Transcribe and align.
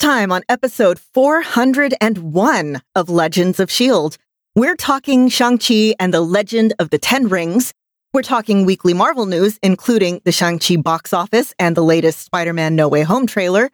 time 0.00 0.32
on 0.32 0.42
episode 0.48 0.98
401 0.98 2.82
of 2.94 3.10
Legends 3.10 3.60
of 3.60 3.68
S.H.I.E.L.D., 3.68 4.16
we're 4.56 4.74
talking 4.74 5.28
Shang-Chi 5.28 5.94
and 6.00 6.12
the 6.12 6.22
Legend 6.22 6.72
of 6.78 6.88
the 6.88 6.98
Ten 6.98 7.28
Rings. 7.28 7.74
We're 8.14 8.22
talking 8.22 8.64
weekly 8.64 8.94
Marvel 8.94 9.26
news, 9.26 9.58
including 9.62 10.22
the 10.24 10.32
Shang-Chi 10.32 10.76
box 10.76 11.12
office 11.12 11.54
and 11.58 11.76
the 11.76 11.84
latest 11.84 12.20
Spider-Man 12.20 12.74
No 12.74 12.88
Way 12.88 13.02
Home 13.02 13.26
trailer. 13.26 13.70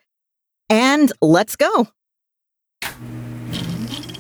And 0.69 1.13
let's 1.23 1.55
go. 1.55 1.87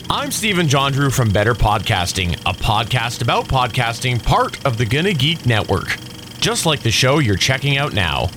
I'm 0.08 0.30
Stephen 0.30 0.68
John 0.68 0.92
Drew 0.92 1.10
from 1.10 1.32
Better 1.32 1.54
Podcasting, 1.54 2.34
a 2.42 2.54
podcast 2.54 3.20
about 3.20 3.46
podcasting, 3.46 4.22
part 4.22 4.64
of 4.64 4.78
the 4.78 4.86
Gonna 4.86 5.12
Geek 5.12 5.44
Network. 5.44 5.98
Just 6.38 6.66
like 6.66 6.80
the 6.80 6.92
show 6.92 7.18
you're 7.18 7.36
checking 7.36 7.76
out 7.76 7.94
now. 7.94 8.30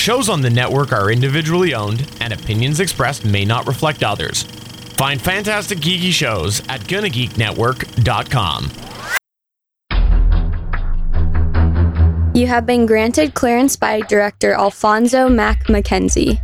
Shows 0.00 0.30
on 0.30 0.40
the 0.40 0.48
network 0.48 0.94
are 0.94 1.10
individually 1.10 1.74
owned, 1.74 2.10
and 2.22 2.32
opinions 2.32 2.80
expressed 2.80 3.26
may 3.26 3.44
not 3.44 3.66
reflect 3.66 4.02
others. 4.02 4.44
Find 4.96 5.20
fantastic 5.20 5.78
geeky 5.80 6.10
shows 6.10 6.60
at 6.70 6.80
GonnaGeekNetwork.com. 6.80 8.70
You 12.34 12.46
have 12.46 12.64
been 12.64 12.86
granted 12.86 13.34
clearance 13.34 13.76
by 13.76 14.00
director 14.00 14.54
Alphonso 14.54 15.28
Mack 15.28 15.68
Mackenzie. 15.68 16.40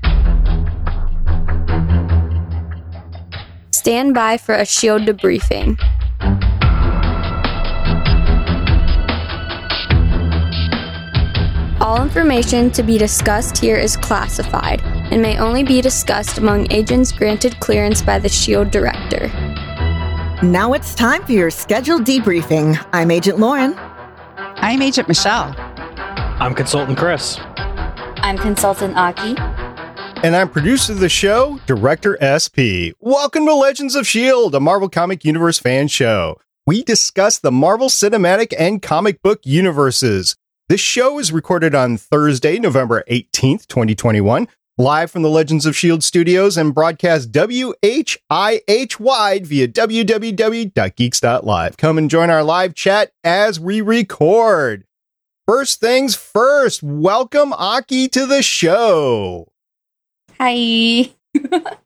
Stand 3.70 4.12
by 4.12 4.36
for 4.36 4.54
a 4.54 4.66
shield 4.66 5.06
debriefing. 5.06 5.80
All 11.86 12.02
information 12.02 12.72
to 12.72 12.82
be 12.82 12.98
discussed 12.98 13.56
here 13.56 13.76
is 13.76 13.96
classified 13.96 14.82
and 14.82 15.22
may 15.22 15.38
only 15.38 15.62
be 15.62 15.80
discussed 15.80 16.36
among 16.36 16.66
agents 16.72 17.12
granted 17.12 17.60
clearance 17.60 18.02
by 18.02 18.18
the 18.18 18.28
SHIELD 18.28 18.72
director. 18.72 19.28
Now 20.42 20.72
it's 20.72 20.96
time 20.96 21.22
for 21.24 21.30
your 21.30 21.48
scheduled 21.48 22.02
debriefing. 22.02 22.84
I'm 22.92 23.12
Agent 23.12 23.38
Lauren. 23.38 23.76
I'm 24.36 24.82
Agent 24.82 25.06
Michelle. 25.06 25.54
I'm 25.56 26.56
Consultant 26.56 26.98
Chris. 26.98 27.38
I'm 27.46 28.36
Consultant 28.36 28.96
Aki. 28.96 29.36
And 30.24 30.34
I'm 30.34 30.48
producer 30.48 30.92
of 30.92 30.98
the 30.98 31.08
show, 31.08 31.60
Director 31.66 32.18
SP. 32.18 32.98
Welcome 32.98 33.46
to 33.46 33.54
Legends 33.54 33.94
of 33.94 34.00
S.H.I.E.L.D., 34.00 34.56
a 34.56 34.60
Marvel 34.60 34.88
Comic 34.88 35.24
Universe 35.24 35.60
fan 35.60 35.86
show. 35.86 36.40
We 36.66 36.82
discuss 36.82 37.38
the 37.38 37.52
Marvel 37.52 37.88
Cinematic 37.88 38.52
and 38.58 38.82
comic 38.82 39.22
book 39.22 39.38
universes. 39.44 40.34
This 40.68 40.80
show 40.80 41.20
is 41.20 41.30
recorded 41.30 41.76
on 41.76 41.96
Thursday, 41.96 42.58
November 42.58 43.04
18th, 43.08 43.68
2021, 43.68 44.48
live 44.76 45.12
from 45.12 45.22
the 45.22 45.30
Legends 45.30 45.64
of 45.64 45.74
S.H.I.E.L.D. 45.74 46.00
studios 46.00 46.56
and 46.56 46.74
broadcast 46.74 47.30
WHIH 47.30 48.98
wide 48.98 49.46
via 49.46 49.68
www.geeks.live. 49.68 51.76
Come 51.76 51.98
and 51.98 52.10
join 52.10 52.30
our 52.30 52.42
live 52.42 52.74
chat 52.74 53.12
as 53.22 53.60
we 53.60 53.80
record. 53.80 54.84
First 55.46 55.78
things 55.78 56.16
first, 56.16 56.82
welcome 56.82 57.52
Aki 57.52 58.08
to 58.08 58.26
the 58.26 58.42
show. 58.42 59.52
Hi. 60.40 61.12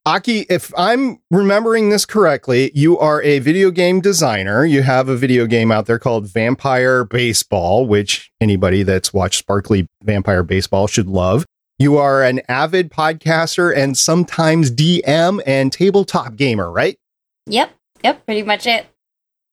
Aki, 0.07 0.47
if 0.49 0.73
I'm 0.77 1.21
remembering 1.31 1.91
this 1.91 2.05
correctly, 2.05 2.71
you 2.75 2.99
are 2.99 3.23
a 3.23 3.39
video 3.39 3.71
game 3.71 4.01
designer. 4.01 4.65
You 4.65 4.83
have 4.83 5.09
a 5.09 5.17
video 5.17 5.47
game 5.47 5.71
out 5.71 5.87
there 5.87 5.99
called 5.99 6.27
Vampire 6.27 7.05
Baseball, 7.05 7.87
which 7.87 8.31
anybody 8.41 8.83
that's 8.83 9.13
watched 9.13 9.39
Sparkly 9.39 9.87
Vampire 10.03 10.43
Baseball 10.43 10.87
should 10.87 11.09
love. 11.09 11.45
You 11.79 11.97
are 11.97 12.23
an 12.23 12.43
avid 12.49 12.91
podcaster 12.91 13.75
and 13.75 13.97
sometimes 13.97 14.71
DM 14.71 15.41
and 15.47 15.73
tabletop 15.73 16.37
gamer, 16.37 16.71
right? 16.71 16.99
Yep. 17.47 17.71
Yep. 18.05 18.27
Pretty 18.27 18.43
much 18.43 18.67
it. 18.67 18.87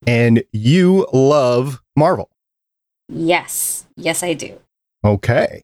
And 0.05 0.43
you 0.51 1.07
love 1.13 1.81
Marvel. 1.95 2.29
Yes. 3.09 3.85
Yes, 3.95 4.23
I 4.23 4.33
do. 4.33 4.59
Okay. 5.05 5.61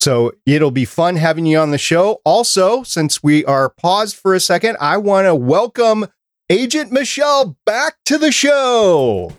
So 0.00 0.32
it'll 0.46 0.70
be 0.70 0.86
fun 0.86 1.16
having 1.16 1.44
you 1.44 1.58
on 1.58 1.72
the 1.72 1.78
show. 1.78 2.20
Also, 2.24 2.82
since 2.82 3.22
we 3.22 3.44
are 3.44 3.68
paused 3.68 4.16
for 4.16 4.34
a 4.34 4.40
second, 4.40 4.78
I 4.80 4.96
want 4.96 5.26
to 5.26 5.34
welcome 5.34 6.06
Agent 6.48 6.90
Michelle 6.90 7.58
back 7.66 7.96
to 8.06 8.16
the 8.16 8.32
show. 8.32 9.32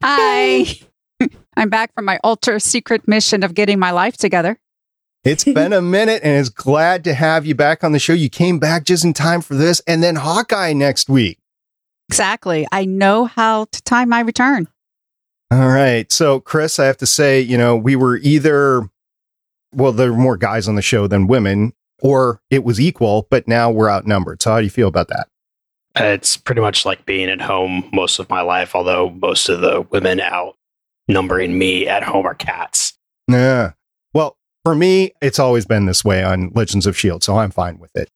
Hi. 0.00 0.66
I'm 1.56 1.68
back 1.68 1.92
from 1.94 2.04
my 2.04 2.20
ultra 2.22 2.60
secret 2.60 3.08
mission 3.08 3.42
of 3.42 3.54
getting 3.54 3.80
my 3.80 3.90
life 3.90 4.16
together. 4.16 4.60
It's 5.24 5.42
been 5.52 5.72
a 5.72 5.82
minute 5.82 6.22
and 6.22 6.38
it's 6.38 6.48
glad 6.48 7.02
to 7.04 7.14
have 7.14 7.44
you 7.44 7.56
back 7.56 7.82
on 7.82 7.90
the 7.90 7.98
show. 7.98 8.12
You 8.12 8.30
came 8.30 8.60
back 8.60 8.84
just 8.84 9.04
in 9.04 9.14
time 9.14 9.40
for 9.40 9.56
this 9.56 9.82
and 9.86 10.00
then 10.00 10.14
Hawkeye 10.14 10.74
next 10.74 11.08
week. 11.08 11.40
Exactly. 12.08 12.68
I 12.70 12.84
know 12.84 13.24
how 13.24 13.64
to 13.64 13.82
time 13.82 14.10
my 14.10 14.20
return. 14.20 14.68
All 15.50 15.66
right. 15.66 16.10
So, 16.12 16.38
Chris, 16.38 16.78
I 16.78 16.84
have 16.84 16.98
to 16.98 17.06
say, 17.06 17.40
you 17.40 17.58
know, 17.58 17.76
we 17.76 17.96
were 17.96 18.18
either 18.18 18.88
well, 19.72 19.92
there 19.92 20.12
were 20.12 20.18
more 20.18 20.36
guys 20.36 20.68
on 20.68 20.74
the 20.74 20.82
show 20.82 21.06
than 21.06 21.26
women, 21.26 21.72
or 22.00 22.40
it 22.50 22.64
was 22.64 22.80
equal, 22.80 23.26
but 23.30 23.48
now 23.48 23.70
we're 23.70 23.90
outnumbered. 23.90 24.42
So, 24.42 24.52
how 24.52 24.58
do 24.58 24.64
you 24.64 24.70
feel 24.70 24.88
about 24.88 25.08
that? 25.08 25.28
Uh, 25.98 26.04
it's 26.04 26.36
pretty 26.36 26.60
much 26.60 26.84
like 26.84 27.04
being 27.06 27.28
at 27.28 27.40
home 27.40 27.88
most 27.92 28.18
of 28.18 28.28
my 28.28 28.40
life, 28.40 28.74
although 28.74 29.10
most 29.10 29.48
of 29.48 29.60
the 29.60 29.82
women 29.90 30.20
outnumbering 30.20 31.58
me 31.58 31.88
at 31.88 32.02
home 32.02 32.26
are 32.26 32.34
cats. 32.34 32.94
Yeah. 33.28 33.72
Well, 34.14 34.36
for 34.64 34.74
me, 34.74 35.12
it's 35.20 35.38
always 35.38 35.66
been 35.66 35.86
this 35.86 36.04
way 36.04 36.22
on 36.22 36.50
Legends 36.54 36.86
of 36.86 36.94
S.H.I.E.L.D., 36.94 37.24
so 37.24 37.38
I'm 37.38 37.50
fine 37.50 37.78
with 37.78 37.94
it. 37.96 38.08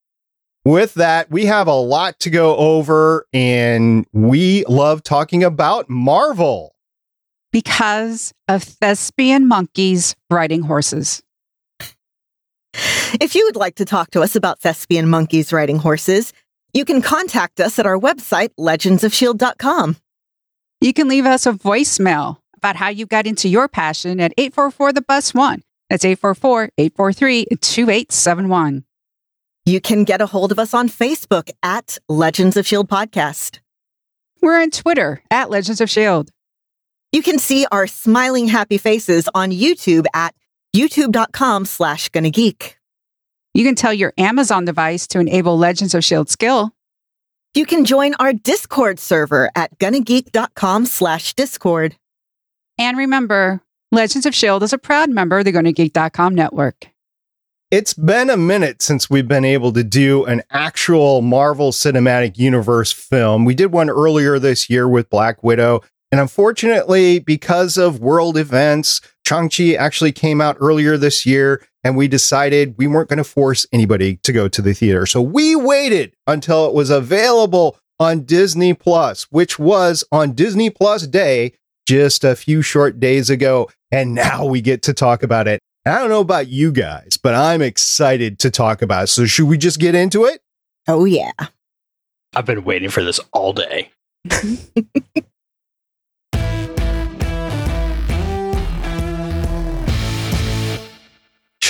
With 0.65 0.95
that, 0.95 1.31
we 1.31 1.47
have 1.47 1.67
a 1.67 1.75
lot 1.75 2.21
to 2.21 2.31
go 2.31 2.57
over, 2.57 3.27
and 3.33 4.07
we 4.13 4.65
love 4.67 5.03
talking 5.03 5.43
about 5.43 5.91
Marvel. 5.91 6.77
Because 7.51 8.33
of 8.49 8.63
thespian 8.63 9.49
monkeys 9.49 10.15
riding 10.31 10.63
horses. 10.63 11.21
If 13.21 13.34
you 13.34 13.45
would 13.45 13.56
like 13.56 13.77
to 13.77 13.84
talk 13.84 14.11
to 14.12 14.23
us 14.23 14.37
about 14.37 14.61
thespian 14.61 15.09
monkeys 15.09 15.53
riding 15.53 15.78
horses, 15.78 16.33
you 16.73 16.84
can 16.84 17.03
contact 17.03 17.61
us 17.61 17.78
at 17.78 17.87
our 17.87 17.99
website, 17.99 18.50
legendsofshield.com. 18.59 19.97
You 20.81 20.93
can 20.93 21.09
leave 21.09 21.27
us 21.27 21.47
a 21.47 21.53
voicemail 21.53 22.39
about 22.56 22.77
how 22.77 22.89
you 22.89 23.06
got 23.06 23.27
into 23.27 23.49
your 23.49 23.69
passion 23.69 24.21
at 24.21 24.33
844 24.39 24.93
the 24.93 25.03
bus 25.03 25.34
one. 25.34 25.62
That's 25.91 26.05
844 26.05 26.71
843 26.78 27.47
2871. 27.61 28.84
You 29.65 29.81
can 29.81 30.05
get 30.05 30.21
a 30.21 30.27
hold 30.27 30.51
of 30.51 30.59
us 30.59 30.75
on 30.75 30.89
Facebook 30.89 31.51
at 31.62 31.99
Legends 32.09 32.56
of 32.56 32.67
Shield 32.67 32.89
Podcast. 32.89 33.61
We're 34.41 34.61
on 34.61 34.71
Twitter 34.71 35.22
at 35.31 35.51
Legends 35.51 35.81
of 35.81 35.89
Shield. 35.89 36.31
You 37.12 37.22
can 37.22 37.39
see 37.39 37.67
our 37.71 37.87
smiling 37.87 38.49
happy 38.49 38.78
faces 38.78 39.28
on 39.34 39.51
YouTube 39.51 40.06
at 40.15 40.34
youtube.com 40.75 41.67
slash 41.67 42.09
gonna 42.09 42.31
geek. 42.31 42.77
You 43.55 43.65
can 43.65 43.75
tell 43.75 43.93
your 43.93 44.13
Amazon 44.17 44.65
device 44.65 45.07
to 45.09 45.21
enable 45.21 45.59
Legends 45.59 45.95
of 45.95 45.99
S.H.I.E.L.D. 45.99 46.31
skill. 46.31 46.73
You 47.55 47.67
can 47.67 47.85
join 47.85 48.15
our 48.15 48.33
Discord 48.33 48.99
server 48.99 49.51
at 49.55 49.79
gonnageek.com 49.79 50.87
slash 50.87 51.35
discord. 51.35 51.97
And 52.79 52.97
remember, 52.97 53.61
Legends 53.91 54.25
of 54.25 54.31
S.H.I.E.L.D. 54.31 54.65
is 54.65 54.73
a 54.73 54.79
proud 54.79 55.11
member 55.11 55.39
of 55.39 55.45
the 55.45 55.53
GonnaGeek.com 55.53 56.35
network. 56.35 56.87
It's 57.71 57.95
been 57.95 58.31
a 58.31 58.37
minute 58.37 58.81
since 58.81 59.09
we've 59.09 59.29
been 59.29 59.45
able 59.45 59.73
to 59.73 59.84
do 59.84 60.25
an 60.25 60.43
actual 60.51 61.21
Marvel 61.21 61.73
Cinematic 61.73 62.39
Universe 62.39 62.93
film. 62.93 63.45
We 63.45 63.55
did 63.55 63.73
one 63.73 63.91
earlier 63.91 64.39
this 64.39 64.71
year 64.71 64.89
with 64.89 65.11
Black 65.11 65.43
Widow. 65.43 65.83
And 66.11 66.21
unfortunately, 66.21 67.19
because 67.19 67.79
of 67.79 68.01
world 68.01 68.37
events, 68.37 69.01
Shang-Chi 69.27 69.75
actually 69.75 70.12
came 70.12 70.41
out 70.41 70.56
earlier 70.60 70.97
this 70.97 71.25
year 71.25 71.65
and 71.84 71.97
we 71.97 72.09
decided 72.09 72.77
we 72.78 72.87
weren't 72.87 73.09
going 73.09 73.19
to 73.19 73.25
force 73.25 73.66
anybody 73.72 74.16
to 74.16 74.33
go 74.33 74.49
to 74.49 74.62
the 74.62 74.75
theater. 74.75 75.06
So 75.06 75.21
we 75.21 75.56
waited 75.56 76.15
until 76.27 76.66
it 76.66 76.74
was 76.74 76.91
available 76.91 77.78
on 77.98 78.24
Disney 78.24 78.74
Plus, 78.74 79.24
which 79.30 79.59
was 79.59 80.04
on 80.13 80.33
Disney 80.33 80.71
Plus 80.71 81.07
Day 81.07 81.54
just 81.86 82.24
a 82.24 82.36
few 82.36 82.63
short 82.63 83.01
days 83.01 83.30
ago. 83.30 83.71
And 83.91 84.15
now 84.15 84.45
we 84.45 84.60
get 84.60 84.83
to 84.83 84.95
talk 84.95 85.22
about 85.22 85.48
it. 85.48 85.60
I 85.84 85.98
don't 85.98 86.09
know 86.09 86.21
about 86.21 86.48
you 86.48 86.71
guys, 86.71 87.16
but 87.21 87.34
I'm 87.34 87.60
excited 87.60 88.39
to 88.41 88.51
talk 88.51 88.83
about 88.83 89.04
it. 89.04 89.07
So 89.09 89.27
should 89.27 89.48
we 89.48 89.59
just 89.59 89.80
get 89.80 89.95
into 89.95 90.24
it? 90.24 90.41
Oh, 90.86 91.04
yeah. 91.04 91.33
I've 92.34 92.47
been 92.47 92.65
waiting 92.65 92.89
for 92.89 93.03
this 93.03 93.21
all 93.33 93.53
day. 93.53 93.91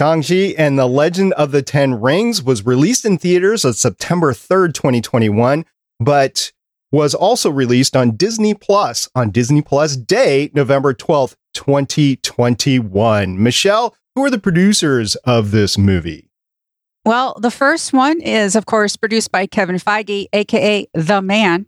Shang-Chi 0.02 0.56
and 0.58 0.76
the 0.76 0.88
Legend 0.88 1.32
of 1.34 1.52
the 1.52 1.62
Ten 1.62 2.00
Rings 2.00 2.42
was 2.42 2.66
released 2.66 3.04
in 3.04 3.18
theaters 3.18 3.64
on 3.64 3.72
September 3.74 4.32
3rd, 4.32 4.74
2021, 4.74 5.64
but 6.00 6.50
was 6.90 7.14
also 7.14 7.48
released 7.48 7.94
on 7.94 8.16
Disney 8.16 8.52
Plus 8.52 9.08
on 9.14 9.30
Disney 9.30 9.62
Plus 9.62 9.96
Day, 9.96 10.50
November 10.54 10.92
12th, 10.92 11.36
2021. 11.54 13.40
Michelle, 13.40 13.94
who 14.16 14.24
are 14.24 14.30
the 14.30 14.40
producers 14.40 15.14
of 15.24 15.52
this 15.52 15.78
movie? 15.78 16.28
Well, 17.04 17.36
the 17.38 17.52
first 17.52 17.92
one 17.92 18.20
is, 18.20 18.56
of 18.56 18.66
course, 18.66 18.96
produced 18.96 19.30
by 19.30 19.46
Kevin 19.46 19.76
Feige, 19.76 20.26
aka 20.32 20.84
The 20.94 21.22
Man, 21.22 21.66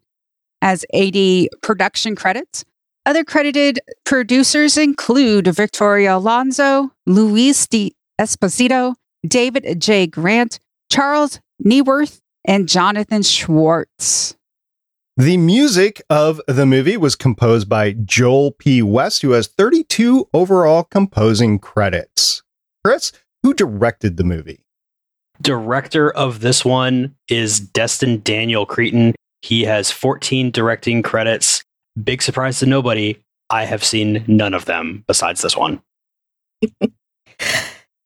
as 0.61 0.85
AD 0.93 1.51
production 1.63 2.17
credits. 2.17 2.65
Other 3.07 3.23
credited 3.23 3.79
producers 4.05 4.77
include 4.77 5.47
Victoria 5.47 6.17
Alonso, 6.17 6.91
Louis 7.07 7.65
D. 7.69 7.95
Esposito, 8.21 8.95
David 9.27 9.81
J. 9.81 10.07
Grant, 10.07 10.59
Charles 10.91 11.41
Neuwirth, 11.65 12.21
and 12.45 12.69
Jonathan 12.69 13.23
Schwartz. 13.23 14.37
The 15.17 15.37
music 15.37 16.03
of 16.11 16.41
the 16.49 16.67
movie 16.67 16.97
was 16.97 17.15
composed 17.15 17.69
by 17.69 17.93
Joel 17.93 18.51
P. 18.51 18.83
West, 18.83 19.23
who 19.23 19.31
has 19.31 19.47
32 19.47 20.29
overall 20.35 20.83
composing 20.83 21.61
credits. 21.61 22.43
Chris, 22.85 23.13
who 23.43 23.55
directed 23.55 24.17
the 24.17 24.25
movie? 24.25 24.65
Director 25.41 26.11
of 26.11 26.41
this 26.41 26.65
one 26.65 27.15
is 27.29 27.61
Destin 27.61 28.23
Daniel 28.23 28.67
Cretton. 28.67 29.15
He 29.43 29.63
has 29.65 29.91
14 29.91 30.51
directing 30.51 31.03
credits. 31.03 31.63
Big 32.03 32.21
surprise 32.21 32.59
to 32.59 32.67
nobody. 32.67 33.17
I 33.51 33.67
have 33.67 33.85
seen 33.85 34.25
none 34.27 34.55
of 34.55 34.65
them 34.65 35.05
besides 35.07 35.43
this 35.43 35.57
one. 35.57 35.81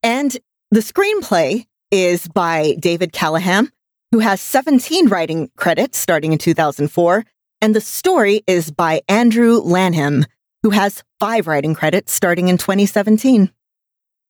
and 0.03 0.37
the 0.71 0.79
screenplay 0.79 1.65
is 1.91 2.27
by 2.27 2.75
David 2.79 3.11
Callaham, 3.11 3.71
who 4.11 4.19
has 4.19 4.41
17 4.41 5.07
writing 5.07 5.49
credits 5.55 5.97
starting 5.97 6.33
in 6.33 6.39
2004. 6.39 7.25
And 7.61 7.75
the 7.75 7.81
story 7.81 8.43
is 8.47 8.71
by 8.71 9.01
Andrew 9.07 9.57
Lanham, 9.59 10.25
who 10.63 10.69
has 10.69 11.03
five 11.19 11.47
writing 11.47 11.73
credits 11.73 12.13
starting 12.13 12.47
in 12.47 12.57
2017. 12.57 13.51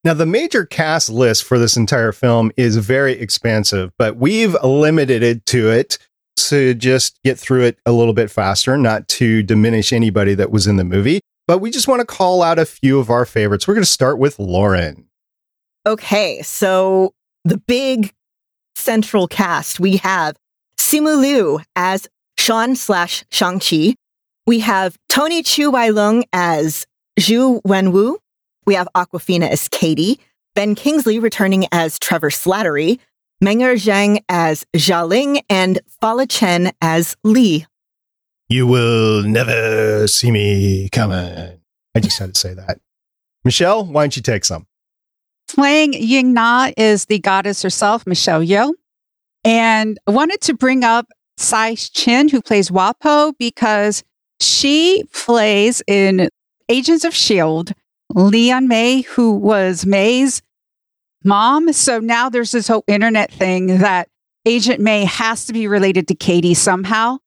Now, 0.02 0.14
the 0.14 0.26
major 0.26 0.64
cast 0.64 1.10
list 1.10 1.44
for 1.44 1.58
this 1.58 1.76
entire 1.76 2.12
film 2.12 2.50
is 2.56 2.76
very 2.78 3.12
expansive, 3.12 3.92
but 3.98 4.16
we've 4.16 4.56
limited 4.64 5.22
it 5.22 5.44
to 5.46 5.70
it 5.70 5.98
to 6.36 6.72
just 6.72 7.22
get 7.22 7.38
through 7.38 7.64
it 7.64 7.78
a 7.84 7.92
little 7.92 8.14
bit 8.14 8.30
faster, 8.30 8.78
not 8.78 9.08
to 9.08 9.42
diminish 9.42 9.92
anybody 9.92 10.34
that 10.34 10.50
was 10.50 10.66
in 10.66 10.76
the 10.76 10.84
movie. 10.84 11.20
But 11.46 11.58
we 11.58 11.70
just 11.70 11.86
want 11.86 12.00
to 12.00 12.06
call 12.06 12.42
out 12.42 12.58
a 12.58 12.64
few 12.64 12.98
of 12.98 13.10
our 13.10 13.26
favorites. 13.26 13.68
We're 13.68 13.74
going 13.74 13.82
to 13.82 13.90
start 13.90 14.18
with 14.18 14.38
Lauren. 14.38 15.09
Okay, 15.86 16.42
so 16.42 17.14
the 17.44 17.56
big 17.56 18.12
central 18.74 19.26
cast 19.26 19.80
we 19.80 19.96
have 19.96 20.36
Simu 20.76 21.20
Liu 21.20 21.60
as 21.74 22.06
Shaun 22.38 22.76
slash 22.76 23.24
Shang-Chi. 23.30 23.94
We 24.46 24.60
have 24.60 24.98
Tony 25.08 25.42
Chu 25.42 25.70
Wai 25.70 25.88
Lung 25.88 26.24
as 26.32 26.86
Xu 27.18 27.62
Wenwu. 27.62 28.16
We 28.66 28.74
have 28.74 28.88
Awkwafina 28.94 29.48
as 29.48 29.68
Katy, 29.68 30.20
Ben 30.54 30.74
Kingsley 30.74 31.18
returning 31.18 31.66
as 31.72 31.98
Trevor 31.98 32.30
Slattery, 32.30 32.98
Meng'er 33.42 33.74
Zhang 33.74 34.22
as 34.28 34.66
Xialing, 34.76 35.40
and 35.48 35.80
Fala 36.00 36.26
Chen 36.26 36.72
as 36.82 37.16
Li. 37.24 37.66
You 38.48 38.66
will 38.66 39.22
never 39.22 40.06
see 40.08 40.30
me 40.30 40.88
coming. 40.90 41.60
I 41.94 42.00
just 42.00 42.18
had 42.18 42.34
to 42.34 42.40
say 42.40 42.52
that. 42.52 42.80
Michelle, 43.44 43.84
why 43.86 44.02
don't 44.02 44.16
you 44.16 44.22
take 44.22 44.44
some? 44.44 44.66
Playing 45.54 45.94
Ying 45.94 46.32
Nan 46.32 46.72
is 46.76 47.06
the 47.06 47.18
goddess 47.18 47.62
herself, 47.62 48.06
Michelle 48.06 48.40
Yeoh. 48.40 48.72
And 49.42 49.98
I 50.06 50.12
wanted 50.12 50.40
to 50.42 50.54
bring 50.54 50.84
up 50.84 51.08
Tsai 51.38 51.74
Chin, 51.74 52.28
who 52.28 52.40
plays 52.40 52.70
Waipo, 52.70 53.32
because 53.36 54.04
she 54.38 55.02
plays 55.12 55.82
in 55.88 56.28
Agents 56.68 57.04
of 57.04 57.14
S.H.I.E.L.D. 57.14 57.72
Lian 58.14 58.68
May, 58.68 59.00
who 59.02 59.34
was 59.34 59.84
May's 59.84 60.40
mom. 61.24 61.72
So 61.72 61.98
now 61.98 62.28
there's 62.28 62.52
this 62.52 62.68
whole 62.68 62.84
internet 62.86 63.32
thing 63.32 63.78
that 63.78 64.08
Agent 64.46 64.80
May 64.80 65.04
has 65.04 65.46
to 65.46 65.52
be 65.52 65.66
related 65.66 66.06
to 66.08 66.14
Katy 66.14 66.54
somehow 66.54 67.18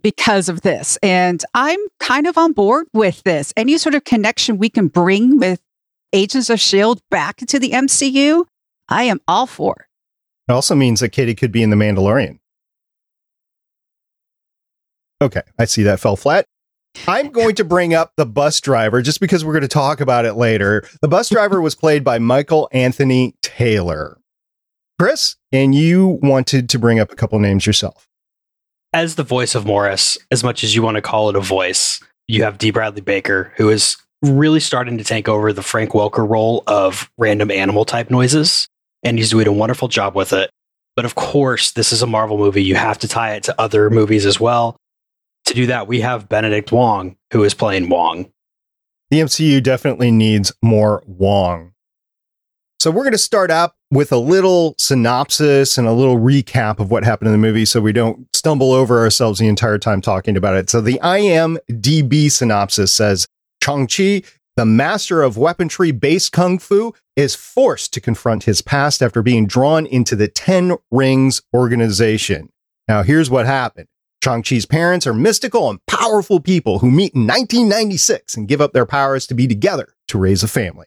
because 0.00 0.48
of 0.48 0.62
this. 0.62 0.98
And 1.02 1.44
I'm 1.52 1.80
kind 2.00 2.26
of 2.26 2.38
on 2.38 2.52
board 2.52 2.86
with 2.94 3.22
this. 3.24 3.52
Any 3.56 3.76
sort 3.76 3.94
of 3.94 4.04
connection 4.04 4.56
we 4.56 4.70
can 4.70 4.88
bring 4.88 5.38
with 5.38 5.60
Agents 6.14 6.48
of 6.48 6.54
S.H.I.E.L.D. 6.54 7.00
back 7.10 7.42
into 7.42 7.58
the 7.58 7.70
MCU, 7.70 8.44
I 8.88 9.02
am 9.02 9.20
all 9.26 9.48
for. 9.48 9.88
It 10.48 10.52
also 10.52 10.76
means 10.76 11.00
that 11.00 11.08
Katy 11.08 11.34
could 11.34 11.50
be 11.50 11.60
in 11.60 11.70
The 11.70 11.76
Mandalorian. 11.76 12.38
Okay, 15.20 15.42
I 15.58 15.64
see 15.64 15.82
that 15.82 15.98
fell 15.98 16.14
flat. 16.14 16.46
I'm 17.08 17.30
going 17.30 17.56
to 17.56 17.64
bring 17.64 17.94
up 17.94 18.12
the 18.16 18.26
bus 18.26 18.60
driver 18.60 19.02
just 19.02 19.18
because 19.18 19.44
we're 19.44 19.54
going 19.54 19.62
to 19.62 19.68
talk 19.68 20.00
about 20.00 20.24
it 20.24 20.34
later. 20.34 20.88
The 21.02 21.08
bus 21.08 21.30
driver 21.30 21.60
was 21.60 21.74
played 21.74 22.04
by 22.04 22.20
Michael 22.20 22.68
Anthony 22.70 23.34
Taylor. 23.42 24.18
Chris, 25.00 25.34
and 25.50 25.74
you 25.74 26.20
wanted 26.22 26.68
to 26.68 26.78
bring 26.78 27.00
up 27.00 27.10
a 27.10 27.16
couple 27.16 27.40
names 27.40 27.66
yourself. 27.66 28.06
As 28.92 29.16
the 29.16 29.24
voice 29.24 29.56
of 29.56 29.66
Morris, 29.66 30.16
as 30.30 30.44
much 30.44 30.62
as 30.62 30.76
you 30.76 30.82
want 30.82 30.94
to 30.94 31.02
call 31.02 31.28
it 31.28 31.34
a 31.34 31.40
voice, 31.40 32.00
you 32.28 32.44
have 32.44 32.58
D. 32.58 32.70
Bradley 32.70 33.00
Baker, 33.00 33.52
who 33.56 33.68
is 33.68 33.96
really 34.24 34.60
starting 34.60 34.98
to 34.98 35.04
take 35.04 35.28
over 35.28 35.52
the 35.52 35.62
Frank 35.62 35.90
Welker 35.90 36.28
role 36.28 36.62
of 36.66 37.10
random 37.18 37.50
animal 37.50 37.84
type 37.84 38.10
noises, 38.10 38.68
and 39.02 39.18
he's 39.18 39.30
doing 39.30 39.46
a 39.46 39.52
wonderful 39.52 39.88
job 39.88 40.14
with 40.14 40.32
it. 40.32 40.50
But 40.96 41.04
of 41.04 41.14
course, 41.14 41.72
this 41.72 41.92
is 41.92 42.02
a 42.02 42.06
Marvel 42.06 42.38
movie. 42.38 42.62
You 42.62 42.76
have 42.76 42.98
to 42.98 43.08
tie 43.08 43.34
it 43.34 43.42
to 43.44 43.60
other 43.60 43.90
movies 43.90 44.26
as 44.26 44.38
well 44.38 44.76
to 45.46 45.54
do 45.54 45.66
that, 45.66 45.86
we 45.86 46.00
have 46.00 46.28
Benedict 46.28 46.72
Wong, 46.72 47.16
who 47.32 47.44
is 47.44 47.54
playing 47.54 47.88
Wong. 47.88 48.30
The 49.10 49.20
MCU 49.20 49.62
definitely 49.62 50.10
needs 50.10 50.52
more 50.62 51.02
Wong. 51.06 51.72
So 52.80 52.90
we're 52.90 53.02
going 53.02 53.12
to 53.12 53.18
start 53.18 53.50
up 53.50 53.76
with 53.90 54.12
a 54.12 54.18
little 54.18 54.74
synopsis 54.78 55.78
and 55.78 55.86
a 55.86 55.92
little 55.92 56.18
recap 56.18 56.80
of 56.80 56.90
what 56.90 57.04
happened 57.04 57.28
in 57.28 57.32
the 57.32 57.38
movie 57.38 57.64
so 57.64 57.80
we 57.80 57.92
don't 57.92 58.26
stumble 58.34 58.72
over 58.72 58.98
ourselves 58.98 59.38
the 59.38 59.46
entire 59.46 59.78
time 59.78 60.00
talking 60.00 60.36
about 60.36 60.56
it. 60.56 60.68
So 60.68 60.80
the 60.80 60.98
IMDb 61.02 62.30
synopsis 62.30 62.92
says 62.92 63.26
Shang-Chi, 63.64 64.22
the 64.56 64.66
master 64.66 65.22
of 65.22 65.38
weaponry 65.38 65.90
based 65.90 66.32
kung 66.32 66.58
fu, 66.58 66.92
is 67.16 67.34
forced 67.34 67.94
to 67.94 68.00
confront 68.00 68.44
his 68.44 68.60
past 68.60 69.02
after 69.02 69.22
being 69.22 69.46
drawn 69.46 69.86
into 69.86 70.14
the 70.14 70.28
Ten 70.28 70.76
Rings 70.90 71.40
organization. 71.54 72.50
Now 72.88 73.02
here's 73.02 73.30
what 73.30 73.46
happened. 73.46 73.88
Shang-Chi's 74.22 74.66
parents 74.66 75.06
are 75.06 75.14
mystical 75.14 75.70
and 75.70 75.84
powerful 75.86 76.40
people 76.40 76.80
who 76.80 76.90
meet 76.90 77.14
in 77.14 77.26
1996 77.26 78.36
and 78.36 78.48
give 78.48 78.60
up 78.60 78.74
their 78.74 78.84
powers 78.84 79.26
to 79.28 79.34
be 79.34 79.46
together 79.46 79.94
to 80.08 80.18
raise 80.18 80.42
a 80.42 80.48
family. 80.48 80.86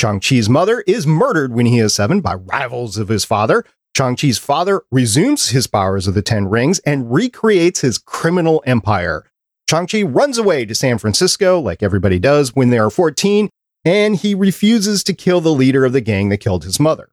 Shang-Chi's 0.00 0.48
mother 0.48 0.82
is 0.86 1.06
murdered 1.06 1.52
when 1.52 1.66
he 1.66 1.78
is 1.78 1.92
seven 1.92 2.22
by 2.22 2.34
rivals 2.34 2.96
of 2.96 3.08
his 3.08 3.26
father. 3.26 3.66
Shang-Chi's 3.98 4.38
father 4.38 4.82
resumes 4.90 5.50
his 5.50 5.66
powers 5.66 6.06
of 6.06 6.14
the 6.14 6.22
Ten 6.22 6.46
Rings 6.46 6.78
and 6.80 7.12
recreates 7.12 7.82
his 7.82 7.98
criminal 7.98 8.62
empire. 8.66 9.30
Shang-Chi 9.68 10.02
runs 10.02 10.38
away 10.38 10.66
to 10.66 10.74
San 10.74 10.98
Francisco, 10.98 11.58
like 11.58 11.82
everybody 11.82 12.18
does 12.18 12.54
when 12.54 12.70
they 12.70 12.78
are 12.78 12.90
14, 12.90 13.48
and 13.84 14.16
he 14.16 14.34
refuses 14.34 15.02
to 15.04 15.14
kill 15.14 15.40
the 15.40 15.52
leader 15.52 15.84
of 15.84 15.92
the 15.92 16.00
gang 16.00 16.28
that 16.28 16.38
killed 16.38 16.64
his 16.64 16.78
mother. 16.78 17.08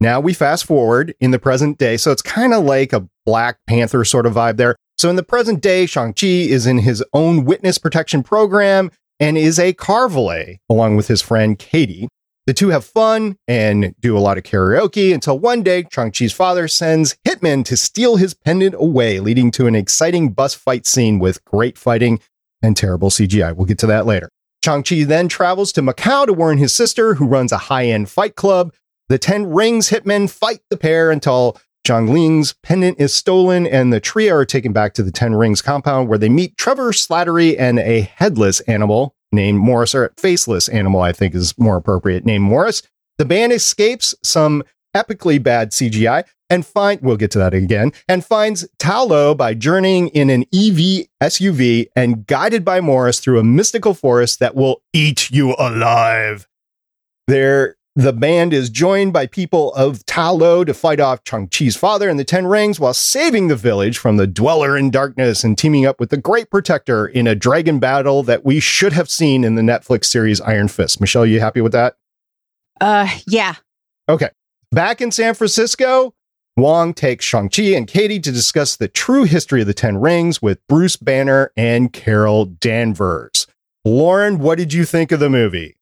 Now 0.00 0.18
we 0.18 0.32
fast 0.32 0.64
forward 0.64 1.14
in 1.20 1.30
the 1.30 1.38
present 1.38 1.76
day, 1.76 1.98
so 1.98 2.10
it's 2.10 2.22
kind 2.22 2.54
of 2.54 2.64
like 2.64 2.92
a 2.94 3.06
Black 3.26 3.58
Panther 3.66 4.04
sort 4.04 4.24
of 4.24 4.34
vibe 4.34 4.56
there. 4.56 4.76
So 4.96 5.10
in 5.10 5.16
the 5.16 5.22
present 5.22 5.60
day, 5.60 5.84
Shang-Chi 5.86 6.26
is 6.26 6.66
in 6.66 6.78
his 6.78 7.04
own 7.12 7.44
witness 7.44 7.76
protection 7.76 8.22
program 8.22 8.90
and 9.18 9.36
is 9.36 9.58
a 9.58 9.74
car 9.74 10.08
valet 10.08 10.60
along 10.70 10.96
with 10.96 11.08
his 11.08 11.20
friend 11.20 11.58
Katy. 11.58 12.08
The 12.50 12.54
two 12.54 12.70
have 12.70 12.84
fun 12.84 13.36
and 13.46 13.94
do 14.00 14.18
a 14.18 14.18
lot 14.18 14.36
of 14.36 14.42
karaoke 14.42 15.14
until 15.14 15.38
one 15.38 15.62
day 15.62 15.84
Shang-Chi's 15.88 16.32
father 16.32 16.66
sends 16.66 17.16
hitmen 17.24 17.64
to 17.66 17.76
steal 17.76 18.16
his 18.16 18.34
pendant 18.34 18.74
away, 18.76 19.20
leading 19.20 19.52
to 19.52 19.68
an 19.68 19.76
exciting 19.76 20.32
bus 20.32 20.52
fight 20.52 20.84
scene 20.84 21.20
with 21.20 21.44
great 21.44 21.78
fighting 21.78 22.18
and 22.60 22.76
terrible 22.76 23.08
CGI. 23.08 23.54
We'll 23.54 23.66
get 23.66 23.78
to 23.78 23.86
that 23.86 24.04
later. 24.04 24.30
Shang-Chi 24.64 25.04
then 25.04 25.28
travels 25.28 25.70
to 25.74 25.80
Macau 25.80 26.26
to 26.26 26.32
warn 26.32 26.58
his 26.58 26.74
sister, 26.74 27.14
who 27.14 27.24
runs 27.24 27.52
a 27.52 27.56
high-end 27.56 28.10
fight 28.10 28.34
club. 28.34 28.74
The 29.08 29.16
Ten 29.16 29.46
Rings 29.46 29.90
hitmen 29.90 30.28
fight 30.28 30.58
the 30.70 30.76
pair 30.76 31.12
until 31.12 31.56
Xialing's 31.86 32.54
pendant 32.64 32.98
is 32.98 33.14
stolen, 33.14 33.64
and 33.64 33.92
the 33.92 34.00
trio 34.00 34.34
are 34.34 34.44
taken 34.44 34.72
back 34.72 34.94
to 34.94 35.04
the 35.04 35.12
Ten 35.12 35.36
Rings 35.36 35.62
compound 35.62 36.08
where 36.08 36.18
they 36.18 36.28
meet 36.28 36.56
Trevor 36.56 36.90
Slattery 36.90 37.54
and 37.56 37.78
a 37.78 38.00
headless 38.00 38.58
animal 38.62 39.14
named 39.32 39.58
Morris, 39.58 39.94
or 39.94 40.12
faceless 40.16 40.68
animal, 40.68 41.00
I 41.00 41.12
think 41.12 41.34
is 41.34 41.56
more 41.58 41.76
appropriate, 41.76 42.24
named 42.24 42.44
Morris. 42.44 42.82
The 43.18 43.24
band 43.24 43.52
escapes 43.52 44.14
some 44.22 44.62
epically 44.96 45.42
bad 45.42 45.70
CGI 45.70 46.24
and 46.48 46.66
find 46.66 47.00
we'll 47.00 47.16
get 47.16 47.30
to 47.30 47.38
that 47.38 47.54
again 47.54 47.92
and 48.08 48.24
finds 48.24 48.68
Ta 48.78 49.02
Lo 49.02 49.34
by 49.34 49.54
journeying 49.54 50.08
in 50.08 50.30
an 50.30 50.42
EV 50.52 51.06
SUV 51.22 51.86
and 51.94 52.26
guided 52.26 52.64
by 52.64 52.80
Morris 52.80 53.20
through 53.20 53.38
a 53.38 53.44
mystical 53.44 53.94
forest 53.94 54.40
that 54.40 54.56
will 54.56 54.82
eat 54.92 55.30
you 55.30 55.54
alive. 55.58 56.48
There 57.28 57.76
the 58.00 58.14
band 58.14 58.54
is 58.54 58.70
joined 58.70 59.12
by 59.12 59.26
people 59.26 59.74
of 59.74 60.06
Ta 60.06 60.30
Lo 60.30 60.64
to 60.64 60.72
fight 60.72 61.00
off 61.00 61.20
Shang-Chi's 61.26 61.76
father 61.76 62.08
and 62.08 62.18
the 62.18 62.24
Ten 62.24 62.46
Rings 62.46 62.80
while 62.80 62.94
saving 62.94 63.48
the 63.48 63.56
village 63.56 63.98
from 63.98 64.16
the 64.16 64.26
Dweller 64.26 64.74
in 64.74 64.90
Darkness 64.90 65.44
and 65.44 65.56
teaming 65.56 65.84
up 65.84 66.00
with 66.00 66.08
the 66.08 66.16
Great 66.16 66.50
Protector 66.50 67.06
in 67.06 67.26
a 67.26 67.34
dragon 67.34 67.78
battle 67.78 68.22
that 68.22 68.42
we 68.42 68.58
should 68.58 68.94
have 68.94 69.10
seen 69.10 69.44
in 69.44 69.54
the 69.54 69.62
Netflix 69.62 70.06
series 70.06 70.40
Iron 70.40 70.68
Fist. 70.68 70.98
Michelle, 70.98 71.26
you 71.26 71.40
happy 71.40 71.60
with 71.60 71.72
that? 71.72 71.96
Uh, 72.80 73.06
yeah. 73.26 73.56
Okay. 74.08 74.30
Back 74.72 75.02
in 75.02 75.10
San 75.10 75.34
Francisco, 75.34 76.14
Wong 76.56 76.94
takes 76.94 77.26
Shang-Chi 77.26 77.74
and 77.74 77.86
Katy 77.86 78.20
to 78.20 78.32
discuss 78.32 78.76
the 78.76 78.88
true 78.88 79.24
history 79.24 79.60
of 79.60 79.66
the 79.66 79.74
Ten 79.74 79.98
Rings 79.98 80.40
with 80.40 80.66
Bruce 80.68 80.96
Banner 80.96 81.52
and 81.54 81.92
Carol 81.92 82.46
Danvers. 82.46 83.46
Lauren, 83.84 84.38
what 84.38 84.56
did 84.56 84.72
you 84.72 84.86
think 84.86 85.12
of 85.12 85.20
the 85.20 85.28
movie? 85.28 85.76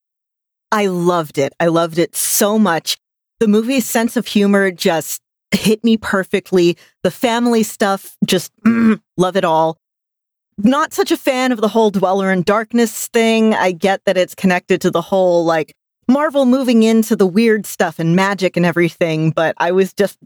I 0.71 0.87
loved 0.87 1.39
it. 1.39 1.53
I 1.59 1.67
loved 1.67 1.99
it 1.99 2.15
so 2.15 2.59
much. 2.59 2.97
The 3.41 3.49
movie's 3.49 3.87
sense 3.87 4.17
of 4.17 4.27
humor 4.27 4.71
just 4.71 5.23
hit 5.51 5.83
me 5.83 5.97
perfectly. 5.97 6.77
The 7.03 7.11
family 7.11 7.63
stuff, 7.63 8.17
just 8.27 8.53
mm, 8.67 9.01
love 9.17 9.37
it 9.37 9.45
all. 9.45 9.79
Not 10.59 10.93
such 10.93 11.13
a 11.13 11.17
fan 11.17 11.53
of 11.53 11.61
the 11.61 11.69
whole 11.69 11.91
Dweller 11.91 12.33
in 12.33 12.43
Darkness 12.43 13.07
thing. 13.09 13.55
I 13.55 13.73
get 13.73 14.05
that 14.05 14.17
it's 14.17 14.35
connected 14.35 14.81
to 14.83 14.91
the 14.91 15.01
whole 15.01 15.45
like 15.45 15.73
Marvel 16.09 16.47
moving 16.47 16.83
into 16.83 17.15
the 17.15 17.27
weird 17.27 17.65
stuff 17.65 17.99
and 17.99 18.17
magic 18.17 18.57
and 18.57 18.67
everything, 18.67 19.31
but 19.31 19.55
I 19.59 19.73
was 19.73 19.93
just, 19.93 20.19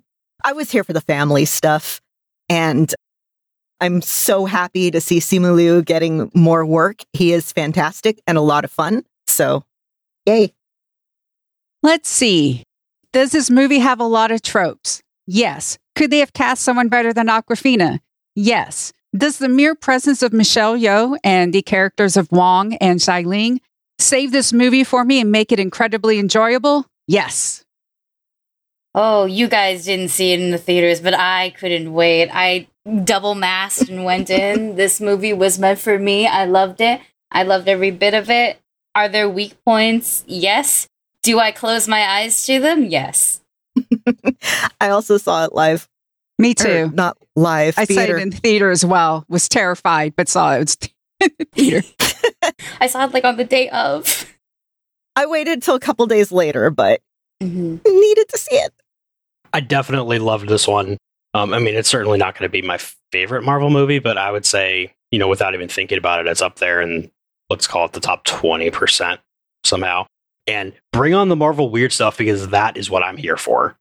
I 0.45 0.53
was 0.53 0.71
here 0.71 0.85
for 0.85 0.93
the 0.93 1.01
family 1.01 1.45
stuff. 1.45 2.01
And 2.49 2.95
I'm 3.81 4.01
so 4.01 4.47
happy 4.47 4.91
to 4.91 5.01
see 5.01 5.19
Simu 5.19 5.55
Liu 5.55 5.83
getting 5.83 6.31
more 6.35 6.65
work. 6.65 7.03
He 7.13 7.33
is 7.33 7.53
fantastic 7.53 8.21
and 8.27 8.39
a 8.39 8.43
lot 8.43 8.65
of 8.65 8.71
fun. 8.71 9.05
So, 9.27 9.65
yay. 10.27 10.53
Let's 11.83 12.09
see. 12.09 12.65
Does 13.13 13.33
this 13.33 13.51
movie 13.51 13.81
have 13.81 14.01
a 14.01 14.05
lot 14.05 14.31
of 14.31 14.43
tropes? 14.43 15.03
Yes. 15.27 15.79
Could 15.95 16.11
they 16.11 16.21
have 16.21 16.33
cast 16.33 16.63
someone 16.63 16.89
better 16.89 17.13
than 17.13 17.27
Awkwafina? 17.27 17.99
Yes. 18.35 18.93
Does 19.15 19.39
the 19.39 19.49
mere 19.49 19.75
presence 19.75 20.23
of 20.23 20.33
Michelle 20.33 20.77
Yeoh 20.77 21.19
and 21.23 21.53
the 21.53 21.63
characters 21.63 22.17
of 22.17 22.33
Wong 22.33 22.75
and 22.77 22.99
Xialing 23.01 23.59
save 23.99 24.33
this 24.33 24.53
movie 24.53 24.85
for 24.85 25.05
me 25.05 25.21
and 25.21 25.31
make 25.31 25.53
it 25.53 25.61
incredibly 25.61 26.19
enjoyable? 26.19 26.87
Yes. 27.07 27.65
Oh, 28.95 29.27
you 29.27 29.49
guys 29.49 29.85
didn't 29.85 30.09
see 30.09 30.33
it 30.33 30.41
in 30.41 30.51
the 30.51 30.59
theaters, 30.59 31.01
but 31.01 31.15
I 31.15 31.51
couldn't 31.51 31.93
wait. 31.93 32.31
I 32.33 32.69
double 33.05 33.35
masked 33.35 33.89
and 33.89 34.05
went 34.05 34.31
in. 34.31 34.77
this 34.77 35.01
movie 35.01 35.33
was 35.33 35.59
meant 35.59 35.79
for 35.79 35.99
me. 35.99 36.27
I 36.27 36.45
loved 36.47 36.81
it. 36.81 37.01
I 37.31 37.43
loved 37.43 37.69
every 37.69 37.91
bit 37.91 38.15
of 38.15 38.31
it. 38.31 38.62
Are 38.95 39.09
there 39.09 39.29
weak 39.29 39.57
points? 39.65 40.25
Yes. 40.27 40.87
Do 41.23 41.39
I 41.39 41.53
close 41.53 41.89
my 41.89 42.01
eyes 42.07 42.45
to 42.47 42.61
them? 42.61 42.85
Yes. 42.85 43.41
I 44.81 44.91
also 44.91 45.17
saw 45.17 45.45
it 45.45 45.55
live. 45.55 45.89
Me 46.39 46.51
Or 46.51 46.55
too. 46.55 46.91
not 46.93 47.17
live. 47.37 47.79
I 47.79 47.85
saw 47.85 48.01
it 48.01 48.11
in 48.11 48.33
theater 48.33 48.71
as 48.71 48.85
well. 48.85 49.25
Was 49.29 49.49
terrified, 49.49 50.15
but 50.17 50.29
saw 50.29 50.55
it 50.57 50.89
in 51.21 51.31
theater. 51.55 51.87
I 52.81 52.87
saw 52.89 53.05
it 53.05 53.15
like 53.15 53.25
on 53.25 53.37
the 53.37 53.45
day 53.45 53.69
of. 53.71 54.29
I 55.15 55.27
waited 55.27 55.63
till 55.63 55.75
a 55.75 55.81
couple 55.81 56.07
days 56.07 56.33
later, 56.33 56.71
but 56.71 57.01
Mhm. 57.43 57.81
needed 57.85 58.29
to 58.29 58.39
see 58.39 58.57
it. 58.57 58.73
I 59.53 59.61
definitely 59.61 60.19
loved 60.19 60.49
this 60.49 60.67
one. 60.67 60.97
Um, 61.35 61.53
I 61.55 61.59
mean, 61.59 61.75
it's 61.75 61.89
certainly 61.89 62.19
not 62.19 62.35
going 62.39 62.49
to 62.49 62.53
be 62.53 62.63
my 62.63 62.79
favorite 63.11 63.43
Marvel 63.45 63.69
movie, 63.71 63.99
but 63.99 64.17
I 64.19 64.31
would 64.31 64.47
say, 64.47 64.95
you 65.11 65.19
know, 65.19 65.29
without 65.29 65.55
even 65.55 65.69
thinking 65.69 65.99
about 65.99 66.21
it, 66.21 66.27
it's 66.27 66.43
up 66.43 66.57
there 66.59 66.81
and 66.81 67.11
let's 67.53 67.67
call 67.67 67.85
it 67.85 67.93
the 67.93 68.01
top 68.01 68.25
20% 68.25 69.19
somehow. 69.65 70.07
And 70.47 70.73
bring 70.93 71.15
on 71.15 71.29
the 71.29 71.37
Marvel 71.37 71.71
weird 71.71 71.93
stuff 71.93 72.19
because 72.19 72.49
that 72.49 72.77
is 72.77 72.91
what 72.91 73.05
I'm 73.05 73.17
here 73.17 73.37
for. 73.37 73.77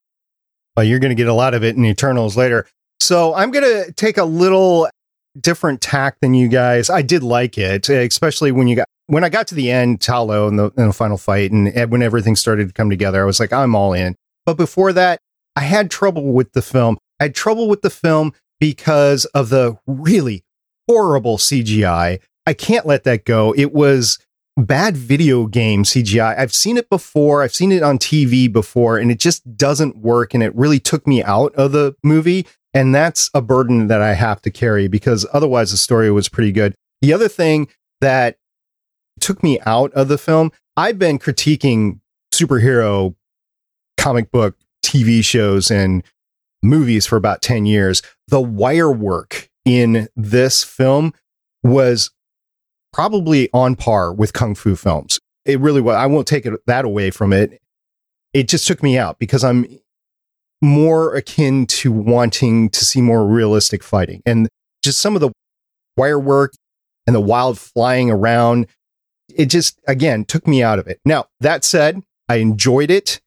Well, 0.78 0.86
you're 0.86 1.00
going 1.00 1.10
to 1.10 1.16
get 1.16 1.28
a 1.28 1.34
lot 1.34 1.56
of 1.56 1.64
it 1.64 1.76
in 1.76 1.86
Eternals 1.86 2.38
later. 2.38 2.68
So 3.00 3.34
I'm 3.34 3.50
going 3.50 3.66
to 3.66 3.92
take 3.94 4.18
a 4.18 4.24
little 4.24 4.88
different 5.40 5.82
tack 5.82 6.18
than 6.22 6.34
you 6.34 6.48
guys. 6.48 6.90
I 6.90 7.02
did 7.02 7.24
like 7.24 7.58
it, 7.58 7.90
especially 7.90 8.52
when 8.52 8.68
you 8.68 8.76
got 8.76 8.88
when 9.08 9.24
I 9.24 9.30
got 9.30 9.48
to 9.48 9.56
the 9.56 9.72
end, 9.72 10.00
Ta 10.00 10.22
Lo 10.22 10.48
in 10.48 10.56
the, 10.56 10.72
in 10.78 10.88
the 10.88 10.94
final 10.94 11.18
fight, 11.18 11.52
and 11.52 11.74
when 11.92 12.02
everything 12.02 12.36
started 12.36 12.68
to 12.68 12.74
come 12.74 12.90
together. 12.90 13.22
I 13.22 13.26
was 13.26 13.42
like, 13.42 13.52
I'm 13.52 13.76
all 13.76 13.92
in. 13.92 14.16
But 14.46 14.56
before 14.56 14.94
that, 14.94 15.20
I 15.56 15.62
had 15.62 15.92
trouble 15.92 16.32
with 16.32 16.54
the 16.54 16.62
film. 16.62 16.98
I 17.20 17.26
had 17.26 17.36
trouble 17.36 17.68
with 17.68 17.82
the 17.82 17.90
film 17.90 18.34
because 18.60 19.26
of 19.26 19.50
the 19.50 19.78
really 19.86 20.44
horrible 20.88 21.38
CGI. 21.38 22.20
I 22.46 22.54
can't 22.54 22.86
let 22.86 23.04
that 23.04 23.26
go. 23.26 23.54
It 23.56 23.74
was 23.74 24.20
bad 24.58 24.98
video 24.98 25.48
game 25.48 25.84
CGI. 25.84 26.38
I've 26.38 26.54
seen 26.54 26.78
it 26.78 26.90
before. 26.90 27.44
I've 27.44 27.54
seen 27.54 27.72
it 27.72 27.84
on 27.84 27.98
TV 27.98 28.52
before, 28.52 28.98
and 28.98 29.12
it 29.12 29.20
just 29.20 29.58
doesn't 29.58 29.98
work. 29.98 30.34
And 30.34 30.44
it 30.44 30.56
really 30.56 30.80
took 30.80 31.08
me 31.08 31.24
out 31.24 31.54
of 31.56 31.72
the 31.72 31.96
movie. 32.04 32.48
And 32.74 32.96
that's 32.96 33.30
a 33.34 33.42
burden 33.42 33.88
that 33.88 34.02
I 34.02 34.14
have 34.14 34.42
to 34.44 34.52
carry 34.52 34.88
because 34.88 35.26
otherwise 35.34 35.72
the 35.72 35.78
story 35.78 36.10
was 36.10 36.30
pretty 36.30 36.52
good. 36.52 36.74
The 37.02 37.14
other 37.14 37.28
thing 37.28 37.68
that 38.00 38.38
took 39.20 39.44
me 39.44 39.60
out 39.66 39.92
of 39.94 40.08
the 40.08 40.18
film, 40.18 40.52
I've 40.78 40.98
been 40.98 41.20
critiquing 41.20 42.00
superhero 42.34 43.16
comic 43.98 44.32
book 44.32 44.58
TV 44.84 45.24
shows 45.24 45.70
and 45.70 46.04
movies 46.64 47.06
for 47.06 47.18
about 47.18 47.42
10 47.42 47.66
years. 47.66 48.02
The 48.30 48.42
wire 48.42 48.92
work 48.92 49.50
in 49.66 50.08
this 50.16 50.64
film 50.64 51.14
was 51.64 52.10
probably 52.94 53.50
on 53.54 53.76
par 53.76 54.14
with 54.14 54.34
kung 54.34 54.56
fu 54.56 54.76
films. 54.76 55.20
It 55.46 55.60
really 55.60 55.82
was. 55.82 55.96
I 55.96 56.06
won't 56.06 56.28
take 56.28 56.46
it, 56.46 56.54
that 56.68 56.86
away 56.86 57.12
from 57.12 57.34
it. 57.34 57.62
It 58.34 58.48
just 58.48 58.68
took 58.68 58.84
me 58.84 58.98
out 58.98 59.20
because 59.20 59.44
I'm 59.44 59.66
more 60.62 61.16
akin 61.16 61.66
to 61.66 61.92
wanting 61.92 62.70
to 62.70 62.86
see 62.86 63.02
more 63.02 63.26
realistic 63.26 63.84
fighting 63.84 64.22
and 64.26 64.48
just 64.84 65.00
some 65.00 65.16
of 65.16 65.22
the 65.22 65.32
wire 65.98 66.20
work 66.20 66.54
and 67.08 67.16
the 67.16 67.22
wild 67.22 67.58
flying 67.58 68.12
around. 68.12 68.68
It 69.34 69.48
just, 69.48 69.80
again, 69.88 70.26
took 70.26 70.48
me 70.48 70.62
out 70.62 70.80
of 70.80 70.88
it. 70.88 71.00
Now, 71.06 71.26
that 71.40 71.64
said, 71.64 72.04
I 72.30 72.36
enjoyed 72.36 72.92
it. 72.92 73.22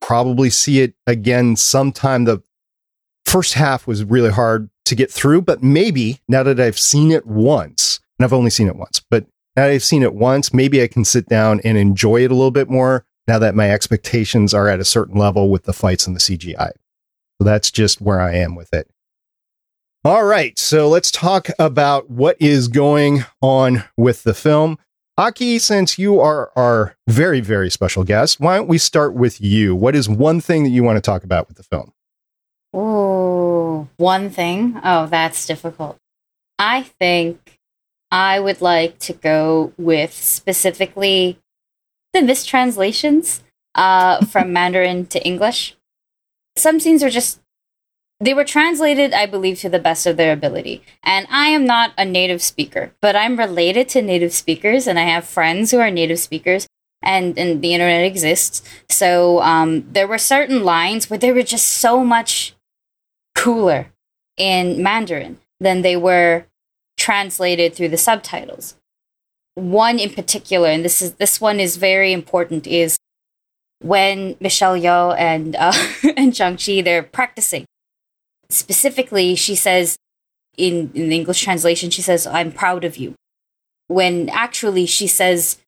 Probably 0.00 0.50
see 0.50 0.80
it 0.80 0.94
again 1.06 1.56
sometime. 1.56 2.24
The 2.24 2.42
first 3.24 3.54
half 3.54 3.86
was 3.86 4.04
really 4.04 4.30
hard 4.30 4.70
to 4.86 4.94
get 4.94 5.10
through, 5.10 5.42
but 5.42 5.62
maybe 5.62 6.20
now 6.28 6.42
that 6.42 6.58
I've 6.58 6.78
seen 6.78 7.10
it 7.10 7.26
once, 7.26 8.00
and 8.20 8.26
I've 8.26 8.34
only 8.34 8.50
seen 8.50 8.68
it 8.68 8.76
once, 8.76 9.00
but 9.00 9.24
now 9.56 9.64
I've 9.64 9.82
seen 9.82 10.02
it 10.02 10.14
once, 10.14 10.52
maybe 10.52 10.82
I 10.82 10.88
can 10.88 11.06
sit 11.06 11.26
down 11.26 11.58
and 11.64 11.78
enjoy 11.78 12.22
it 12.22 12.30
a 12.30 12.34
little 12.34 12.50
bit 12.50 12.68
more 12.68 13.06
now 13.26 13.38
that 13.38 13.54
my 13.54 13.70
expectations 13.70 14.52
are 14.52 14.68
at 14.68 14.78
a 14.78 14.84
certain 14.84 15.18
level 15.18 15.48
with 15.48 15.62
the 15.62 15.72
fights 15.72 16.06
and 16.06 16.14
the 16.14 16.20
CGI. 16.20 16.72
So 17.38 17.44
that's 17.44 17.70
just 17.70 18.02
where 18.02 18.20
I 18.20 18.34
am 18.34 18.54
with 18.54 18.74
it. 18.74 18.90
All 20.04 20.24
right, 20.24 20.58
so 20.58 20.86
let's 20.86 21.10
talk 21.10 21.48
about 21.58 22.10
what 22.10 22.36
is 22.38 22.68
going 22.68 23.24
on 23.40 23.84
with 23.96 24.22
the 24.22 24.34
film. 24.34 24.78
Aki, 25.16 25.58
since 25.58 25.98
you 25.98 26.20
are 26.20 26.52
our 26.56 26.94
very, 27.08 27.40
very 27.40 27.70
special 27.70 28.04
guest, 28.04 28.38
why 28.38 28.58
don't 28.58 28.68
we 28.68 28.76
start 28.76 29.14
with 29.14 29.40
you? 29.40 29.74
What 29.74 29.96
is 29.96 30.10
one 30.10 30.42
thing 30.42 30.64
that 30.64 30.70
you 30.70 30.82
want 30.82 30.98
to 30.98 31.00
talk 31.00 31.24
about 31.24 31.48
with 31.48 31.56
the 31.56 31.62
film? 31.62 31.94
Ooh, 32.76 33.88
one 33.96 34.28
thing. 34.28 34.78
Oh, 34.84 35.06
that's 35.06 35.46
difficult. 35.46 35.96
I 36.58 36.82
think 36.82 37.49
I 38.10 38.40
would 38.40 38.60
like 38.60 38.98
to 39.00 39.12
go 39.12 39.72
with 39.78 40.12
specifically 40.12 41.38
the 42.12 42.22
mistranslations 42.22 43.42
uh, 43.74 44.24
from 44.26 44.52
Mandarin 44.52 45.06
to 45.06 45.24
English. 45.24 45.76
Some 46.56 46.80
scenes 46.80 47.02
are 47.02 47.10
just 47.10 47.40
they 48.22 48.34
were 48.34 48.44
translated, 48.44 49.14
I 49.14 49.24
believe, 49.24 49.60
to 49.60 49.70
the 49.70 49.78
best 49.78 50.06
of 50.06 50.18
their 50.18 50.32
ability. 50.32 50.82
And 51.02 51.26
I 51.30 51.46
am 51.46 51.64
not 51.64 51.94
a 51.96 52.04
native 52.04 52.42
speaker, 52.42 52.92
but 53.00 53.16
I'm 53.16 53.38
related 53.38 53.88
to 53.90 54.02
native 54.02 54.34
speakers, 54.34 54.86
and 54.86 54.98
I 54.98 55.04
have 55.04 55.24
friends 55.24 55.70
who 55.70 55.78
are 55.78 55.90
native 55.90 56.18
speakers, 56.18 56.66
and, 57.02 57.38
and 57.38 57.62
the 57.62 57.72
internet 57.72 58.04
exists. 58.04 58.62
So 58.90 59.40
um, 59.40 59.90
there 59.90 60.06
were 60.06 60.18
certain 60.18 60.64
lines 60.64 61.08
where 61.08 61.18
they 61.18 61.32
were 61.32 61.42
just 61.42 61.66
so 61.66 62.04
much 62.04 62.54
cooler 63.34 63.90
in 64.36 64.82
Mandarin 64.82 65.38
than 65.58 65.80
they 65.80 65.96
were 65.96 66.44
translated 67.00 67.74
through 67.74 67.88
the 67.88 67.96
subtitles. 67.96 68.76
One 69.54 69.98
in 69.98 70.10
particular, 70.10 70.68
and 70.68 70.84
this 70.84 71.02
is 71.02 71.14
this 71.14 71.40
one 71.40 71.58
is 71.58 71.76
very 71.76 72.12
important, 72.12 72.66
is 72.66 72.96
when 73.82 74.36
Michelle 74.38 74.76
Yeoh 74.76 75.16
and 75.18 75.56
uh, 75.56 75.72
and 76.16 76.36
Shang 76.36 76.56
Chi 76.56 76.82
they're 76.82 77.02
practicing. 77.02 77.64
Specifically, 78.48 79.34
she 79.34 79.54
says 79.54 79.96
in 80.56 80.92
in 80.94 81.08
the 81.08 81.16
English 81.16 81.42
translation, 81.42 81.90
she 81.90 82.02
says, 82.02 82.26
"I'm 82.26 82.52
proud 82.52 82.84
of 82.84 82.96
you," 82.96 83.14
when 83.88 84.28
actually 84.28 84.86
she 84.86 85.06
says, 85.06 85.58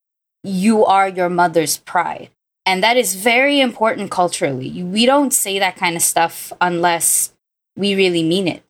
"You 0.44 0.84
are 0.84 1.08
your 1.08 1.30
mother's 1.30 1.78
pride." 1.78 2.30
And 2.64 2.82
that 2.84 2.96
is 2.96 3.16
very 3.16 3.60
important 3.60 4.12
culturally. 4.12 4.84
We 4.84 5.04
don't 5.04 5.34
say 5.34 5.58
that 5.58 5.74
kind 5.74 5.96
of 5.96 6.02
stuff 6.02 6.52
unless 6.60 7.32
we 7.76 7.96
really 7.96 8.22
mean 8.22 8.46
it. 8.46 8.62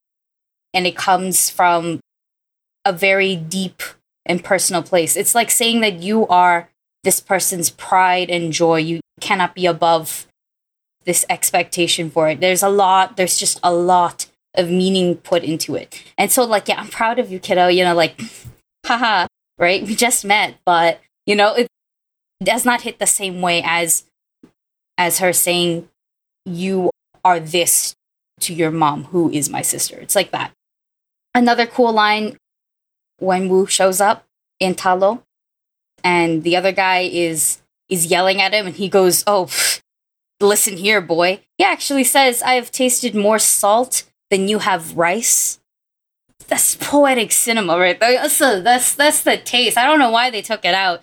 And 0.72 0.86
it 0.86 0.96
comes 0.96 1.50
from 1.50 2.00
a 2.84 2.92
very 2.92 3.36
deep 3.36 3.82
and 4.26 4.42
personal 4.42 4.82
place. 4.82 5.16
It's 5.16 5.34
like 5.34 5.50
saying 5.50 5.80
that 5.80 6.02
you 6.02 6.26
are 6.28 6.68
this 7.04 7.20
person's 7.20 7.70
pride 7.70 8.30
and 8.30 8.52
joy. 8.52 8.76
You 8.76 9.00
cannot 9.20 9.54
be 9.54 9.66
above 9.66 10.26
this 11.04 11.24
expectation 11.28 12.10
for 12.10 12.28
it. 12.28 12.40
There's 12.40 12.62
a 12.62 12.68
lot, 12.68 13.16
there's 13.16 13.38
just 13.38 13.58
a 13.62 13.72
lot 13.72 14.26
of 14.54 14.70
meaning 14.70 15.16
put 15.16 15.42
into 15.42 15.74
it. 15.74 16.02
And 16.16 16.30
so, 16.30 16.44
like, 16.44 16.68
yeah, 16.68 16.80
I'm 16.80 16.88
proud 16.88 17.18
of 17.18 17.30
you, 17.30 17.38
kiddo. 17.38 17.68
You 17.68 17.84
know, 17.84 17.94
like, 17.94 18.20
haha, 18.86 19.26
right? 19.58 19.82
We 19.82 19.94
just 19.96 20.24
met, 20.24 20.56
but, 20.64 21.00
you 21.26 21.34
know, 21.34 21.54
it 21.54 21.68
does 22.42 22.64
not 22.64 22.82
hit 22.82 22.98
the 22.98 23.06
same 23.06 23.40
way 23.40 23.62
as 23.64 24.04
as 24.98 25.18
her 25.18 25.32
saying 25.32 25.88
you 26.44 26.90
are 27.24 27.40
this 27.40 27.94
to 28.40 28.54
your 28.54 28.70
mom, 28.70 29.04
who 29.04 29.30
is 29.30 29.48
my 29.48 29.62
sister. 29.62 29.96
It's 29.98 30.14
like 30.14 30.32
that. 30.32 30.52
Another 31.34 31.66
cool 31.66 31.92
line 31.92 32.36
when 33.22 33.48
Wu 33.48 33.66
shows 33.66 34.00
up 34.00 34.26
in 34.58 34.74
Ta 34.74 34.94
Lo, 34.94 35.22
and 36.04 36.42
the 36.42 36.56
other 36.56 36.72
guy 36.72 37.00
is 37.00 37.62
is 37.88 38.06
yelling 38.06 38.40
at 38.40 38.52
him, 38.52 38.66
and 38.66 38.76
he 38.76 38.88
goes, 38.88 39.22
"Oh, 39.26 39.46
pff, 39.46 39.80
listen 40.40 40.76
here, 40.76 41.00
boy." 41.00 41.40
He 41.56 41.64
actually 41.64 42.04
says, 42.04 42.42
"I 42.42 42.54
have 42.54 42.70
tasted 42.70 43.14
more 43.14 43.38
salt 43.38 44.04
than 44.30 44.48
you 44.48 44.58
have 44.58 44.96
rice." 44.96 45.60
That's 46.48 46.74
poetic 46.76 47.32
cinema, 47.32 47.78
right? 47.78 47.98
That's 47.98 48.38
the, 48.38 48.60
that's 48.62 48.94
that's 48.94 49.22
the 49.22 49.38
taste. 49.38 49.78
I 49.78 49.86
don't 49.86 50.00
know 50.00 50.10
why 50.10 50.30
they 50.30 50.42
took 50.42 50.64
it 50.64 50.74
out. 50.74 51.02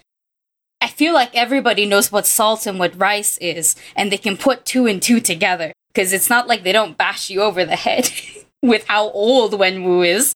I 0.81 0.87
feel 0.87 1.13
like 1.13 1.35
everybody 1.35 1.85
knows 1.85 2.11
what 2.11 2.25
salt 2.25 2.65
and 2.65 2.79
what 2.79 2.99
rice 2.99 3.37
is, 3.39 3.75
and 3.95 4.11
they 4.11 4.17
can 4.17 4.37
put 4.37 4.65
two 4.65 4.87
and 4.87 5.01
two 5.01 5.19
together 5.19 5.73
because 5.93 6.13
it's 6.13 6.29
not 6.29 6.47
like 6.47 6.63
they 6.63 6.71
don't 6.71 6.97
bash 6.97 7.29
you 7.29 7.41
over 7.41 7.65
the 7.65 7.75
head 7.75 8.11
with 8.61 8.85
how 8.87 9.09
old 9.09 9.53
Wenwu 9.53 10.05
is, 10.07 10.33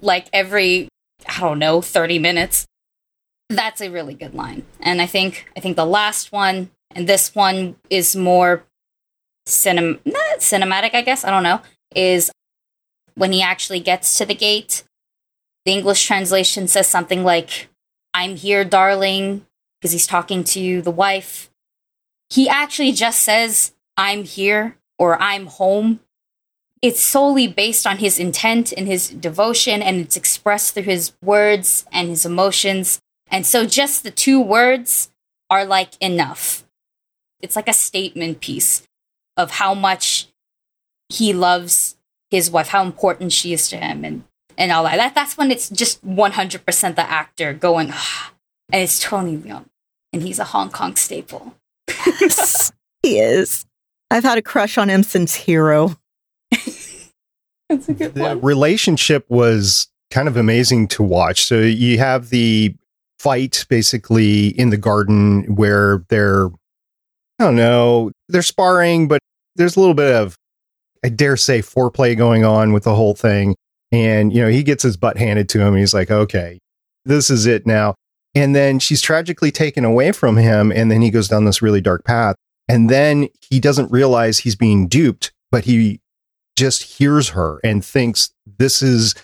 like 0.00 0.28
every 0.32 0.88
I 1.26 1.40
don't 1.40 1.58
know 1.58 1.80
thirty 1.80 2.18
minutes. 2.18 2.66
That's 3.48 3.80
a 3.80 3.90
really 3.90 4.14
good 4.14 4.34
line, 4.34 4.64
and 4.80 5.00
I 5.00 5.06
think 5.06 5.50
I 5.56 5.60
think 5.60 5.76
the 5.76 5.86
last 5.86 6.32
one 6.32 6.70
and 6.90 7.08
this 7.08 7.34
one 7.34 7.76
is 7.90 8.14
more 8.14 8.64
cinem 9.46 10.00
not 10.04 10.38
cinematic. 10.40 10.94
I 10.94 11.02
guess 11.02 11.24
I 11.24 11.30
don't 11.30 11.42
know. 11.42 11.60
Is 11.94 12.30
when 13.14 13.32
he 13.32 13.42
actually 13.42 13.80
gets 13.80 14.18
to 14.18 14.26
the 14.26 14.34
gate. 14.34 14.84
The 15.64 15.72
English 15.72 16.06
translation 16.06 16.66
says 16.68 16.86
something 16.86 17.24
like, 17.24 17.68
"I'm 18.14 18.36
here, 18.36 18.64
darling," 18.64 19.44
because 19.80 19.92
he's 19.92 20.06
talking 20.06 20.44
to 20.44 20.80
the 20.82 20.90
wife. 20.90 21.50
He 22.30 22.48
actually 22.48 22.92
just 22.92 23.20
says, 23.20 23.72
I'm 23.96 24.24
here 24.24 24.76
or 24.98 25.20
I'm 25.20 25.46
home. 25.46 26.00
It's 26.80 27.00
solely 27.00 27.48
based 27.48 27.86
on 27.86 27.98
his 27.98 28.18
intent 28.18 28.72
and 28.72 28.86
his 28.86 29.08
devotion, 29.10 29.82
and 29.82 30.00
it's 30.00 30.16
expressed 30.16 30.74
through 30.74 30.84
his 30.84 31.12
words 31.22 31.84
and 31.92 32.08
his 32.08 32.24
emotions. 32.24 33.00
And 33.30 33.44
so 33.44 33.66
just 33.66 34.02
the 34.02 34.10
two 34.10 34.40
words 34.40 35.10
are 35.50 35.64
like 35.64 35.90
enough. 36.00 36.64
It's 37.40 37.56
like 37.56 37.68
a 37.68 37.72
statement 37.72 38.40
piece 38.40 38.86
of 39.36 39.52
how 39.52 39.74
much 39.74 40.28
he 41.08 41.32
loves 41.32 41.96
his 42.30 42.50
wife, 42.50 42.68
how 42.68 42.84
important 42.84 43.32
she 43.32 43.52
is 43.52 43.68
to 43.70 43.76
him, 43.76 44.04
and, 44.04 44.24
and 44.56 44.70
all 44.72 44.84
that. 44.84 44.96
that. 44.96 45.14
That's 45.14 45.36
when 45.36 45.50
it's 45.50 45.68
just 45.68 46.04
100% 46.06 46.94
the 46.96 47.10
actor 47.10 47.52
going, 47.52 47.90
ah, 47.92 48.32
and 48.70 48.82
it's 48.82 49.00
Tony 49.00 49.36
Leung, 49.36 49.66
and 50.12 50.22
he's 50.22 50.38
a 50.38 50.44
Hong 50.44 50.70
Kong 50.70 50.96
staple. 50.96 51.54
he 53.02 53.18
is. 53.18 53.64
I've 54.10 54.24
had 54.24 54.38
a 54.38 54.42
crush 54.42 54.78
on 54.78 54.88
him 54.88 55.02
since 55.02 55.34
Hero. 55.34 55.96
That's 57.70 57.88
a 57.88 57.94
good 57.94 58.14
the 58.14 58.22
one. 58.22 58.40
relationship 58.40 59.26
was 59.28 59.88
kind 60.10 60.28
of 60.28 60.36
amazing 60.36 60.88
to 60.88 61.02
watch. 61.02 61.44
So 61.44 61.58
you 61.58 61.98
have 61.98 62.30
the 62.30 62.74
fight 63.18 63.66
basically 63.68 64.48
in 64.48 64.70
the 64.70 64.76
garden 64.76 65.54
where 65.54 66.04
they're, 66.08 66.46
I 67.38 67.44
don't 67.44 67.56
know, 67.56 68.10
they're 68.28 68.42
sparring, 68.42 69.08
but 69.08 69.20
there's 69.56 69.76
a 69.76 69.80
little 69.80 69.94
bit 69.94 70.14
of, 70.14 70.36
I 71.04 71.08
dare 71.10 71.36
say, 71.36 71.60
foreplay 71.60 72.16
going 72.16 72.44
on 72.44 72.72
with 72.72 72.84
the 72.84 72.94
whole 72.94 73.14
thing. 73.14 73.54
And, 73.92 74.32
you 74.32 74.42
know, 74.42 74.48
he 74.48 74.62
gets 74.62 74.82
his 74.82 74.96
butt 74.96 75.18
handed 75.18 75.48
to 75.50 75.60
him. 75.60 75.68
And 75.68 75.78
he's 75.78 75.94
like, 75.94 76.10
okay, 76.10 76.58
this 77.04 77.30
is 77.30 77.46
it 77.46 77.66
now. 77.66 77.94
And 78.34 78.54
then 78.54 78.78
she's 78.78 79.00
tragically 79.00 79.50
taken 79.50 79.84
away 79.84 80.12
from 80.12 80.36
him. 80.36 80.70
And 80.70 80.90
then 80.90 81.02
he 81.02 81.10
goes 81.10 81.28
down 81.28 81.44
this 81.44 81.62
really 81.62 81.80
dark 81.80 82.04
path. 82.04 82.36
And 82.68 82.90
then 82.90 83.28
he 83.50 83.60
doesn't 83.60 83.90
realize 83.90 84.38
he's 84.38 84.56
being 84.56 84.88
duped, 84.88 85.32
but 85.50 85.64
he 85.64 86.00
just 86.58 86.82
hears 86.98 87.30
her 87.30 87.60
and 87.62 87.84
thinks 87.84 88.30
this 88.58 88.82
is 88.82 89.14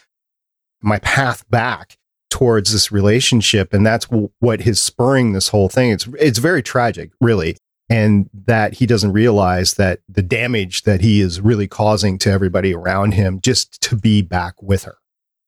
my 0.81 0.99
path 1.01 1.49
back 1.51 1.99
towards 2.31 2.73
this 2.73 2.93
relationship. 2.93 3.75
And 3.75 3.85
that's 3.85 4.07
w- 4.07 4.31
what 4.39 4.61
is 4.67 4.81
spurring 4.81 5.33
this 5.33 5.49
whole 5.49 5.69
thing. 5.69 5.91
It's, 5.91 6.07
it's 6.19 6.39
very 6.39 6.63
tragic, 6.63 7.11
really. 7.21 7.57
And 7.91 8.31
that 8.47 8.75
he 8.75 8.87
doesn't 8.87 9.13
realize 9.13 9.75
that 9.75 10.01
the 10.09 10.23
damage 10.23 10.83
that 10.83 11.01
he 11.01 11.21
is 11.21 11.41
really 11.41 11.69
causing 11.69 12.19
to 12.19 12.31
everybody 12.31 12.75
around 12.75 13.13
him 13.13 13.41
just 13.43 13.81
to 13.83 13.97
be 13.97 14.23
back 14.23 14.55
with 14.63 14.85
her. 14.85 14.97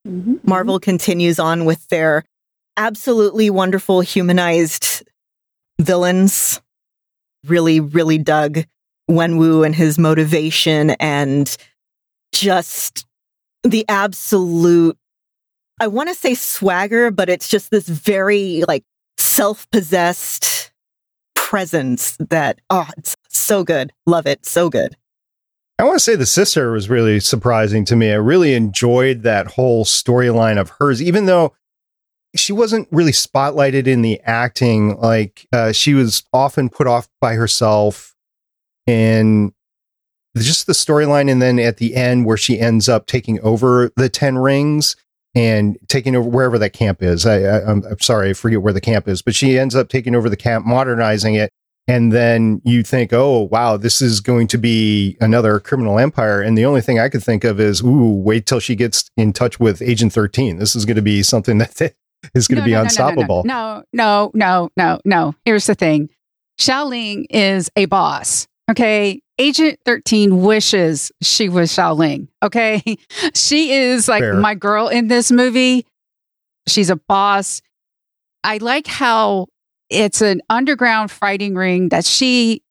Mhm. 0.06 0.44
Marvel 0.44 0.78
continues 0.78 1.38
on 1.38 1.64
with 1.64 1.88
their 1.88 2.24
absolutely 2.76 3.48
wonderful 3.48 4.00
humanized 4.00 5.02
villains. 5.80 6.60
Really, 7.46 7.80
really 7.80 8.18
dug 8.18 8.64
Wenwu 9.10 9.64
and 9.64 9.74
his 9.74 9.98
motivation 9.98 10.90
and 11.00 11.56
just 12.38 13.06
the 13.62 13.84
absolute, 13.88 14.96
I 15.80 15.88
want 15.88 16.08
to 16.08 16.14
say 16.14 16.34
swagger, 16.34 17.10
but 17.10 17.28
it's 17.28 17.48
just 17.48 17.70
this 17.70 17.88
very 17.88 18.62
like 18.66 18.84
self 19.18 19.70
possessed 19.70 20.72
presence 21.34 22.16
that, 22.18 22.60
oh, 22.70 22.88
it's 22.96 23.16
so 23.28 23.64
good. 23.64 23.92
Love 24.06 24.26
it. 24.26 24.44
So 24.46 24.68
good. 24.68 24.96
I 25.78 25.84
want 25.84 25.96
to 25.96 26.00
say 26.00 26.16
the 26.16 26.24
sister 26.26 26.72
was 26.72 26.88
really 26.88 27.20
surprising 27.20 27.84
to 27.86 27.96
me. 27.96 28.10
I 28.10 28.16
really 28.16 28.54
enjoyed 28.54 29.22
that 29.22 29.46
whole 29.48 29.84
storyline 29.84 30.58
of 30.58 30.70
hers, 30.78 31.02
even 31.02 31.26
though 31.26 31.54
she 32.34 32.52
wasn't 32.52 32.88
really 32.90 33.12
spotlighted 33.12 33.86
in 33.86 34.00
the 34.00 34.20
acting. 34.20 34.96
Like 34.96 35.46
uh, 35.52 35.72
she 35.72 35.92
was 35.92 36.24
often 36.32 36.70
put 36.70 36.86
off 36.86 37.08
by 37.20 37.34
herself, 37.34 38.14
and 38.86 39.52
just 40.44 40.66
the 40.66 40.72
storyline. 40.72 41.30
And 41.30 41.40
then 41.40 41.58
at 41.58 41.78
the 41.78 41.94
end, 41.94 42.26
where 42.26 42.36
she 42.36 42.58
ends 42.58 42.88
up 42.88 43.06
taking 43.06 43.40
over 43.40 43.92
the 43.96 44.08
Ten 44.08 44.38
Rings 44.38 44.96
and 45.34 45.78
taking 45.88 46.16
over 46.16 46.28
wherever 46.28 46.58
that 46.58 46.72
camp 46.72 47.02
is. 47.02 47.26
I, 47.26 47.42
I, 47.42 47.70
I'm, 47.70 47.84
I'm 47.84 48.00
sorry, 48.00 48.30
I 48.30 48.32
forget 48.32 48.62
where 48.62 48.72
the 48.72 48.80
camp 48.80 49.06
is, 49.06 49.20
but 49.22 49.34
she 49.34 49.58
ends 49.58 49.74
up 49.74 49.88
taking 49.88 50.14
over 50.14 50.28
the 50.30 50.36
camp, 50.36 50.64
modernizing 50.66 51.34
it. 51.34 51.50
And 51.88 52.10
then 52.12 52.60
you 52.64 52.82
think, 52.82 53.12
oh, 53.12 53.42
wow, 53.42 53.76
this 53.76 54.02
is 54.02 54.20
going 54.20 54.48
to 54.48 54.58
be 54.58 55.16
another 55.20 55.60
criminal 55.60 55.98
empire. 56.00 56.40
And 56.40 56.58
the 56.58 56.64
only 56.64 56.80
thing 56.80 56.98
I 56.98 57.08
could 57.08 57.22
think 57.22 57.44
of 57.44 57.60
is, 57.60 57.80
ooh, 57.82 58.10
wait 58.10 58.46
till 58.46 58.58
she 58.58 58.74
gets 58.74 59.08
in 59.16 59.32
touch 59.32 59.60
with 59.60 59.80
Agent 59.82 60.12
13. 60.12 60.58
This 60.58 60.74
is 60.74 60.84
going 60.84 60.96
to 60.96 61.02
be 61.02 61.22
something 61.22 61.58
that 61.58 61.94
is 62.34 62.48
going 62.48 62.56
to 62.56 62.62
No, 62.62 62.64
be 62.64 62.70
no, 62.72 62.76
no, 62.76 62.78
no, 62.78 62.82
no, 62.82 62.82
unstoppable. 62.82 63.42
No, 63.44 63.84
no, 63.92 64.30
no, 64.34 64.70
no, 64.76 65.00
no. 65.04 65.34
Here's 65.44 65.66
the 65.66 65.74
thing 65.76 66.08
Xialing 66.58 67.26
is 67.30 67.70
a 67.76 67.84
boss. 67.84 68.48
Okay. 68.70 69.20
Agent 69.38 69.78
13 69.84 70.42
wishes 70.42 71.12
she 71.22 71.48
was 71.48 71.70
Xialing. 71.72 72.28
Okay. 72.42 72.82
She 73.34 73.72
is 73.72 74.08
like 74.08 74.22
Fair. 74.22 74.34
my 74.34 74.54
girl 74.54 74.88
in 74.88 75.08
this 75.08 75.30
movie. 75.30 75.86
She's 76.68 76.90
a 76.90 76.96
boss. 76.96 77.60
I 78.42 78.58
like 78.58 78.86
how 78.86 79.46
it's 79.90 80.20
an 80.20 80.40
underground 80.48 81.10
fighting 81.10 81.54
ring 81.54 81.90
that 81.90 82.04
she 82.04 82.62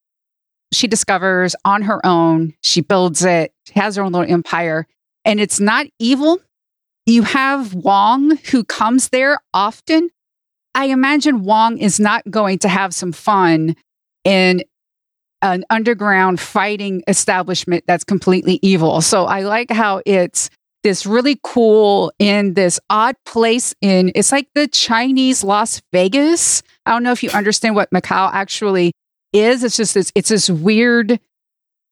she 0.74 0.88
discovers 0.88 1.56
on 1.64 1.84
her 1.84 2.04
own. 2.06 2.54
She 2.62 2.82
builds 2.82 3.24
it, 3.24 3.54
She 3.66 3.80
has 3.80 3.96
her 3.96 4.04
own 4.04 4.12
little 4.12 4.32
empire, 4.32 4.88
and 5.24 5.40
it's 5.40 5.60
not 5.60 5.86
evil. 6.00 6.40
You 7.06 7.22
have 7.24 7.74
Wong 7.74 8.38
who 8.52 8.64
comes 8.64 9.10
there 9.10 9.38
often. 9.54 10.10
I 10.74 10.86
imagine 10.86 11.44
Wong 11.44 11.78
is 11.78 12.00
not 12.00 12.30
going 12.30 12.60
to 12.60 12.68
have 12.68 12.94
some 12.94 13.12
fun 13.12 13.76
in 14.24 14.64
an 15.54 15.64
underground 15.70 16.40
fighting 16.40 17.04
establishment 17.08 17.84
that's 17.88 18.04
completely 18.04 18.60
evil. 18.62 19.02
So 19.02 19.26
I 19.26 19.42
like 19.42 19.72
how 19.72 20.02
it's 20.06 20.50
this 20.84 21.06
really 21.06 21.40
cool 21.44 22.12
in 22.20 22.54
this 22.54 22.80
odd 22.90 23.16
place 23.26 23.74
in 23.82 24.12
it's 24.16 24.32
like 24.32 24.48
the 24.56 24.68
Chinese 24.68 25.44
Las 25.44 25.82
Vegas. 25.94 26.62
I 26.86 26.92
don't 26.92 27.04
know 27.04 27.12
if 27.12 27.24
you 27.24 27.30
understand 27.32 27.76
what 27.76 27.90
Macau 27.92 28.30
actually 28.34 28.92
is. 29.34 29.64
It's 29.64 29.78
just 29.78 29.94
this 29.94 30.12
it's 30.16 30.30
this 30.30 30.50
weird 30.50 31.20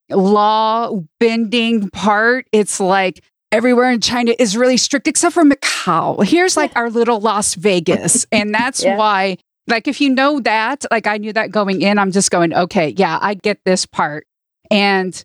law 0.09 0.91
bending 1.19 1.89
part. 1.89 2.47
It's 2.51 2.79
like 2.79 3.23
everywhere 3.51 3.91
in 3.91 4.01
China 4.01 4.33
is 4.39 4.57
really 4.57 4.77
strict 4.77 5.07
except 5.07 5.33
for 5.33 5.43
Macau. 5.43 6.23
Here's 6.25 6.57
like 6.57 6.71
our 6.75 6.89
little 6.89 7.19
Las 7.19 7.55
Vegas. 7.55 8.25
And 8.31 8.53
that's 8.53 8.83
Yeah. 8.83 8.97
why 8.97 9.37
like 9.67 9.87
if 9.87 10.01
you 10.01 10.09
know 10.09 10.39
that, 10.41 10.85
like 10.91 11.07
I 11.07 11.17
knew 11.17 11.33
that 11.33 11.51
going 11.51 11.81
in, 11.81 11.97
I'm 11.97 12.11
just 12.11 12.31
going, 12.31 12.53
okay, 12.53 12.93
yeah, 12.97 13.17
I 13.21 13.33
get 13.35 13.59
this 13.65 13.85
part. 13.85 14.27
And 14.69 15.23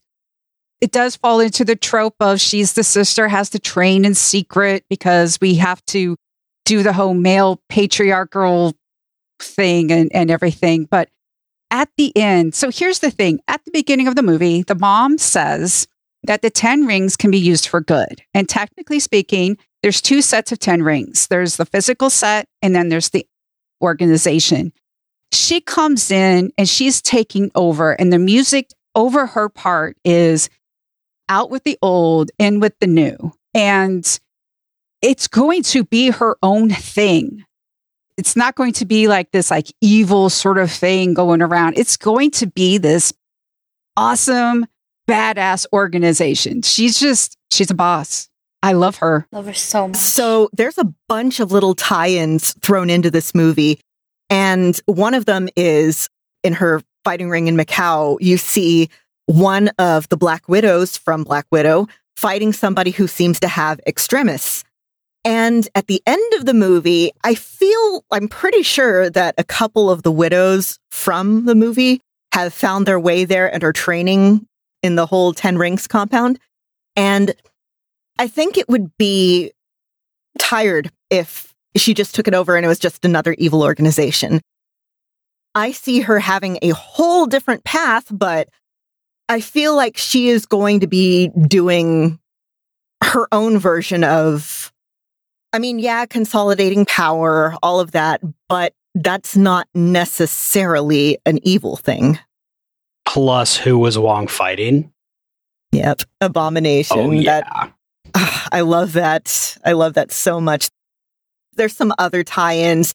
it 0.81 0.92
does 0.92 1.16
fall 1.16 1.40
into 1.40 1.64
the 1.64 1.77
trope 1.77 2.14
of 2.20 2.40
she's 2.40 2.74
the 2.74 2.85
sister, 2.85 3.29
has 3.29 3.51
to 3.51 3.59
train 3.59 4.05
in 4.05 4.14
secret 4.14 4.85
because 4.88 5.38
we 5.40 5.57
have 5.57 5.85
to 5.87 6.16
do 6.64 6.83
the 6.83 6.92
whole 6.92 7.14
male 7.14 7.61
patriarchal 7.68 8.74
thing 9.40 9.90
and, 9.90 10.11
and 10.14 10.31
everything. 10.31 10.85
But 10.85 11.09
at 11.70 11.88
the 11.96 12.16
end, 12.16 12.55
so 12.55 12.70
here's 12.70 13.01
the 13.01 13.11
thing 13.11 13.40
at 13.48 13.64
the 13.64 13.70
beginning 13.72 14.07
of 14.07 14.14
the 14.14 14.22
movie, 14.22 14.62
the 14.62 14.74
mom 14.74 15.18
says 15.18 15.87
that 16.24 16.42
the 16.42 16.51
10 16.51 16.87
rings 16.87 17.16
can 17.16 17.31
be 17.31 17.38
used 17.38 17.66
for 17.66 17.81
good. 17.81 18.22
And 18.35 18.48
technically 18.48 19.01
speaking, 19.01 19.59
there's 19.83 20.01
two 20.01 20.22
sets 20.22 20.53
of 20.53 20.59
10 20.59 20.83
rings 20.83 21.27
there's 21.29 21.57
the 21.57 21.66
physical 21.66 22.11
set, 22.11 22.46
and 22.62 22.74
then 22.74 22.88
there's 22.88 23.11
the 23.11 23.27
organization. 23.82 24.72
She 25.32 25.60
comes 25.60 26.10
in 26.10 26.52
and 26.56 26.68
she's 26.68 27.02
taking 27.02 27.50
over, 27.54 27.92
and 27.92 28.12
the 28.12 28.18
music 28.18 28.70
over 28.94 29.26
her 29.26 29.48
part 29.48 29.96
is 30.04 30.48
out 31.28 31.50
with 31.50 31.64
the 31.64 31.78
old, 31.82 32.30
in 32.38 32.60
with 32.60 32.78
the 32.80 32.86
new. 32.86 33.32
And 33.54 34.18
it's 35.02 35.28
going 35.28 35.62
to 35.64 35.84
be 35.84 36.10
her 36.10 36.36
own 36.42 36.70
thing. 36.70 37.44
It's 38.16 38.34
not 38.34 38.56
going 38.56 38.72
to 38.74 38.84
be 38.84 39.06
like 39.06 39.30
this 39.30 39.50
like 39.50 39.72
evil 39.80 40.28
sort 40.30 40.58
of 40.58 40.72
thing 40.72 41.14
going 41.14 41.40
around. 41.42 41.78
It's 41.78 41.96
going 41.96 42.32
to 42.32 42.46
be 42.46 42.78
this 42.78 43.12
awesome, 43.96 44.66
badass 45.08 45.66
organization. 45.72 46.62
She's 46.62 46.98
just, 46.98 47.36
she's 47.52 47.70
a 47.70 47.74
boss. 47.74 48.27
I 48.62 48.72
love 48.72 48.96
her. 48.96 49.26
Love 49.32 49.46
her 49.46 49.54
so 49.54 49.88
much. 49.88 49.96
So 49.96 50.50
there's 50.52 50.78
a 50.78 50.92
bunch 51.08 51.40
of 51.40 51.52
little 51.52 51.74
tie-ins 51.74 52.54
thrown 52.60 52.90
into 52.90 53.10
this 53.10 53.34
movie. 53.34 53.80
And 54.30 54.78
one 54.86 55.14
of 55.14 55.26
them 55.26 55.48
is 55.56 56.08
in 56.42 56.52
her 56.54 56.82
fighting 57.04 57.30
ring 57.30 57.46
in 57.46 57.56
Macau, 57.56 58.18
you 58.20 58.36
see 58.36 58.88
one 59.26 59.68
of 59.78 60.08
the 60.08 60.16
Black 60.16 60.48
Widows 60.48 60.96
from 60.96 61.24
Black 61.24 61.46
Widow 61.50 61.86
fighting 62.16 62.52
somebody 62.52 62.90
who 62.90 63.06
seems 63.06 63.38
to 63.40 63.48
have 63.48 63.80
extremis. 63.86 64.64
And 65.24 65.68
at 65.74 65.86
the 65.86 66.02
end 66.06 66.34
of 66.34 66.46
the 66.46 66.54
movie, 66.54 67.12
I 67.24 67.34
feel, 67.34 68.04
I'm 68.10 68.28
pretty 68.28 68.62
sure 68.62 69.10
that 69.10 69.34
a 69.38 69.44
couple 69.44 69.90
of 69.90 70.02
the 70.02 70.12
widows 70.12 70.78
from 70.90 71.44
the 71.44 71.54
movie 71.54 72.00
have 72.32 72.54
found 72.54 72.86
their 72.86 73.00
way 73.00 73.24
there 73.24 73.52
and 73.52 73.62
are 73.64 73.72
training 73.72 74.46
in 74.82 74.94
the 74.94 75.06
whole 75.06 75.32
10 75.32 75.58
Rings 75.58 75.86
compound. 75.86 76.38
And 76.96 77.34
I 78.18 78.26
think 78.26 78.59
it 78.59 78.68
would 78.68 78.96
be 78.98 79.52
tired 80.38 80.90
if 81.11 81.54
she 81.76 81.94
just 81.94 82.14
took 82.14 82.28
it 82.28 82.35
over 82.35 82.57
and 82.57 82.64
it 82.64 82.68
was 82.68 82.78
just 82.78 83.04
another 83.04 83.35
evil 83.38 83.62
organization. 83.62 84.40
I 85.54 85.72
see 85.72 86.00
her 86.00 86.18
having 86.18 86.59
a 86.62 86.70
whole 86.70 87.26
different 87.26 87.64
path, 87.64 88.07
but 88.11 88.48
I 89.28 89.40
feel 89.40 89.76
like 89.76 89.96
she 89.96 90.28
is 90.28 90.46
going 90.46 90.81
to 90.81 90.87
be 90.87 91.28
doing 91.28 92.18
her 93.02 93.28
own 93.33 93.59
version 93.59 94.04
of, 94.04 94.72
I 95.52 95.59
mean, 95.59 95.78
yeah, 95.78 96.07
consolidating 96.07 96.87
power, 96.87 97.54
all 97.62 97.81
of 97.81 97.92
that, 97.92 98.20
but 98.48 98.74
that's 98.94 99.37
not 99.37 99.68
necessarily 99.74 101.18
an 101.24 101.38
evil 101.42 101.76
thing. 101.76 102.18
Plus, 103.07 103.57
who 103.57 103.78
was 103.78 103.98
Wong 103.98 104.26
fighting? 104.26 104.92
Yep. 105.72 106.02
Abomination. 106.20 106.98
Oh, 106.98 107.11
yeah. 107.11 107.40
That, 107.40 107.72
ah, 108.18 108.48
I 108.52 108.61
love 108.62 108.94
that. 108.94 109.57
I 109.64 109.72
love 109.72 109.94
that 109.94 110.12
so 110.12 110.40
much. 110.40 110.68
There's 111.54 111.76
some 111.76 111.92
other 111.98 112.22
tie 112.24 112.59
ins. 112.59 112.94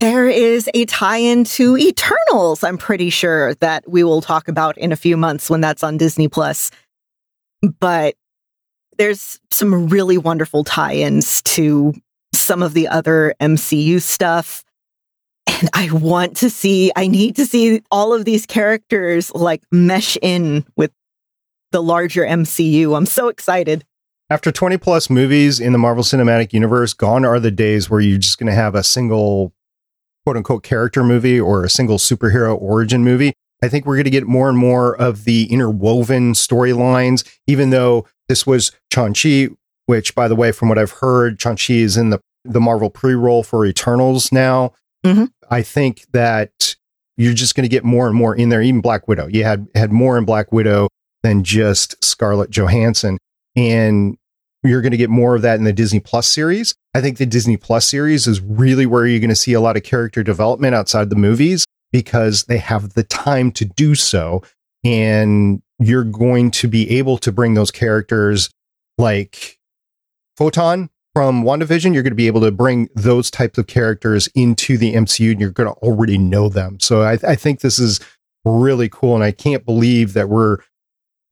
There 0.00 0.28
is 0.28 0.68
a 0.74 0.84
tie 0.84 1.18
in 1.18 1.44
to 1.44 1.76
Eternals, 1.78 2.62
I'm 2.62 2.76
pretty 2.76 3.08
sure, 3.08 3.54
that 3.56 3.88
we 3.88 4.04
will 4.04 4.20
talk 4.20 4.46
about 4.46 4.76
in 4.76 4.92
a 4.92 4.96
few 4.96 5.16
months 5.16 5.48
when 5.48 5.62
that's 5.62 5.82
on 5.82 5.96
Disney 5.96 6.28
Plus. 6.28 6.70
But 7.80 8.14
there's 8.98 9.40
some 9.50 9.88
really 9.88 10.18
wonderful 10.18 10.64
tie 10.64 10.96
ins 10.96 11.40
to 11.42 11.94
some 12.34 12.62
of 12.62 12.74
the 12.74 12.88
other 12.88 13.34
MCU 13.40 14.00
stuff. 14.00 14.64
And 15.46 15.70
I 15.72 15.90
want 15.90 16.36
to 16.38 16.50
see, 16.50 16.92
I 16.94 17.06
need 17.06 17.36
to 17.36 17.46
see 17.46 17.82
all 17.90 18.12
of 18.12 18.26
these 18.26 18.44
characters 18.44 19.34
like 19.34 19.62
mesh 19.72 20.18
in 20.20 20.66
with 20.76 20.92
the 21.72 21.82
larger 21.82 22.22
MCU. 22.22 22.94
I'm 22.96 23.06
so 23.06 23.28
excited. 23.28 23.84
After 24.28 24.50
20 24.50 24.76
plus 24.78 25.08
movies 25.08 25.60
in 25.60 25.72
the 25.72 25.78
Marvel 25.78 26.02
Cinematic 26.02 26.52
Universe, 26.52 26.92
gone 26.92 27.24
are 27.24 27.38
the 27.38 27.52
days 27.52 27.88
where 27.88 28.00
you're 28.00 28.18
just 28.18 28.38
going 28.38 28.48
to 28.48 28.54
have 28.54 28.74
a 28.74 28.82
single 28.82 29.52
quote 30.24 30.36
unquote 30.36 30.64
character 30.64 31.04
movie 31.04 31.38
or 31.38 31.62
a 31.62 31.70
single 31.70 31.96
superhero 31.98 32.60
origin 32.60 33.04
movie. 33.04 33.32
I 33.62 33.68
think 33.68 33.86
we're 33.86 33.94
going 33.94 34.04
to 34.04 34.10
get 34.10 34.26
more 34.26 34.48
and 34.48 34.58
more 34.58 34.96
of 34.96 35.24
the 35.24 35.44
interwoven 35.44 36.32
storylines, 36.32 37.24
even 37.46 37.70
though 37.70 38.06
this 38.28 38.46
was 38.46 38.72
Shang-Chi, 38.92 39.48
which, 39.86 40.14
by 40.16 40.26
the 40.26 40.34
way, 40.36 40.50
from 40.50 40.68
what 40.68 40.78
I've 40.78 40.90
heard, 40.90 41.40
Shang-Chi 41.40 41.74
is 41.74 41.96
in 41.96 42.10
the, 42.10 42.20
the 42.44 42.60
Marvel 42.60 42.90
pre 42.90 43.14
roll 43.14 43.44
for 43.44 43.64
Eternals 43.64 44.32
now. 44.32 44.72
Mhm. 45.04 45.30
I 45.48 45.62
think 45.62 46.02
that 46.12 46.74
you're 47.16 47.32
just 47.32 47.54
going 47.54 47.62
to 47.62 47.68
get 47.68 47.84
more 47.84 48.08
and 48.08 48.16
more 48.16 48.34
in 48.34 48.48
there. 48.48 48.60
Even 48.60 48.80
Black 48.80 49.06
Widow, 49.06 49.28
you 49.28 49.44
had 49.44 49.68
had 49.76 49.92
more 49.92 50.18
in 50.18 50.24
Black 50.24 50.50
Widow 50.52 50.88
than 51.22 51.44
just 51.44 52.04
Scarlett 52.04 52.50
Johansson, 52.50 53.18
and 53.56 54.16
you're 54.62 54.82
going 54.82 54.92
to 54.92 54.96
get 54.96 55.10
more 55.10 55.34
of 55.34 55.42
that 55.42 55.58
in 55.58 55.64
the 55.64 55.72
Disney 55.72 56.00
Plus 56.00 56.26
series. 56.26 56.74
I 56.94 57.00
think 57.00 57.18
the 57.18 57.26
Disney 57.26 57.56
Plus 57.56 57.86
series 57.86 58.26
is 58.26 58.40
really 58.40 58.86
where 58.86 59.06
you're 59.06 59.20
going 59.20 59.30
to 59.30 59.36
see 59.36 59.52
a 59.52 59.60
lot 59.60 59.76
of 59.76 59.82
character 59.82 60.22
development 60.22 60.74
outside 60.74 61.10
the 61.10 61.16
movies 61.16 61.64
because 61.92 62.44
they 62.44 62.58
have 62.58 62.94
the 62.94 63.04
time 63.04 63.52
to 63.52 63.64
do 63.64 63.94
so, 63.94 64.42
and 64.84 65.62
you're 65.78 66.04
going 66.04 66.50
to 66.50 66.68
be 66.68 66.98
able 66.98 67.18
to 67.18 67.32
bring 67.32 67.54
those 67.54 67.70
characters 67.70 68.50
like 68.98 69.58
Photon 70.36 70.90
from 71.16 71.44
WandaVision, 71.44 71.94
you're 71.94 72.02
going 72.02 72.10
to 72.10 72.14
be 72.14 72.26
able 72.26 72.42
to 72.42 72.50
bring 72.50 72.90
those 72.94 73.30
types 73.30 73.56
of 73.56 73.66
characters 73.66 74.28
into 74.34 74.76
the 74.76 74.92
MCU 74.92 75.30
and 75.30 75.40
you're 75.40 75.50
going 75.50 75.66
to 75.66 75.72
already 75.80 76.18
know 76.18 76.50
them. 76.50 76.78
So 76.78 77.00
I, 77.00 77.12
I 77.26 77.34
think 77.34 77.60
this 77.60 77.78
is 77.78 78.00
really 78.44 78.90
cool. 78.90 79.14
And 79.14 79.24
I 79.24 79.30
can't 79.30 79.64
believe 79.64 80.12
that 80.12 80.28
we're 80.28 80.58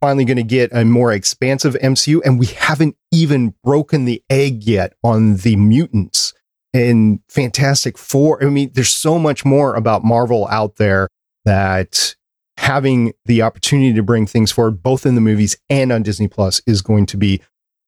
finally 0.05 0.27
going 0.27 0.37
to 0.37 0.43
get 0.43 0.71
a 0.75 0.85
more 0.85 1.15
expansive 1.15 1.73
MCU. 1.83 2.21
And 2.27 2.39
we 2.39 2.45
haven't 2.45 2.95
even 3.11 3.55
broken 3.65 4.05
the 4.05 4.23
egg 4.29 4.65
yet 4.65 4.93
on 5.03 5.37
the 5.37 5.57
mutants 5.57 6.35
and 6.75 7.21
Fantastic 7.31 7.97
Four. 7.97 8.45
I 8.45 8.51
mean, 8.51 8.71
there's 8.75 8.93
so 8.93 9.19
much 9.19 9.47
more 9.47 9.75
about 9.75 10.05
Marvel 10.05 10.47
out 10.49 10.77
there 10.77 11.09
that 11.47 12.17
having 12.59 13.15
the 13.25 13.41
opportunity 13.41 13.95
to 13.95 14.03
bring 14.03 14.27
things 14.27 14.53
forward, 14.53 14.83
both 14.83 15.07
in 15.07 15.15
the 15.15 15.23
movies 15.23 15.57
and 15.71 15.91
on 15.91 16.03
Disney 16.03 16.29
Plus, 16.29 16.61
is 16.67 16.83
going 16.83 17.07
to 17.07 17.17
be 17.17 17.41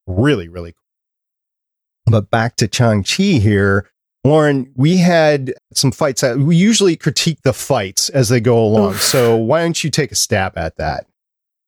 really, 0.07 0.49
really 0.49 0.73
cool. 0.73 2.13
But 2.13 2.31
back 2.31 2.57
to 2.57 2.69
Shang-Chi 2.73 3.41
here. 3.41 3.91
Lauren, 4.25 4.73
we 4.75 4.97
had 4.97 5.53
some 5.75 5.93
fights. 5.93 6.23
That, 6.23 6.39
we 6.39 6.57
usually 6.57 6.97
critique 6.97 7.43
the 7.43 7.53
fights 7.53 8.09
as 8.09 8.31
they 8.31 8.41
go 8.41 8.59
along. 8.59 8.95
So 8.95 9.37
why 9.37 9.61
don't 9.61 9.85
you 9.85 9.91
take 9.91 10.13
a 10.13 10.17
stab 10.17 10.57
at 10.57 10.79
that? 10.79 11.07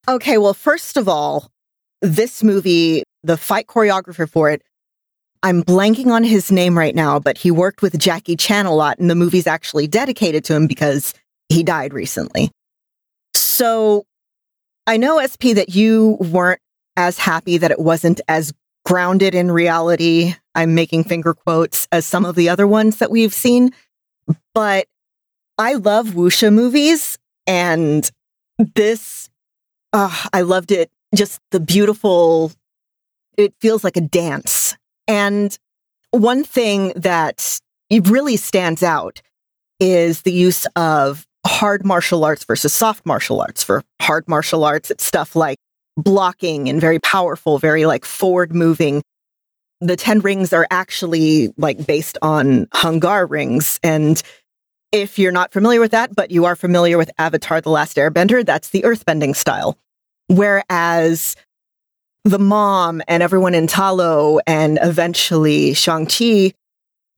Okay, 0.09 0.39
well, 0.39 0.55
first 0.55 0.97
of 0.97 1.07
all, 1.07 1.51
this 2.01 2.43
movie, 2.43 3.03
the 3.23 3.37
fight 3.37 3.67
choreographer 3.67 4.27
for 4.27 4.49
it, 4.49 4.63
I'm 5.43 5.63
blanking 5.63 6.07
on 6.07 6.25
his 6.25 6.51
name 6.51 6.79
right 6.79 6.95
now, 6.95 7.19
but 7.19 7.37
he 7.37 7.51
worked 7.51 7.83
with 7.83 7.99
Jackie 7.99 8.35
Chan 8.35 8.65
a 8.65 8.75
lot, 8.75 8.99
and 8.99 9.11
the 9.11 9.15
movie's 9.15 9.47
actually 9.47 9.87
dedicated 9.87 10.45
to 10.47 10.55
him 10.55 10.67
because 10.67 11.13
he 11.51 11.63
died 11.63 11.93
recently. 11.93 12.51
So 13.35 14.07
I 14.87 14.97
know, 14.97 15.21
SP, 15.21 15.53
that 15.55 15.75
you 15.75 16.17
weren't 16.21 16.61
as 16.97 17.19
happy 17.19 17.59
that 17.59 17.71
it 17.71 17.79
wasn't 17.79 18.23
as 18.29 18.55
grounded 18.87 19.35
in 19.35 19.53
reality. 19.53 20.35
I'm 20.55 20.75
making 20.75 21.05
finger 21.05 21.35
quotes 21.35 21.87
as 21.93 22.07
some 22.07 22.25
of 22.25 22.35
the 22.35 22.49
other 22.49 22.67
ones 22.67 22.97
that 22.97 23.11
we've 23.11 23.35
seen, 23.35 23.73
but 24.55 24.87
I 25.59 25.75
love 25.75 26.09
wuxia 26.09 26.51
movies, 26.53 27.19
and 27.47 28.11
this, 28.75 29.29
uh, 29.93 30.27
I 30.33 30.43
loved 30.43 30.71
it. 30.73 30.91
Just 31.15 31.41
the 31.51 31.61
beautiful, 31.61 32.53
it 33.37 33.55
feels 33.61 33.85
like 33.85 33.97
a 33.97 34.03
dance. 34.03 34.77
And 35.07 35.57
one 36.11 36.45
thing 36.45 36.93
that 36.97 37.61
really 37.91 38.37
stands 38.37 38.83
out 38.83 39.23
is 39.81 40.23
the 40.23 40.33
use 40.33 40.67
of 40.77 41.27
hard 41.47 41.85
martial 41.85 42.25
arts 42.25 42.45
versus 42.45 42.73
soft 42.73 43.07
martial 43.07 43.41
arts. 43.41 43.63
For 43.63 43.83
hard 44.03 44.29
martial 44.29 44.65
arts, 44.65 44.91
it's 44.91 45.05
stuff 45.05 45.35
like 45.35 45.59
blocking 45.97 46.69
and 46.69 46.81
very 46.81 46.99
powerful, 46.99 47.59
very 47.59 47.87
like 47.87 48.05
forward 48.05 48.55
moving. 48.55 49.03
The 49.81 49.97
10 49.97 50.21
rings 50.21 50.53
are 50.53 50.67
actually 50.71 51.53
like 51.57 51.87
based 51.87 52.19
on 52.21 52.69
Hung 52.73 52.99
Gar 52.99 53.27
rings. 53.27 53.79
And 53.83 54.23
if 54.93 55.19
you're 55.19 55.33
not 55.33 55.53
familiar 55.53 55.81
with 55.81 55.91
that, 55.91 56.15
but 56.15 56.31
you 56.31 56.45
are 56.45 56.57
familiar 56.57 56.97
with 56.97 57.11
Avatar 57.19 57.61
The 57.61 57.71
Last 57.71 57.97
Airbender, 57.97 58.45
that's 58.45 58.71
the 58.71 58.83
earthbending 58.83 59.37
style. 59.37 59.77
Whereas 60.29 61.37
the 62.25 62.39
mom 62.39 63.03
and 63.09 63.23
everyone 63.23 63.55
in 63.55 63.67
Talo 63.67 64.41
and 64.47 64.79
eventually 64.83 65.75
Shang-Chi 65.75 66.53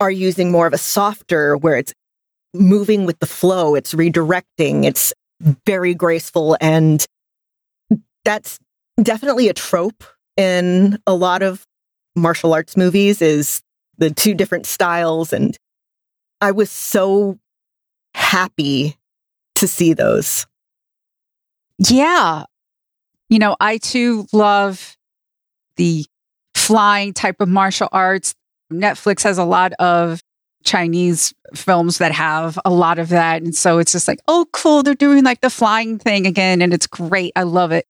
are 0.00 0.10
using 0.10 0.50
more 0.50 0.66
of 0.66 0.72
a 0.72 0.78
softer 0.78 1.56
where 1.56 1.76
it's 1.76 1.92
moving 2.54 3.04
with 3.04 3.18
the 3.20 3.26
flow, 3.26 3.74
it's 3.74 3.94
redirecting, 3.94 4.84
it's 4.84 5.12
very 5.66 5.94
graceful 5.94 6.56
and 6.60 7.06
that's 8.24 8.58
definitely 9.02 9.48
a 9.48 9.54
trope 9.54 10.04
in 10.36 10.98
a 11.06 11.14
lot 11.14 11.42
of 11.42 11.64
martial 12.14 12.52
arts 12.52 12.76
movies 12.76 13.22
is 13.22 13.62
the 13.96 14.10
two 14.10 14.34
different 14.34 14.66
styles 14.66 15.32
and 15.32 15.56
I 16.40 16.50
was 16.50 16.70
so 16.70 17.38
happy 18.14 18.96
to 19.56 19.66
see 19.66 19.92
those. 19.92 20.46
Yeah. 21.78 22.44
You 23.28 23.38
know, 23.38 23.56
I 23.60 23.78
too 23.78 24.26
love 24.32 24.96
the 25.76 26.04
flying 26.54 27.12
type 27.12 27.40
of 27.40 27.48
martial 27.48 27.88
arts. 27.92 28.34
Netflix 28.72 29.22
has 29.22 29.38
a 29.38 29.44
lot 29.44 29.72
of 29.74 30.22
Chinese 30.64 31.32
films 31.54 31.98
that 31.98 32.12
have 32.12 32.58
a 32.64 32.70
lot 32.70 32.98
of 32.98 33.08
that. 33.08 33.42
And 33.42 33.54
so 33.54 33.78
it's 33.78 33.92
just 33.92 34.06
like, 34.06 34.20
oh, 34.28 34.46
cool. 34.52 34.82
They're 34.82 34.94
doing 34.94 35.24
like 35.24 35.40
the 35.40 35.50
flying 35.50 35.98
thing 35.98 36.26
again. 36.26 36.60
And 36.62 36.74
it's 36.74 36.86
great. 36.86 37.32
I 37.34 37.44
love 37.44 37.72
it. 37.72 37.86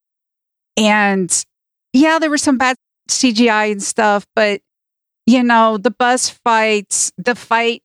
And 0.76 1.44
yeah, 1.92 2.18
there 2.18 2.30
were 2.30 2.38
some 2.38 2.58
bad 2.58 2.76
CGI 3.08 3.72
and 3.72 3.82
stuff, 3.82 4.26
but 4.34 4.60
you 5.26 5.42
know, 5.42 5.76
the 5.76 5.90
bus 5.90 6.30
fights, 6.30 7.12
the 7.18 7.34
fight 7.34 7.82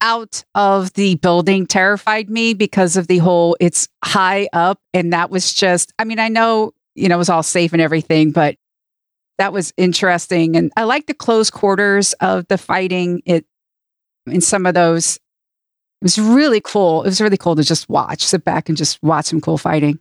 out 0.00 0.44
of 0.54 0.92
the 0.94 1.16
building 1.16 1.66
terrified 1.66 2.30
me 2.30 2.54
because 2.54 2.96
of 2.96 3.06
the 3.06 3.18
whole 3.18 3.56
it's 3.60 3.88
high 4.04 4.48
up. 4.52 4.80
And 4.94 5.12
that 5.12 5.30
was 5.30 5.52
just, 5.52 5.92
I 5.98 6.04
mean, 6.04 6.18
I 6.18 6.28
know, 6.28 6.72
you 6.94 7.08
know, 7.08 7.16
it 7.16 7.18
was 7.18 7.28
all 7.28 7.42
safe 7.42 7.72
and 7.72 7.82
everything, 7.82 8.30
but 8.30 8.56
that 9.38 9.52
was 9.52 9.72
interesting. 9.76 10.56
And 10.56 10.72
I 10.76 10.84
like 10.84 11.06
the 11.06 11.14
close 11.14 11.50
quarters 11.50 12.12
of 12.14 12.46
the 12.48 12.58
fighting. 12.58 13.22
It 13.24 13.44
in 14.26 14.40
some 14.40 14.66
of 14.66 14.74
those, 14.74 15.16
it 15.16 16.04
was 16.04 16.18
really 16.18 16.60
cool. 16.60 17.02
It 17.02 17.06
was 17.06 17.20
really 17.20 17.36
cool 17.36 17.56
to 17.56 17.62
just 17.62 17.88
watch, 17.88 18.24
sit 18.24 18.44
back 18.44 18.68
and 18.68 18.76
just 18.76 19.02
watch 19.02 19.26
some 19.26 19.40
cool 19.40 19.58
fighting. 19.58 19.98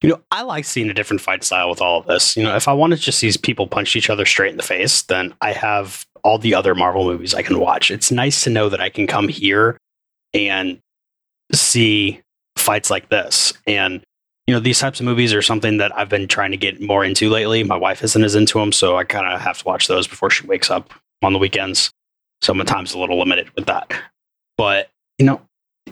You 0.00 0.10
know, 0.10 0.20
I 0.30 0.42
like 0.42 0.64
seeing 0.64 0.90
a 0.90 0.94
different 0.94 1.20
fight 1.20 1.42
style 1.42 1.68
with 1.70 1.80
all 1.80 2.00
of 2.00 2.06
this. 2.06 2.36
You 2.36 2.44
know, 2.44 2.54
if 2.54 2.68
I 2.68 2.72
want 2.72 2.92
to 2.92 2.98
just 2.98 3.18
see 3.18 3.32
people 3.42 3.66
punch 3.66 3.96
each 3.96 4.10
other 4.10 4.24
straight 4.24 4.52
in 4.52 4.56
the 4.56 4.62
face, 4.62 5.02
then 5.02 5.34
I 5.40 5.52
have 5.52 6.06
all 6.24 6.38
the 6.38 6.54
other 6.54 6.74
Marvel 6.74 7.04
movies 7.04 7.34
I 7.34 7.42
can 7.42 7.58
watch. 7.58 7.90
It's 7.90 8.10
nice 8.10 8.44
to 8.44 8.50
know 8.50 8.68
that 8.68 8.80
I 8.80 8.90
can 8.90 9.06
come 9.06 9.28
here 9.28 9.76
and 10.34 10.78
see 11.52 12.20
fights 12.56 12.90
like 12.90 13.08
this. 13.08 13.52
And, 13.66 14.02
you 14.46 14.54
know, 14.54 14.60
these 14.60 14.78
types 14.78 15.00
of 15.00 15.06
movies 15.06 15.32
are 15.32 15.42
something 15.42 15.78
that 15.78 15.96
I've 15.96 16.08
been 16.08 16.28
trying 16.28 16.50
to 16.50 16.56
get 16.56 16.80
more 16.80 17.04
into 17.04 17.30
lately. 17.30 17.62
My 17.64 17.76
wife 17.76 18.02
isn't 18.02 18.24
as 18.24 18.34
into 18.34 18.58
them, 18.58 18.72
so 18.72 18.96
I 18.96 19.04
kind 19.04 19.26
of 19.26 19.40
have 19.40 19.58
to 19.58 19.64
watch 19.64 19.88
those 19.88 20.06
before 20.06 20.30
she 20.30 20.46
wakes 20.46 20.70
up 20.70 20.92
on 21.22 21.32
the 21.32 21.38
weekends. 21.38 21.90
So 22.40 22.54
my 22.54 22.64
time's 22.64 22.94
a 22.94 22.98
little 22.98 23.18
limited 23.18 23.50
with 23.56 23.66
that. 23.66 23.92
But, 24.56 24.90
you 25.18 25.26
know, 25.26 25.40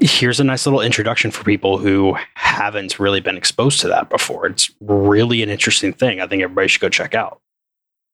here's 0.01 0.41
a 0.41 0.45
nice 0.45 0.67
little 0.67 0.81
introduction 0.81 1.31
for 1.31 1.45
people 1.45 1.79
who 1.79 2.17
haven't 2.35 2.99
really 2.99 3.21
been 3.21 3.37
exposed 3.37 3.81
to 3.81 3.89
that 3.89 4.11
before. 4.11 4.47
It's 4.47 4.71
really 4.81 5.43
an 5.43 5.49
interesting 5.49 5.93
thing. 5.93 6.21
I 6.21 6.27
think 6.27 6.43
everybody 6.43 6.69
should 6.69 6.83
go 6.83 6.89
check 6.89 7.15
out. 7.15 7.41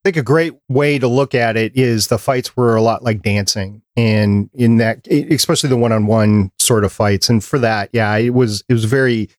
I 0.05 0.09
think 0.09 0.17
a 0.17 0.23
great 0.23 0.55
way 0.69 0.99
to 0.99 1.07
look 1.07 1.33
at 1.33 1.57
it 1.57 1.77
is 1.77 2.09
the 2.09 2.19
fights 2.19 2.57
were 2.57 2.75
a 2.75 2.83
lot 2.83 3.05
like 3.05 3.23
dancing, 3.23 3.83
and 3.97 4.51
in 4.53 4.79
that, 4.79 5.07
especially 5.07 5.69
the 5.69 5.77
one-on-one 5.77 6.51
sort 6.59 6.83
of 6.83 6.93
fights. 6.93 7.29
And 7.29 7.43
for 7.43 7.61
that, 7.61 7.89
yeah, 7.93 8.17
it 8.17 8.35
was 8.35 8.65
it 8.69 8.73
was 8.73 8.85
very 8.85 9.31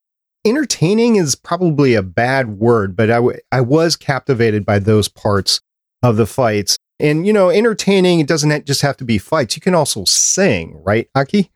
entertaining. 0.45 1.17
Is 1.17 1.35
probably 1.35 1.95
a 1.95 2.01
bad 2.01 2.59
word, 2.59 2.95
but 2.95 3.11
I, 3.11 3.15
w- 3.15 3.39
I 3.51 3.59
was 3.59 3.97
captivated 3.97 4.65
by 4.65 4.79
those 4.79 5.09
parts 5.09 5.59
of 6.01 6.15
the 6.15 6.25
fights. 6.25 6.77
And 6.97 7.27
you 7.27 7.33
know, 7.33 7.49
entertaining 7.49 8.21
it 8.21 8.27
doesn't 8.27 8.65
just 8.65 8.83
have 8.83 8.95
to 8.97 9.03
be 9.03 9.17
fights. 9.17 9.57
You 9.57 9.61
can 9.61 9.75
also 9.75 10.05
sing, 10.05 10.81
right, 10.81 11.09
Aki? 11.13 11.51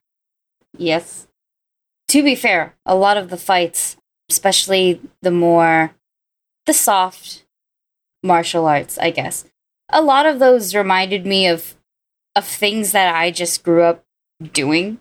Yes. 0.78 1.28
To 2.10 2.24
be 2.24 2.36
fair, 2.36 2.76
a 2.86 2.96
lot 2.96 3.16
of 3.16 3.30
the 3.30 3.38
fights, 3.38 3.96
especially 4.30 5.00
the 5.22 5.32
more 5.32 5.92
the 6.66 6.74
soft 6.74 7.46
martial 8.28 8.68
arts, 8.68 8.98
I 8.98 9.10
guess. 9.12 9.46
A 9.90 10.02
lot 10.02 10.26
of 10.26 10.40
those 10.40 10.76
reminded 10.76 11.26
me 11.26 11.48
of 11.48 11.76
of 12.36 12.46
things 12.46 12.92
that 12.92 13.16
I 13.16 13.32
just 13.32 13.64
grew 13.64 13.82
up 13.82 14.06
doing. 14.54 15.00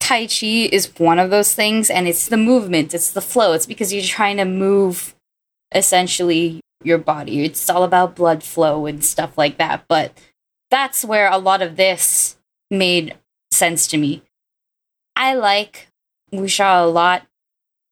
Tai 0.00 0.26
Chi 0.28 0.68
is 0.70 0.96
one 0.98 1.18
of 1.18 1.30
those 1.30 1.52
things 1.52 1.90
and 1.90 2.06
it's 2.06 2.28
the 2.28 2.36
movement, 2.36 2.94
it's 2.94 3.10
the 3.10 3.20
flow. 3.20 3.52
It's 3.52 3.66
because 3.66 3.92
you're 3.92 4.02
trying 4.02 4.36
to 4.36 4.44
move 4.44 5.16
essentially 5.74 6.60
your 6.84 6.98
body. 6.98 7.44
It's 7.44 7.68
all 7.68 7.82
about 7.82 8.14
blood 8.14 8.44
flow 8.44 8.86
and 8.86 9.04
stuff 9.04 9.36
like 9.36 9.58
that. 9.58 9.86
But 9.88 10.12
that's 10.70 11.04
where 11.04 11.30
a 11.30 11.38
lot 11.38 11.62
of 11.62 11.76
this 11.76 12.38
made 12.70 13.16
sense 13.50 13.86
to 13.88 13.98
me. 13.98 14.22
I 15.16 15.34
like 15.34 15.88
wuxia 16.32 16.84
a 16.84 16.86
lot. 16.86 17.26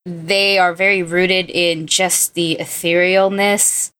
They 0.04 0.58
are 0.58 0.72
very 0.72 1.02
rooted 1.02 1.50
in 1.50 1.88
just 1.88 2.34
the 2.34 2.58
etherealness 2.60 3.92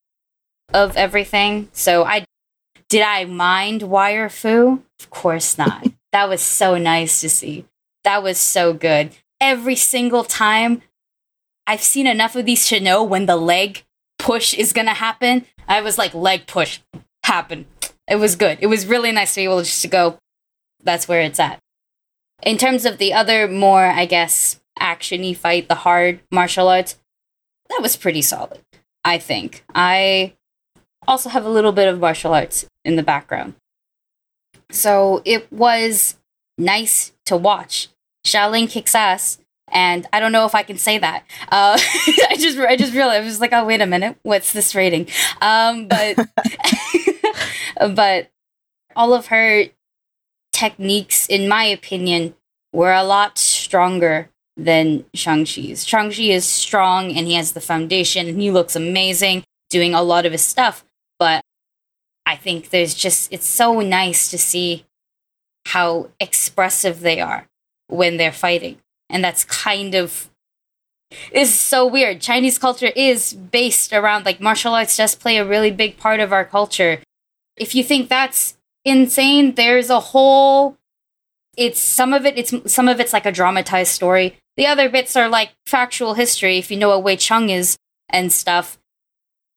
of 0.72 0.96
everything. 0.96 1.68
So 1.72 2.05
I 2.05 2.24
did 2.88 3.02
I 3.02 3.24
mind 3.24 3.83
wire 3.83 4.29
fu? 4.29 4.83
Of 5.00 5.11
course 5.11 5.59
not. 5.59 5.87
that 6.12 6.29
was 6.29 6.40
so 6.42 6.79
nice 6.79 7.20
to 7.20 7.29
see. 7.29 7.64
That 8.05 8.22
was 8.22 8.38
so 8.38 8.72
good. 8.72 9.11
Every 9.40 9.76
single 9.76 10.24
time 10.24 10.83
I've 11.66 11.83
seen 11.83 12.07
enough 12.07 12.37
of 12.37 12.46
these 12.46 12.68
to 12.68 12.81
know 12.81 13.02
when 13.02 13.26
the 13.26 13.37
leg 13.37 13.85
push 14.18 14.55
is 14.55 14.72
gonna 14.72 14.94
happen. 14.94 15.46
I 15.68 15.81
was 15.81 15.98
like, 15.98 16.14
leg 16.14 16.46
push, 16.46 16.79
happen. 17.24 17.66
It 18.09 18.16
was 18.16 18.37
good. 18.37 18.59
It 18.61 18.66
was 18.66 18.87
really 18.87 19.11
nice 19.11 19.35
to 19.35 19.40
be 19.40 19.44
able 19.44 19.62
just 19.62 19.83
to 19.83 19.88
go, 19.88 20.18
that's 20.83 21.09
where 21.09 21.20
it's 21.20 21.40
at. 21.40 21.59
In 22.42 22.57
terms 22.57 22.85
of 22.87 22.98
the 22.98 23.12
other 23.12 23.48
more, 23.48 23.85
I 23.85 24.07
guess, 24.07 24.61
actiony 24.79 25.37
fight, 25.37 25.68
the 25.68 25.74
hard 25.74 26.20
martial 26.31 26.68
arts, 26.68 26.96
that 27.68 27.83
was 27.83 27.96
pretty 27.96 28.22
solid. 28.22 28.61
I 29.05 29.18
think. 29.18 29.64
I 29.74 30.35
also 31.07 31.29
have 31.29 31.45
a 31.45 31.51
little 31.51 31.73
bit 31.73 31.88
of 31.88 32.01
martial 32.01 32.35
arts 32.35 32.66
in 32.85 32.97
the 32.97 33.03
background. 33.03 33.55
So 34.71 35.23
it 35.25 35.51
was 35.53 36.16
nice 36.59 37.12
to 37.27 37.37
watch. 37.37 37.88
Xialing 38.25 38.69
kicks 38.69 38.95
ass, 38.95 39.38
and 39.71 40.07
I 40.12 40.21
don't 40.21 40.33
know 40.33 40.47
if 40.47 40.55
I 40.55 40.62
can 40.62 40.79
say 40.79 40.99
that. 40.99 41.25
Uh, 41.51 41.79
I 42.29 42.37
just 42.38 42.59
I 42.59 42.77
just 42.77 42.92
realized 42.92 43.23
I 43.23 43.27
was 43.27 43.40
like, 43.40 43.53
oh 43.53 43.64
wait 43.64 43.81
a 43.81 43.87
minute, 43.87 44.16
what's 44.23 44.53
this 44.53 44.75
rating? 44.75 45.09
Um, 45.40 45.88
but 45.88 46.16
but 47.95 48.31
all 48.97 49.14
of 49.14 49.27
her 49.27 49.66
techniques, 50.53 51.27
in 51.27 51.49
my 51.49 51.64
opinion, 51.64 52.35
were 52.73 52.92
a 52.92 53.05
lot 53.05 53.38
stronger 53.38 54.31
than 54.57 55.05
Shang-Chi's. 55.14 55.87
Shang-Chi 55.87 56.23
is 56.23 56.49
strong 56.49 57.12
and 57.12 57.27
he 57.27 57.35
has 57.35 57.53
the 57.53 57.61
foundation 57.61 58.27
and 58.27 58.40
he 58.40 58.51
looks 58.51 58.75
amazing 58.75 59.45
doing 59.69 59.95
a 59.95 60.03
lot 60.03 60.25
of 60.25 60.33
his 60.33 60.42
stuff. 60.42 60.86
But 61.18 61.42
I 62.24 62.37
think 62.37 62.70
there's 62.70 62.94
just, 62.94 63.33
it's 63.33 63.46
so 63.46 63.81
nice 63.81 64.29
to 64.31 64.38
see 64.38 64.85
how 65.66 66.11
expressive 66.20 67.00
they 67.00 67.20
are 67.20 67.46
when 67.88 68.16
they're 68.16 68.33
fighting. 68.33 68.79
And 69.09 69.22
that's 69.22 69.44
kind 69.44 69.94
of 69.94 70.31
is 71.31 71.57
so 71.57 71.87
weird. 71.87 72.20
Chinese 72.20 72.59
culture 72.59 72.90
is 72.96 73.33
based 73.33 73.92
around 73.92 74.26
like 74.26 74.40
martial 74.40 74.74
arts 74.74 74.96
does 74.96 75.14
play 75.14 75.37
a 75.37 75.44
really 75.44 75.70
big 75.70 75.96
part 75.96 76.18
of 76.18 76.33
our 76.33 76.44
culture. 76.44 77.00
If 77.57 77.74
you 77.74 77.85
think 77.85 78.09
that's 78.09 78.57
insane. 78.87 79.55
There's 79.55 79.90
a 79.90 80.00
whole 80.00 80.79
it's 81.57 81.81
some 81.81 82.14
of 82.14 82.24
it 82.24 82.38
it's 82.38 82.72
some 82.72 82.88
of 82.88 83.00
it's 83.00 83.12
like 83.12 83.26
a 83.26 83.33
dramatized 83.33 83.92
story. 83.92 84.38
The 84.57 84.66
other 84.66 84.88
bits 84.88 85.16
are 85.16 85.29
like 85.29 85.50
factual 85.66 86.14
history 86.14 86.57
if 86.57 86.70
you 86.70 86.79
know 86.79 86.88
what 86.88 87.02
Wei 87.02 87.16
Cheng 87.16 87.50
is 87.50 87.76
and 88.09 88.33
stuff. 88.33 88.79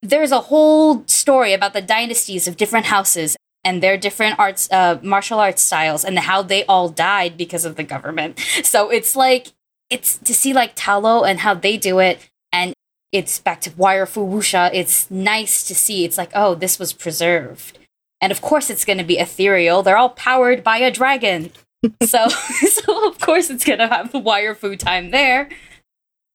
There's 0.02 0.32
a 0.32 0.42
whole 0.42 1.06
story 1.08 1.54
about 1.54 1.74
the 1.74 1.82
dynasties 1.82 2.48
of 2.48 2.58
different 2.58 2.88
houses 2.88 3.36
and 3.64 3.84
their 3.84 3.98
different 3.98 4.40
arts 4.40 4.72
uh, 4.72 5.00
martial 5.04 5.40
arts 5.40 5.62
styles 5.62 6.06
and 6.06 6.18
how 6.20 6.42
they 6.42 6.64
all 6.66 6.90
died 6.90 7.38
because 7.38 7.66
of 7.66 7.76
the 7.76 7.84
government. 7.84 8.40
So 8.64 8.90
it's 8.90 9.16
like 9.16 9.48
it's 9.90 10.18
to 10.20 10.34
see 10.34 10.54
like 10.54 10.74
Ta 10.76 10.98
Lo 10.98 11.24
and 11.24 11.40
how 11.40 11.54
they 11.54 11.78
do 11.78 12.00
it 12.00 12.30
and 12.52 12.74
it's 13.12 13.40
back 13.40 13.60
to 13.62 13.72
wire 13.76 14.06
fu 14.06 14.26
wuxia. 14.26 14.70
It's 14.74 15.10
nice 15.12 15.64
to 15.68 15.76
see. 15.76 16.06
It's 16.06 16.18
like, 16.18 16.32
oh, 16.34 16.56
this 16.56 16.80
was 16.80 16.94
preserved 16.94 17.80
and 18.22 18.32
of 18.32 18.42
course 18.42 18.70
it's 18.70 18.86
going 18.86 18.98
to 18.98 19.04
be 19.04 19.18
ethereal. 19.18 19.84
They're 19.84 19.98
all 19.98 20.10
powered 20.10 20.64
by 20.64 20.78
a 20.78 20.92
dragon. 20.92 21.52
so, 22.04 22.28
so 22.30 23.08
of 23.08 23.20
course 23.20 23.50
it's 23.50 23.64
going 23.64 23.80
to 23.80 23.88
have 23.88 24.12
the 24.12 24.20
wire 24.20 24.56
fu 24.56 24.76
time 24.76 25.12
there. 25.12 25.50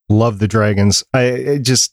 Love 0.09 0.39
the 0.39 0.49
dragons. 0.49 1.05
I, 1.13 1.53
I 1.53 1.59
just 1.59 1.93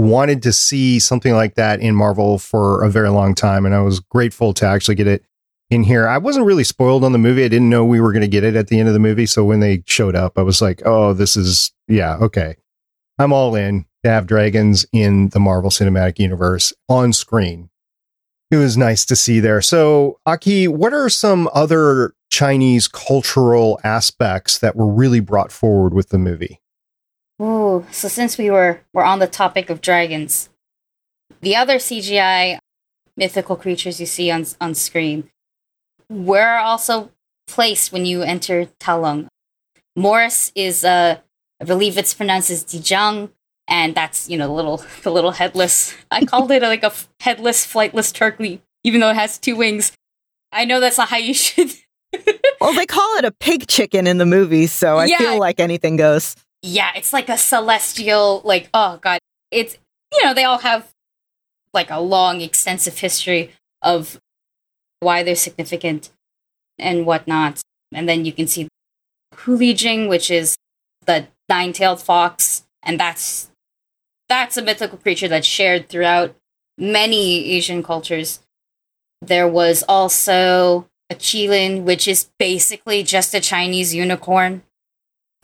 wanted 0.00 0.42
to 0.44 0.52
see 0.52 0.98
something 0.98 1.34
like 1.34 1.54
that 1.54 1.80
in 1.80 1.94
Marvel 1.94 2.38
for 2.38 2.82
a 2.82 2.90
very 2.90 3.10
long 3.10 3.34
time, 3.34 3.66
and 3.66 3.74
I 3.74 3.80
was 3.80 4.00
grateful 4.00 4.52
to 4.54 4.66
actually 4.66 4.94
get 4.94 5.06
it 5.06 5.24
in 5.70 5.82
here. 5.82 6.06
I 6.06 6.18
wasn't 6.18 6.46
really 6.46 6.64
spoiled 6.64 7.02
on 7.02 7.12
the 7.12 7.18
movie. 7.18 7.44
I 7.44 7.48
didn't 7.48 7.70
know 7.70 7.84
we 7.84 8.00
were 8.00 8.12
going 8.12 8.22
to 8.22 8.28
get 8.28 8.44
it 8.44 8.54
at 8.54 8.68
the 8.68 8.78
end 8.78 8.88
of 8.88 8.94
the 8.94 9.00
movie. 9.00 9.26
So 9.26 9.44
when 9.44 9.60
they 9.60 9.82
showed 9.86 10.14
up, 10.14 10.38
I 10.38 10.42
was 10.42 10.62
like, 10.62 10.82
oh, 10.84 11.12
this 11.12 11.36
is, 11.36 11.72
yeah, 11.88 12.16
okay. 12.18 12.56
I'm 13.18 13.32
all 13.32 13.54
in 13.54 13.86
to 14.04 14.10
have 14.10 14.26
dragons 14.26 14.86
in 14.92 15.30
the 15.30 15.40
Marvel 15.40 15.70
Cinematic 15.70 16.18
Universe 16.18 16.72
on 16.88 17.12
screen 17.12 17.70
it 18.50 18.56
was 18.56 18.76
nice 18.76 19.04
to 19.06 19.16
see 19.16 19.40
there. 19.40 19.60
So, 19.60 20.20
Aki, 20.26 20.68
what 20.68 20.92
are 20.92 21.08
some 21.08 21.48
other 21.52 22.14
Chinese 22.30 22.88
cultural 22.88 23.80
aspects 23.82 24.58
that 24.58 24.76
were 24.76 24.86
really 24.86 25.20
brought 25.20 25.50
forward 25.50 25.94
with 25.94 26.10
the 26.10 26.18
movie? 26.18 26.60
Oh, 27.38 27.86
so 27.90 28.08
since 28.08 28.38
we 28.38 28.50
were 28.50 28.80
were 28.92 29.04
on 29.04 29.18
the 29.18 29.26
topic 29.26 29.68
of 29.70 29.80
dragons, 29.80 30.48
the 31.42 31.54
other 31.56 31.76
CGI 31.76 32.58
mythical 33.16 33.56
creatures 33.56 34.00
you 34.00 34.06
see 34.06 34.30
on 34.30 34.46
on 34.60 34.74
screen 34.74 35.28
were 36.08 36.56
also 36.58 37.10
placed 37.46 37.92
when 37.92 38.06
you 38.06 38.22
enter 38.22 38.66
Ta 38.80 38.94
Lo. 38.94 39.26
Morris 39.94 40.52
is 40.54 40.84
uh 40.84 41.18
I 41.60 41.64
believe 41.64 41.96
it's 41.98 42.14
pronounced 42.14 42.50
as 42.50 42.64
Dijiang 42.64 43.30
and 43.68 43.94
that's 43.94 44.28
you 44.30 44.38
know 44.38 44.46
the 44.46 44.52
little 44.54 44.82
the 45.02 45.10
little 45.10 45.32
headless. 45.32 45.94
I 46.10 46.24
called 46.24 46.50
it 46.52 46.62
like 46.62 46.82
a 46.84 46.92
headless, 47.20 47.66
flightless 47.66 48.12
turkey, 48.14 48.62
even 48.84 49.00
though 49.00 49.10
it 49.10 49.16
has 49.16 49.36
two 49.38 49.56
wings. 49.56 49.92
I 50.52 50.64
know 50.64 50.80
that's 50.80 50.96
not 50.98 51.08
how 51.10 51.18
you 51.18 51.34
should 51.44 51.70
well, 52.60 52.72
they 52.72 52.86
call 52.86 53.18
it 53.18 53.26
a 53.26 53.30
pig 53.32 53.66
chicken 53.66 54.06
in 54.06 54.16
the 54.16 54.24
movie, 54.24 54.66
so 54.68 54.96
I 54.96 55.04
Yeah. 55.06 55.18
feel 55.18 55.38
like 55.38 55.60
anything 55.60 55.96
goes. 55.96 56.34
Yeah, 56.62 56.90
it's 56.96 57.12
like 57.12 57.28
a 57.28 57.38
celestial, 57.38 58.42
like, 58.44 58.68
oh 58.74 58.98
god, 59.00 59.20
it's, 59.50 59.78
you 60.12 60.24
know, 60.24 60.34
they 60.34 60.44
all 60.44 60.58
have 60.58 60.90
like 61.72 61.90
a 61.90 62.00
long, 62.00 62.40
extensive 62.40 62.98
history 62.98 63.52
of 63.82 64.18
why 65.00 65.22
they're 65.22 65.36
significant 65.36 66.10
and 66.78 67.06
whatnot. 67.06 67.60
And 67.92 68.08
then 68.08 68.24
you 68.24 68.32
can 68.32 68.46
see 68.46 68.68
Hulijing, 69.34 70.08
which 70.08 70.30
is 70.30 70.56
the 71.04 71.28
nine-tailed 71.48 72.00
fox, 72.02 72.64
and 72.82 72.98
that's 72.98 73.50
that's 74.28 74.56
a 74.56 74.62
mythical 74.62 74.98
creature 74.98 75.28
that's 75.28 75.46
shared 75.46 75.88
throughout 75.88 76.34
many 76.76 77.44
Asian 77.52 77.82
cultures. 77.82 78.40
There 79.22 79.46
was 79.46 79.84
also 79.88 80.88
a 81.08 81.14
Qilin, 81.14 81.84
which 81.84 82.08
is 82.08 82.28
basically 82.38 83.04
just 83.04 83.34
a 83.34 83.40
Chinese 83.40 83.94
unicorn. 83.94 84.62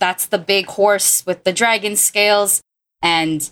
That's 0.03 0.27
the 0.27 0.39
big 0.39 0.67
horse 0.67 1.25
with 1.25 1.45
the 1.45 1.53
dragon 1.53 1.95
scales. 1.95 2.61
And 3.03 3.49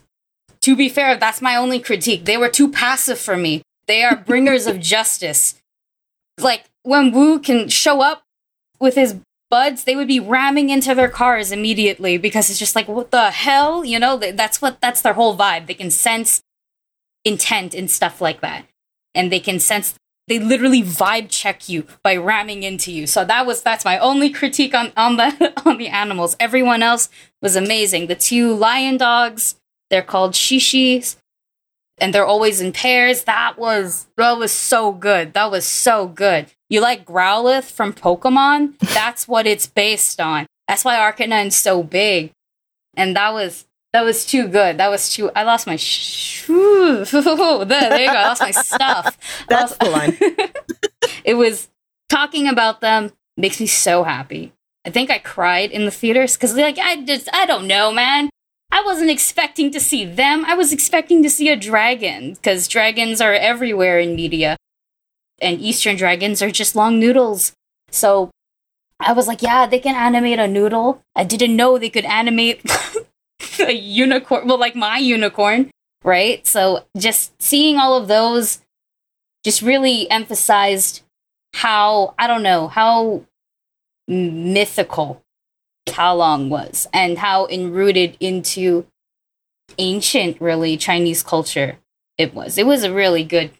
to 0.62 0.74
be 0.74 0.88
fair, 0.88 1.16
that's 1.16 1.40
my 1.40 1.54
only 1.54 1.78
critique. 1.78 2.24
They 2.24 2.36
were 2.36 2.48
too 2.48 2.72
passive 2.72 3.20
for 3.20 3.36
me. 3.36 3.62
They 3.86 4.02
are 4.02 4.16
bringers 4.16 4.66
of 4.66 4.80
justice. 4.96 5.62
Like 6.40 6.64
when 6.82 7.12
Wu 7.12 7.38
can 7.38 7.68
show 7.68 8.02
up 8.02 8.24
with 8.80 8.96
his 8.96 9.20
buds, 9.48 9.84
they 9.84 9.94
would 9.94 10.08
be 10.08 10.18
ramming 10.18 10.70
into 10.70 10.92
their 10.92 11.08
cars 11.08 11.52
immediately 11.52 12.18
because 12.18 12.50
it's 12.50 12.58
just 12.58 12.74
like, 12.74 12.88
what 12.88 13.12
the 13.12 13.30
hell? 13.30 13.84
You 13.84 14.00
know, 14.00 14.16
that's 14.16 14.60
what 14.60 14.80
that's 14.80 15.02
their 15.02 15.12
whole 15.12 15.36
vibe. 15.36 15.68
They 15.68 15.74
can 15.74 15.92
sense 15.92 16.42
intent 17.24 17.74
and 17.74 17.88
stuff 17.88 18.20
like 18.20 18.40
that. 18.40 18.66
And 19.14 19.30
they 19.30 19.38
can 19.38 19.60
sense 19.60 19.94
they 20.30 20.38
literally 20.38 20.80
vibe 20.80 21.26
check 21.28 21.68
you 21.68 21.84
by 22.04 22.14
ramming 22.14 22.62
into 22.62 22.92
you. 22.92 23.08
So 23.08 23.24
that 23.24 23.46
was 23.46 23.62
that's 23.62 23.84
my 23.84 23.98
only 23.98 24.30
critique 24.30 24.74
on 24.74 24.92
on 24.96 25.16
the 25.16 25.52
on 25.66 25.76
the 25.76 25.88
animals. 25.88 26.36
Everyone 26.38 26.84
else 26.84 27.10
was 27.42 27.56
amazing. 27.56 28.06
The 28.06 28.14
two 28.14 28.54
lion 28.54 28.96
dogs, 28.96 29.56
they're 29.90 30.02
called 30.02 30.34
shishis, 30.34 31.16
and 31.98 32.14
they're 32.14 32.24
always 32.24 32.60
in 32.60 32.72
pairs. 32.72 33.24
That 33.24 33.58
was 33.58 34.06
that 34.16 34.38
was 34.38 34.52
so 34.52 34.92
good. 34.92 35.34
That 35.34 35.50
was 35.50 35.66
so 35.66 36.06
good. 36.06 36.46
You 36.68 36.80
like 36.80 37.04
Growlithe 37.04 37.68
from 37.68 37.92
Pokemon? 37.92 38.78
That's 38.94 39.26
what 39.26 39.48
it's 39.48 39.66
based 39.66 40.20
on. 40.20 40.46
That's 40.68 40.84
why 40.84 40.94
Arcanine 40.94 41.48
is 41.48 41.56
so 41.56 41.82
big. 41.82 42.30
And 42.96 43.16
that 43.16 43.32
was 43.32 43.66
that 43.92 44.04
was 44.04 44.24
too 44.24 44.46
good. 44.46 44.78
That 44.78 44.88
was 44.88 45.12
too. 45.12 45.30
I 45.34 45.42
lost 45.42 45.66
my. 45.66 45.76
Sh- 45.76 46.46
there, 46.46 47.04
there 47.04 48.00
you 48.00 48.06
go. 48.06 48.16
I 48.16 48.28
lost 48.28 48.42
my 48.42 48.50
stuff. 48.52 49.18
That's 49.48 49.72
lost- 49.72 49.80
the 49.80 49.90
line. 49.90 50.16
it 51.24 51.34
was 51.34 51.68
talking 52.08 52.48
about 52.48 52.80
them 52.80 53.12
makes 53.36 53.60
me 53.60 53.66
so 53.66 54.04
happy. 54.04 54.52
I 54.84 54.90
think 54.90 55.10
I 55.10 55.18
cried 55.18 55.70
in 55.72 55.84
the 55.84 55.90
theaters 55.90 56.36
because 56.36 56.54
like 56.54 56.78
I 56.78 57.04
just 57.04 57.28
I 57.32 57.46
don't 57.46 57.66
know, 57.66 57.92
man. 57.92 58.30
I 58.72 58.82
wasn't 58.84 59.10
expecting 59.10 59.72
to 59.72 59.80
see 59.80 60.04
them. 60.04 60.44
I 60.44 60.54
was 60.54 60.72
expecting 60.72 61.22
to 61.24 61.30
see 61.30 61.48
a 61.48 61.56
dragon 61.56 62.34
because 62.34 62.68
dragons 62.68 63.20
are 63.20 63.34
everywhere 63.34 63.98
in 63.98 64.14
media, 64.14 64.56
and 65.40 65.60
Eastern 65.60 65.96
dragons 65.96 66.40
are 66.40 66.50
just 66.52 66.76
long 66.76 67.00
noodles. 67.00 67.52
So 67.90 68.30
I 69.00 69.12
was 69.12 69.26
like, 69.26 69.42
yeah, 69.42 69.66
they 69.66 69.80
can 69.80 69.96
animate 69.96 70.38
a 70.38 70.46
noodle. 70.46 71.02
I 71.16 71.24
didn't 71.24 71.56
know 71.56 71.78
they 71.78 71.90
could 71.90 72.04
animate 72.04 72.62
a 73.60 73.72
unicorn. 73.72 74.46
Well, 74.46 74.58
like 74.58 74.76
my 74.76 74.98
unicorn, 74.98 75.70
right? 76.04 76.46
So 76.46 76.84
just 76.96 77.40
seeing 77.40 77.78
all 77.78 77.96
of 77.96 78.08
those 78.08 78.60
just 79.44 79.62
really 79.62 80.10
emphasized 80.10 81.02
how 81.54 82.14
I 82.18 82.26
don't 82.26 82.42
know 82.42 82.68
how 82.68 83.24
mythical 84.06 85.22
Ta 85.86 86.12
Lo 86.12 86.46
was 86.46 86.86
and 86.92 87.18
how 87.18 87.46
enrooted 87.46 88.16
into 88.20 88.86
ancient, 89.78 90.40
really 90.40 90.76
Chinese 90.76 91.22
culture 91.22 91.78
it 92.18 92.34
was. 92.34 92.58
It 92.58 92.66
was 92.66 92.84
a 92.84 92.92
really 92.92 93.24
good. 93.24 93.50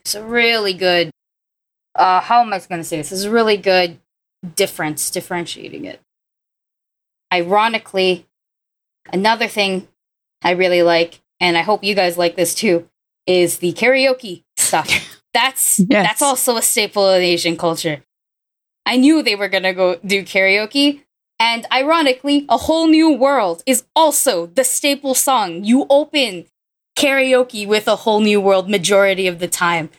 It's 0.00 0.14
a 0.14 0.24
really 0.24 0.72
good. 0.72 1.10
Uh, 1.94 2.20
how 2.20 2.40
am 2.40 2.52
I 2.52 2.58
going 2.58 2.80
to 2.80 2.84
say 2.84 2.96
this? 2.96 3.12
It's 3.12 3.24
a 3.24 3.30
really 3.30 3.56
good 3.56 3.98
difference, 4.54 5.10
differentiating 5.10 5.84
it. 5.84 6.00
Ironically, 7.32 8.26
another 9.12 9.46
thing 9.48 9.88
I 10.42 10.52
really 10.52 10.82
like, 10.82 11.20
and 11.40 11.56
I 11.56 11.62
hope 11.62 11.84
you 11.84 11.94
guys 11.94 12.16
like 12.18 12.36
this 12.36 12.54
too, 12.54 12.88
is 13.26 13.58
the 13.58 13.72
karaoke 13.72 14.44
stuff. 14.56 14.88
That's 15.32 15.78
Yes. 15.78 16.06
that's 16.08 16.22
also 16.22 16.56
a 16.56 16.62
staple 16.62 17.06
of 17.08 17.22
Asian 17.22 17.56
culture. 17.56 18.02
I 18.84 18.96
knew 18.96 19.22
they 19.22 19.36
were 19.36 19.46
gonna 19.48 19.72
go 19.72 19.94
do 20.04 20.24
karaoke, 20.24 21.02
and 21.38 21.66
ironically, 21.72 22.46
a 22.48 22.56
whole 22.56 22.88
new 22.88 23.12
world 23.12 23.62
is 23.64 23.84
also 23.94 24.46
the 24.46 24.64
staple 24.64 25.14
song. 25.14 25.62
You 25.62 25.86
open 25.88 26.46
karaoke 26.98 27.64
with 27.66 27.86
a 27.86 27.94
whole 27.96 28.18
new 28.20 28.40
world 28.40 28.68
majority 28.68 29.28
of 29.28 29.38
the 29.38 29.46
time, 29.46 29.90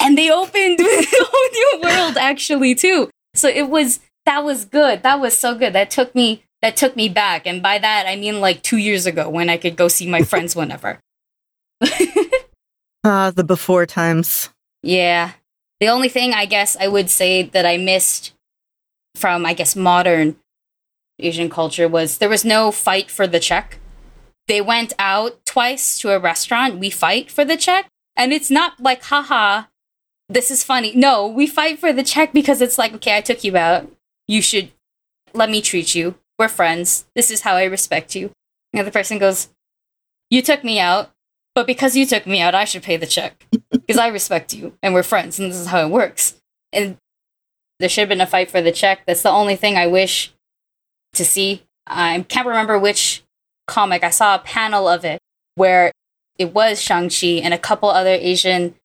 and 0.00 0.18
they 0.18 0.30
opened 0.32 0.78
with 0.82 1.06
a 1.12 1.24
whole 1.30 1.50
new 1.52 1.80
world 1.88 2.16
actually 2.16 2.74
too. 2.74 3.08
So 3.34 3.48
it 3.48 3.68
was 3.70 4.00
that 4.26 4.42
was 4.44 4.64
good. 4.64 5.04
That 5.04 5.20
was 5.20 5.36
so 5.36 5.54
good. 5.54 5.72
That 5.74 5.92
took 5.92 6.12
me 6.14 6.42
that 6.62 6.76
took 6.76 6.96
me 6.96 7.08
back, 7.08 7.46
and 7.46 7.62
by 7.62 7.78
that 7.78 8.06
I 8.06 8.16
mean 8.16 8.40
like 8.40 8.62
two 8.62 8.78
years 8.78 9.06
ago 9.06 9.28
when 9.28 9.48
I 9.48 9.56
could 9.56 9.76
go 9.76 9.88
see 9.88 10.08
my 10.08 10.22
friends 10.30 10.54
whenever. 10.56 11.00
Ah, 13.02 13.32
the 13.34 13.44
before 13.44 13.86
times. 13.86 14.50
Yeah. 14.82 15.32
The 15.80 15.88
only 15.88 16.08
thing 16.08 16.34
I 16.34 16.44
guess 16.44 16.76
I 16.78 16.88
would 16.88 17.08
say 17.08 17.42
that 17.42 17.64
I 17.64 17.78
missed 17.78 18.34
from, 19.16 19.46
I 19.46 19.54
guess, 19.54 19.74
modern 19.74 20.36
Asian 21.18 21.48
culture 21.48 21.88
was 21.88 22.18
there 22.18 22.28
was 22.28 22.44
no 22.44 22.70
fight 22.70 23.10
for 23.10 23.26
the 23.26 23.40
check. 23.40 23.78
They 24.48 24.60
went 24.60 24.92
out 24.98 25.44
twice 25.46 25.98
to 26.00 26.10
a 26.10 26.18
restaurant. 26.18 26.78
We 26.78 26.90
fight 26.90 27.30
for 27.30 27.44
the 27.44 27.56
check. 27.56 27.86
And 28.16 28.32
it's 28.32 28.50
not 28.50 28.80
like, 28.80 29.04
haha, 29.04 29.64
this 30.28 30.50
is 30.50 30.62
funny. 30.62 30.94
No, 30.94 31.26
we 31.26 31.46
fight 31.46 31.78
for 31.78 31.92
the 31.92 32.02
check 32.02 32.32
because 32.32 32.60
it's 32.60 32.76
like, 32.76 32.92
okay, 32.94 33.16
I 33.16 33.20
took 33.22 33.44
you 33.44 33.56
out. 33.56 33.90
You 34.28 34.42
should 34.42 34.72
let 35.32 35.48
me 35.48 35.62
treat 35.62 35.94
you. 35.94 36.16
We're 36.40 36.48
friends. 36.48 37.04
This 37.14 37.30
is 37.30 37.42
how 37.42 37.56
I 37.56 37.64
respect 37.64 38.14
you. 38.14 38.30
And 38.72 38.78
the 38.78 38.80
other 38.80 38.90
person 38.90 39.18
goes, 39.18 39.50
You 40.30 40.40
took 40.40 40.64
me 40.64 40.80
out. 40.80 41.10
But 41.54 41.66
because 41.66 41.96
you 41.96 42.06
took 42.06 42.26
me 42.26 42.40
out, 42.40 42.54
I 42.54 42.64
should 42.64 42.82
pay 42.82 42.96
the 42.96 43.06
check 43.06 43.46
because 43.70 43.98
I 43.98 44.08
respect 44.08 44.54
you 44.54 44.72
and 44.82 44.94
we're 44.94 45.02
friends 45.02 45.38
and 45.38 45.50
this 45.50 45.58
is 45.58 45.66
how 45.66 45.84
it 45.84 45.90
works. 45.90 46.36
And 46.72 46.96
there 47.78 47.90
should 47.90 48.00
have 48.00 48.08
been 48.08 48.22
a 48.22 48.26
fight 48.26 48.50
for 48.50 48.62
the 48.62 48.72
check. 48.72 49.02
That's 49.04 49.20
the 49.20 49.30
only 49.30 49.54
thing 49.54 49.76
I 49.76 49.86
wish 49.86 50.32
to 51.12 51.26
see. 51.26 51.64
I 51.86 52.24
can't 52.26 52.46
remember 52.46 52.78
which 52.78 53.22
comic. 53.66 54.02
I 54.02 54.08
saw 54.08 54.34
a 54.34 54.38
panel 54.38 54.88
of 54.88 55.04
it 55.04 55.20
where 55.56 55.92
it 56.38 56.54
was 56.54 56.80
Shang-Chi 56.80 57.42
and 57.44 57.52
a 57.52 57.58
couple 57.58 57.90
other 57.90 58.14
Asian 58.14 58.76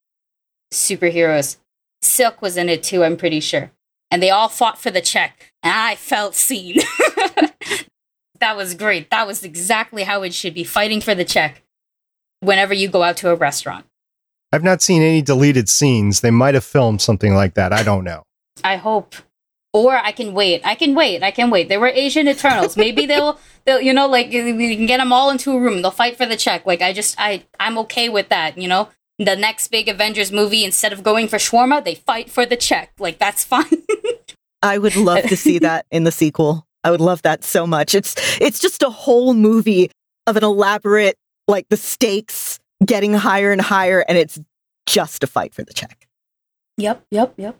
superheroes. 0.73 1.55
Silk 2.01 2.41
was 2.41 2.57
in 2.57 2.67
it 2.67 2.83
too, 2.83 3.05
I'm 3.05 3.15
pretty 3.15 3.39
sure. 3.39 3.71
And 4.11 4.21
they 4.21 4.29
all 4.29 4.49
fought 4.49 4.77
for 4.77 4.91
the 4.91 4.99
check. 4.99 5.53
I 5.65 5.95
felt 5.95 6.36
seen. 6.36 6.78
that 8.39 8.56
was 8.56 8.75
great. 8.75 9.10
That 9.10 9.28
was 9.28 9.43
exactly 9.43 10.04
how 10.04 10.21
it 10.23 10.34
should 10.34 10.54
be 10.54 10.63
fighting 10.63 11.01
for 11.01 11.15
the 11.15 11.25
check 11.25 11.63
whenever 12.39 12.73
you 12.73 12.88
go 12.88 13.04
out 13.04 13.17
to 13.17 13.32
a 13.32 13.36
restaurant. 13.36 13.86
I've 14.51 14.63
not 14.63 14.82
seen 14.82 15.01
any 15.01 15.21
deleted 15.21 15.67
scenes. 15.67 16.21
They 16.21 16.32
might 16.32 16.54
have 16.54 16.63
filmed 16.63 17.01
something 17.01 17.34
like 17.34 17.56
that. 17.56 17.73
I 17.73 17.84
don't 17.84 18.04
know. 18.04 18.23
I 18.63 18.78
hope. 18.78 19.15
Or 19.73 19.97
I 19.97 20.13
can 20.13 20.34
wait. 20.34 20.62
I 20.63 20.75
can 20.75 20.95
wait. 20.95 21.23
I 21.23 21.32
can 21.32 21.49
wait. 21.49 21.67
There 21.67 21.80
were 21.80 21.88
Asian 21.88 22.30
Eternals. 22.30 22.78
Maybe 22.78 23.06
they'll, 23.08 23.38
they'll, 23.65 23.82
you 23.82 23.93
know, 23.93 24.08
like 24.08 24.30
we 24.30 24.75
can 24.75 24.86
get 24.86 24.99
them 24.99 25.12
all 25.12 25.30
into 25.30 25.51
a 25.51 25.60
room. 25.60 25.82
They'll 25.82 25.91
fight 25.91 26.15
for 26.15 26.25
the 26.25 26.38
check. 26.38 26.65
Like 26.65 26.82
I 26.82 26.93
just, 26.93 27.15
I, 27.17 27.43
I'm 27.60 27.78
okay 27.80 28.08
with 28.08 28.30
that. 28.30 28.58
You 28.58 28.69
know, 28.69 28.89
the 29.19 29.36
next 29.36 29.69
big 29.69 29.89
Avengers 29.89 30.32
movie, 30.32 30.63
instead 30.63 30.93
of 30.93 31.04
going 31.04 31.28
for 31.28 31.38
shawarma, 31.38 31.84
they 31.84 31.95
fight 31.95 32.30
for 32.30 32.45
the 32.45 32.56
check. 32.56 32.93
Like 32.99 33.17
that's 33.17 33.43
fine. 33.43 33.84
I 34.65 34.80
would 34.80 34.95
love 34.95 35.23
to 35.23 35.38
see 35.38 35.60
that 35.60 35.86
in 35.91 36.06
the 36.06 36.12
sequel. 36.12 36.65
I 36.84 36.91
would 36.91 37.01
love 37.01 37.22
that 37.22 37.43
so 37.43 37.68
much. 37.68 37.93
It's 37.93 38.16
it's 38.41 38.59
just 38.59 38.82
a 38.82 38.89
whole 38.89 39.34
movie 39.34 39.91
of 40.28 40.38
an 40.38 40.43
elaborate 40.43 41.18
like 41.47 41.70
the 41.70 41.78
stakes 41.78 42.59
getting 42.84 43.13
higher 43.13 43.51
and 43.51 43.61
higher 43.61 44.03
and 44.07 44.18
it's 44.18 44.39
just 44.86 45.24
a 45.24 45.28
fight 45.28 45.53
for 45.53 45.63
the 45.63 45.74
check. 45.74 46.07
yep. 46.78 47.05
Yep. 47.11 47.36
Yep. 47.38 47.59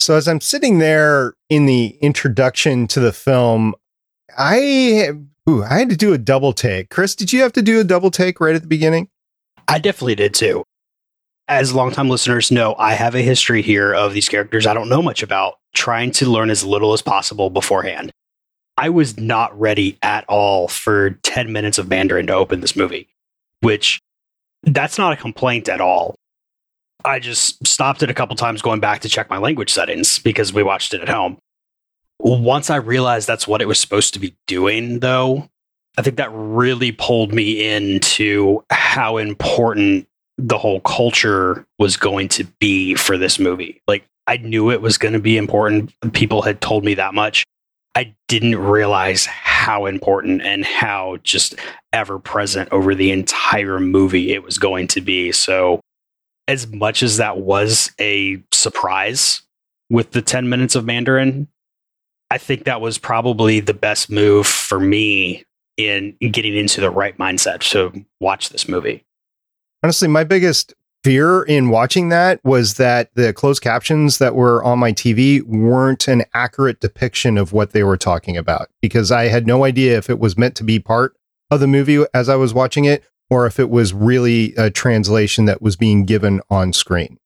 So 0.00 0.14
as 0.14 0.28
I'm 0.28 0.40
sitting 0.40 0.78
there 0.78 1.34
in 1.48 1.66
the 1.66 1.96
introduction 2.00 2.86
to 2.88 3.00
the 3.00 3.12
film, 3.12 3.74
I 4.36 5.10
ooh, 5.48 5.62
I 5.62 5.78
had 5.78 5.90
to 5.90 5.96
do 5.96 6.12
a 6.12 6.18
double 6.18 6.52
take. 6.52 6.90
Chris, 6.90 7.14
did 7.14 7.32
you 7.32 7.42
have 7.42 7.52
to 7.54 7.62
do 7.62 7.80
a 7.80 7.84
double 7.84 8.10
take 8.10 8.40
right 8.40 8.54
at 8.54 8.62
the 8.62 8.68
beginning? 8.68 9.08
I 9.68 9.78
definitely 9.78 10.16
did 10.16 10.34
too. 10.34 10.64
As 11.48 11.72
longtime 11.72 12.08
listeners 12.08 12.50
know, 12.50 12.74
I 12.76 12.94
have 12.94 13.14
a 13.14 13.22
history 13.22 13.62
here 13.62 13.94
of 13.94 14.12
these 14.12 14.28
characters 14.28 14.66
I 14.66 14.74
don't 14.74 14.88
know 14.88 15.00
much 15.00 15.22
about, 15.22 15.58
trying 15.74 16.10
to 16.12 16.28
learn 16.28 16.50
as 16.50 16.64
little 16.64 16.92
as 16.92 17.02
possible 17.02 17.50
beforehand. 17.50 18.10
I 18.76 18.88
was 18.88 19.16
not 19.16 19.58
ready 19.58 19.96
at 20.02 20.24
all 20.28 20.66
for 20.66 21.10
10 21.22 21.52
minutes 21.52 21.78
of 21.78 21.88
Mandarin 21.88 22.26
to 22.26 22.34
open 22.34 22.60
this 22.60 22.74
movie, 22.74 23.08
which 23.60 24.00
that's 24.64 24.98
not 24.98 25.12
a 25.12 25.16
complaint 25.16 25.68
at 25.68 25.80
all. 25.80 26.16
I 27.04 27.20
just 27.20 27.64
stopped 27.64 28.02
it 28.02 28.10
a 28.10 28.14
couple 28.14 28.34
times 28.34 28.60
going 28.60 28.80
back 28.80 29.02
to 29.02 29.08
check 29.08 29.30
my 29.30 29.38
language 29.38 29.72
settings 29.72 30.18
because 30.18 30.52
we 30.52 30.64
watched 30.64 30.94
it 30.94 31.00
at 31.00 31.08
home. 31.08 31.38
Once 32.18 32.70
I 32.70 32.76
realized 32.76 33.28
that's 33.28 33.46
what 33.46 33.62
it 33.62 33.68
was 33.68 33.78
supposed 33.78 34.14
to 34.14 34.20
be 34.20 34.34
doing, 34.48 34.98
though, 34.98 35.48
I 35.96 36.02
think 36.02 36.16
that 36.16 36.30
really 36.32 36.90
pulled 36.90 37.32
me 37.32 37.64
into 37.72 38.64
how 38.70 39.18
important 39.18 40.08
the 40.38 40.58
whole 40.58 40.80
culture 40.80 41.66
was 41.78 41.96
going 41.96 42.28
to 42.28 42.44
be 42.58 42.94
for 42.94 43.16
this 43.16 43.38
movie. 43.38 43.82
Like, 43.86 44.04
I 44.26 44.36
knew 44.38 44.70
it 44.70 44.82
was 44.82 44.98
going 44.98 45.14
to 45.14 45.20
be 45.20 45.36
important. 45.36 45.92
People 46.12 46.42
had 46.42 46.60
told 46.60 46.84
me 46.84 46.94
that 46.94 47.14
much. 47.14 47.44
I 47.94 48.14
didn't 48.28 48.58
realize 48.58 49.24
how 49.24 49.86
important 49.86 50.42
and 50.42 50.64
how 50.64 51.16
just 51.22 51.54
ever 51.92 52.18
present 52.18 52.68
over 52.70 52.94
the 52.94 53.10
entire 53.10 53.80
movie 53.80 54.32
it 54.32 54.42
was 54.42 54.58
going 54.58 54.88
to 54.88 55.00
be. 55.00 55.32
So, 55.32 55.80
as 56.46 56.66
much 56.66 57.02
as 57.02 57.16
that 57.16 57.38
was 57.38 57.90
a 57.98 58.42
surprise 58.52 59.42
with 59.88 60.10
the 60.10 60.22
10 60.22 60.48
minutes 60.48 60.74
of 60.74 60.84
Mandarin, 60.84 61.48
I 62.30 62.38
think 62.38 62.64
that 62.64 62.80
was 62.82 62.98
probably 62.98 63.60
the 63.60 63.74
best 63.74 64.10
move 64.10 64.46
for 64.46 64.78
me 64.78 65.44
in 65.78 66.16
getting 66.18 66.54
into 66.54 66.80
the 66.82 66.90
right 66.90 67.16
mindset 67.16 67.60
to 67.70 68.04
watch 68.20 68.50
this 68.50 68.68
movie. 68.68 69.05
Honestly, 69.82 70.08
my 70.08 70.24
biggest 70.24 70.74
fear 71.04 71.42
in 71.42 71.68
watching 71.68 72.08
that 72.08 72.40
was 72.42 72.74
that 72.74 73.14
the 73.14 73.32
closed 73.32 73.62
captions 73.62 74.18
that 74.18 74.34
were 74.34 74.64
on 74.64 74.78
my 74.78 74.92
TV 74.92 75.40
weren't 75.42 76.08
an 76.08 76.24
accurate 76.34 76.80
depiction 76.80 77.38
of 77.38 77.52
what 77.52 77.70
they 77.70 77.84
were 77.84 77.96
talking 77.96 78.36
about 78.36 78.68
because 78.82 79.12
I 79.12 79.28
had 79.28 79.46
no 79.46 79.64
idea 79.64 79.96
if 79.96 80.10
it 80.10 80.18
was 80.18 80.36
meant 80.36 80.56
to 80.56 80.64
be 80.64 80.80
part 80.80 81.16
of 81.50 81.60
the 81.60 81.68
movie 81.68 82.04
as 82.12 82.28
I 82.28 82.34
was 82.34 82.52
watching 82.52 82.86
it 82.86 83.04
or 83.30 83.46
if 83.46 83.60
it 83.60 83.70
was 83.70 83.92
really 83.94 84.52
a 84.56 84.68
translation 84.68 85.44
that 85.44 85.62
was 85.62 85.76
being 85.76 86.04
given 86.04 86.40
on 86.50 86.72
screen. 86.72 87.18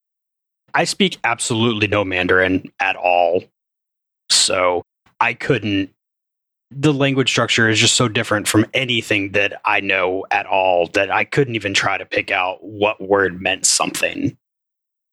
I 0.74 0.84
speak 0.84 1.18
absolutely 1.24 1.86
no 1.86 2.05
Mandarin 2.05 2.70
at 2.80 2.96
all. 2.96 3.44
So 4.28 4.82
I 5.20 5.34
couldn't 5.34 5.90
the 6.70 6.92
language 6.92 7.28
structure 7.28 7.68
is 7.68 7.78
just 7.78 7.94
so 7.94 8.08
different 8.08 8.46
from 8.46 8.64
anything 8.74 9.32
that 9.32 9.60
I 9.64 9.80
know 9.80 10.24
at 10.30 10.46
all 10.46 10.86
that 10.88 11.10
I 11.10 11.24
couldn't 11.24 11.56
even 11.56 11.74
try 11.74 11.98
to 11.98 12.06
pick 12.06 12.30
out 12.30 12.58
what 12.62 13.00
word 13.00 13.40
meant 13.42 13.66
something. 13.66 14.36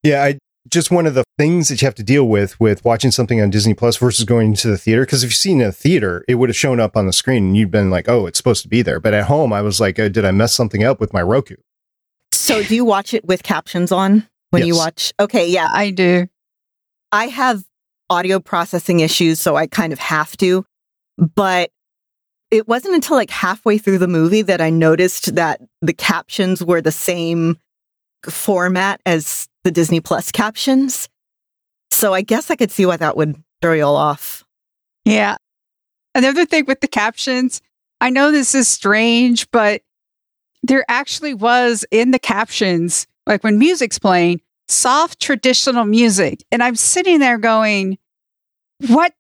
Yeah, 0.04 0.24
I 0.24 0.38
just 0.70 0.92
one 0.92 1.08
of 1.08 1.14
the 1.14 1.24
things 1.38 1.70
that 1.70 1.82
you 1.82 1.86
have 1.86 1.96
to 1.96 2.04
deal 2.04 2.28
with 2.28 2.60
with 2.60 2.84
watching 2.86 3.10
something 3.10 3.42
on 3.42 3.50
Disney 3.50 3.74
Plus 3.74 3.98
versus 3.98 4.26
going 4.26 4.54
to 4.56 4.68
the 4.68 4.78
theater. 4.78 5.02
Because 5.04 5.24
if 5.24 5.30
you've 5.32 5.36
seen 5.36 5.62
a 5.62 5.72
theater, 5.72 6.24
it 6.28 6.36
would 6.36 6.50
have 6.50 6.56
shown 6.58 6.80
up 6.80 6.96
on 6.98 7.08
the 7.08 7.14
screen 7.14 7.48
and 7.48 7.58
you'd 7.58 7.72
been 7.72 7.90
like, 7.90 8.08
"Oh, 8.08 8.28
it's 8.28 8.38
supposed 8.38 8.62
to 8.64 8.68
be 8.70 8.82
there." 8.82 9.00
But 9.00 9.14
at 9.14 9.26
home, 9.26 9.52
I 9.54 9.62
was 9.62 9.80
like, 9.80 9.98
oh, 9.98 10.10
"Did 10.10 10.26
I 10.26 10.32
mess 10.32 10.54
something 10.54 10.84
up 10.84 11.00
with 11.00 11.14
my 11.14 11.22
Roku?" 11.22 11.56
So, 12.34 12.64
do 12.64 12.76
you 12.76 12.86
watch 12.86 13.14
it 13.14 13.26
with 13.26 13.44
captions 13.44 13.92
on 13.92 14.28
when 14.52 14.62
Yes. 14.62 14.68
you 14.68 14.76
watch? 14.76 15.14
Okay, 15.20 15.50
yeah, 15.50 15.70
I 15.72 15.90
do. 15.90 16.28
I 17.12 17.28
have 17.28 17.64
audio 18.10 18.40
processing 18.40 19.00
issues, 19.00 19.40
so 19.40 19.56
I 19.56 19.68
kind 19.68 19.92
of 19.94 20.00
have 20.00 20.38
to. 20.38 20.66
But 21.18 21.72
it 22.52 22.68
wasn't 22.68 22.96
until 22.96 23.18
like 23.18 23.30
halfway 23.30 23.78
through 23.78 23.98
the 23.98 24.08
movie 24.08 24.42
that 24.42 24.62
I 24.62 24.70
noticed 24.70 25.36
that 25.36 25.62
the 25.82 25.94
captions 25.94 26.64
were 26.64 26.82
the 26.82 26.92
same 26.92 27.58
format 28.30 29.02
as 29.06 29.48
the 29.64 29.72
Disney 29.72 30.00
Plus 30.00 30.32
captions. 30.32 31.10
So 31.92 32.14
I 32.14 32.22
guess 32.22 32.52
I 32.52 32.56
could 32.56 32.72
see 32.72 32.86
why 32.86 32.98
that 32.98 33.18
would 33.18 33.42
throw 33.62 33.74
you 33.74 33.84
all 33.84 33.96
off. 33.96 34.46
Yeah. 35.06 35.38
Another 36.14 36.46
thing 36.46 36.66
with 36.66 36.82
the 36.82 36.88
captions, 36.88 37.62
I 38.02 38.10
know 38.10 38.32
this 38.32 38.56
is 38.56 38.68
strange, 38.68 39.50
but 39.52 39.82
there 40.64 40.86
actually 40.88 41.34
was 41.34 41.86
in 41.92 42.12
the 42.12 42.20
captions, 42.20 43.08
like 43.26 43.44
when 43.44 43.60
music's 43.60 44.00
playing, 44.00 44.42
soft 44.68 45.20
traditional 45.20 45.86
music. 45.86 46.44
And 46.52 46.62
I'm 46.62 46.76
sitting 46.76 47.20
there 47.20 47.38
going, 47.38 47.98
what 48.88 49.14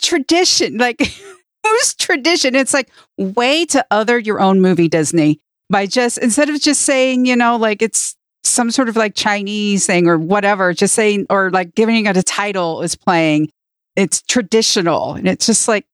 tradition? 0.00 0.78
Like, 0.78 1.00
whose 1.66 1.94
tradition? 1.94 2.54
It's 2.54 2.74
like 2.74 2.90
way 3.16 3.64
to 3.66 3.84
other 3.90 4.18
your 4.18 4.40
own 4.40 4.60
movie, 4.60 4.88
Disney, 4.88 5.40
by 5.70 5.86
just 5.86 6.18
instead 6.18 6.48
of 6.48 6.60
just 6.60 6.82
saying, 6.82 7.26
you 7.26 7.36
know, 7.36 7.56
like 7.56 7.82
it's 7.82 8.16
some 8.44 8.70
sort 8.70 8.88
of 8.88 8.96
like 8.96 9.14
Chinese 9.14 9.86
thing 9.86 10.06
or 10.06 10.18
whatever, 10.18 10.72
just 10.72 10.94
saying, 10.94 11.26
or 11.30 11.50
like 11.50 11.74
giving 11.74 12.06
it 12.06 12.16
a 12.16 12.22
title 12.22 12.82
is 12.82 12.94
playing. 12.94 13.50
It's 13.96 14.22
traditional. 14.22 15.14
And 15.14 15.26
it's 15.26 15.46
just 15.46 15.68
like, 15.68 15.86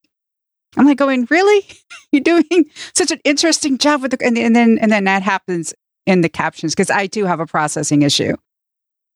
I'm 0.77 0.85
like 0.85 0.97
going, 0.97 1.27
really? 1.29 1.65
You're 2.11 2.21
doing 2.21 2.65
such 2.93 3.11
an 3.11 3.19
interesting 3.23 3.77
job 3.77 4.01
with 4.01 4.11
the, 4.11 4.25
and, 4.25 4.37
and 4.37 4.55
then, 4.55 4.77
and 4.79 4.91
then 4.91 5.05
that 5.05 5.23
happens 5.23 5.73
in 6.05 6.21
the 6.21 6.29
captions 6.29 6.73
because 6.73 6.89
I 6.89 7.07
do 7.07 7.25
have 7.25 7.39
a 7.39 7.45
processing 7.45 8.01
issue. 8.01 8.35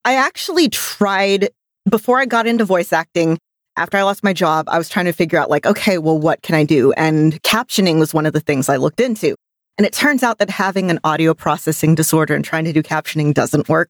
I 0.06 0.16
actually 0.16 0.70
tried 0.70 1.50
before 1.90 2.20
I 2.20 2.26
got 2.26 2.48
into 2.48 2.66
voice 2.66 2.94
acting. 2.94 3.38
After 3.78 3.98
I 3.98 4.02
lost 4.02 4.24
my 4.24 4.34
job, 4.34 4.68
I 4.70 4.78
was 4.78 4.90
trying 4.90 5.06
to 5.06 5.14
figure 5.14 5.40
out, 5.40 5.50
like, 5.50 5.66
okay, 5.68 6.00
well, 6.00 6.18
what 6.18 6.42
can 6.42 6.56
I 6.56 6.64
do? 6.64 6.92
And 6.94 7.42
captioning 7.44 8.00
was 8.00 8.14
one 8.14 8.26
of 8.26 8.34
the 8.34 8.40
things 8.40 8.70
I 8.70 8.78
looked 8.78 9.00
into. 9.00 9.36
And 9.78 9.86
it 9.86 9.94
turns 9.94 10.24
out 10.24 10.40
that 10.40 10.50
having 10.50 10.90
an 10.90 11.00
audio 11.04 11.36
processing 11.36 11.94
disorder 11.94 12.34
and 12.34 12.44
trying 12.44 12.66
to 12.66 12.74
do 12.74 12.82
captioning 12.82 13.36
doesn't 13.36 13.70
work. 13.70 13.90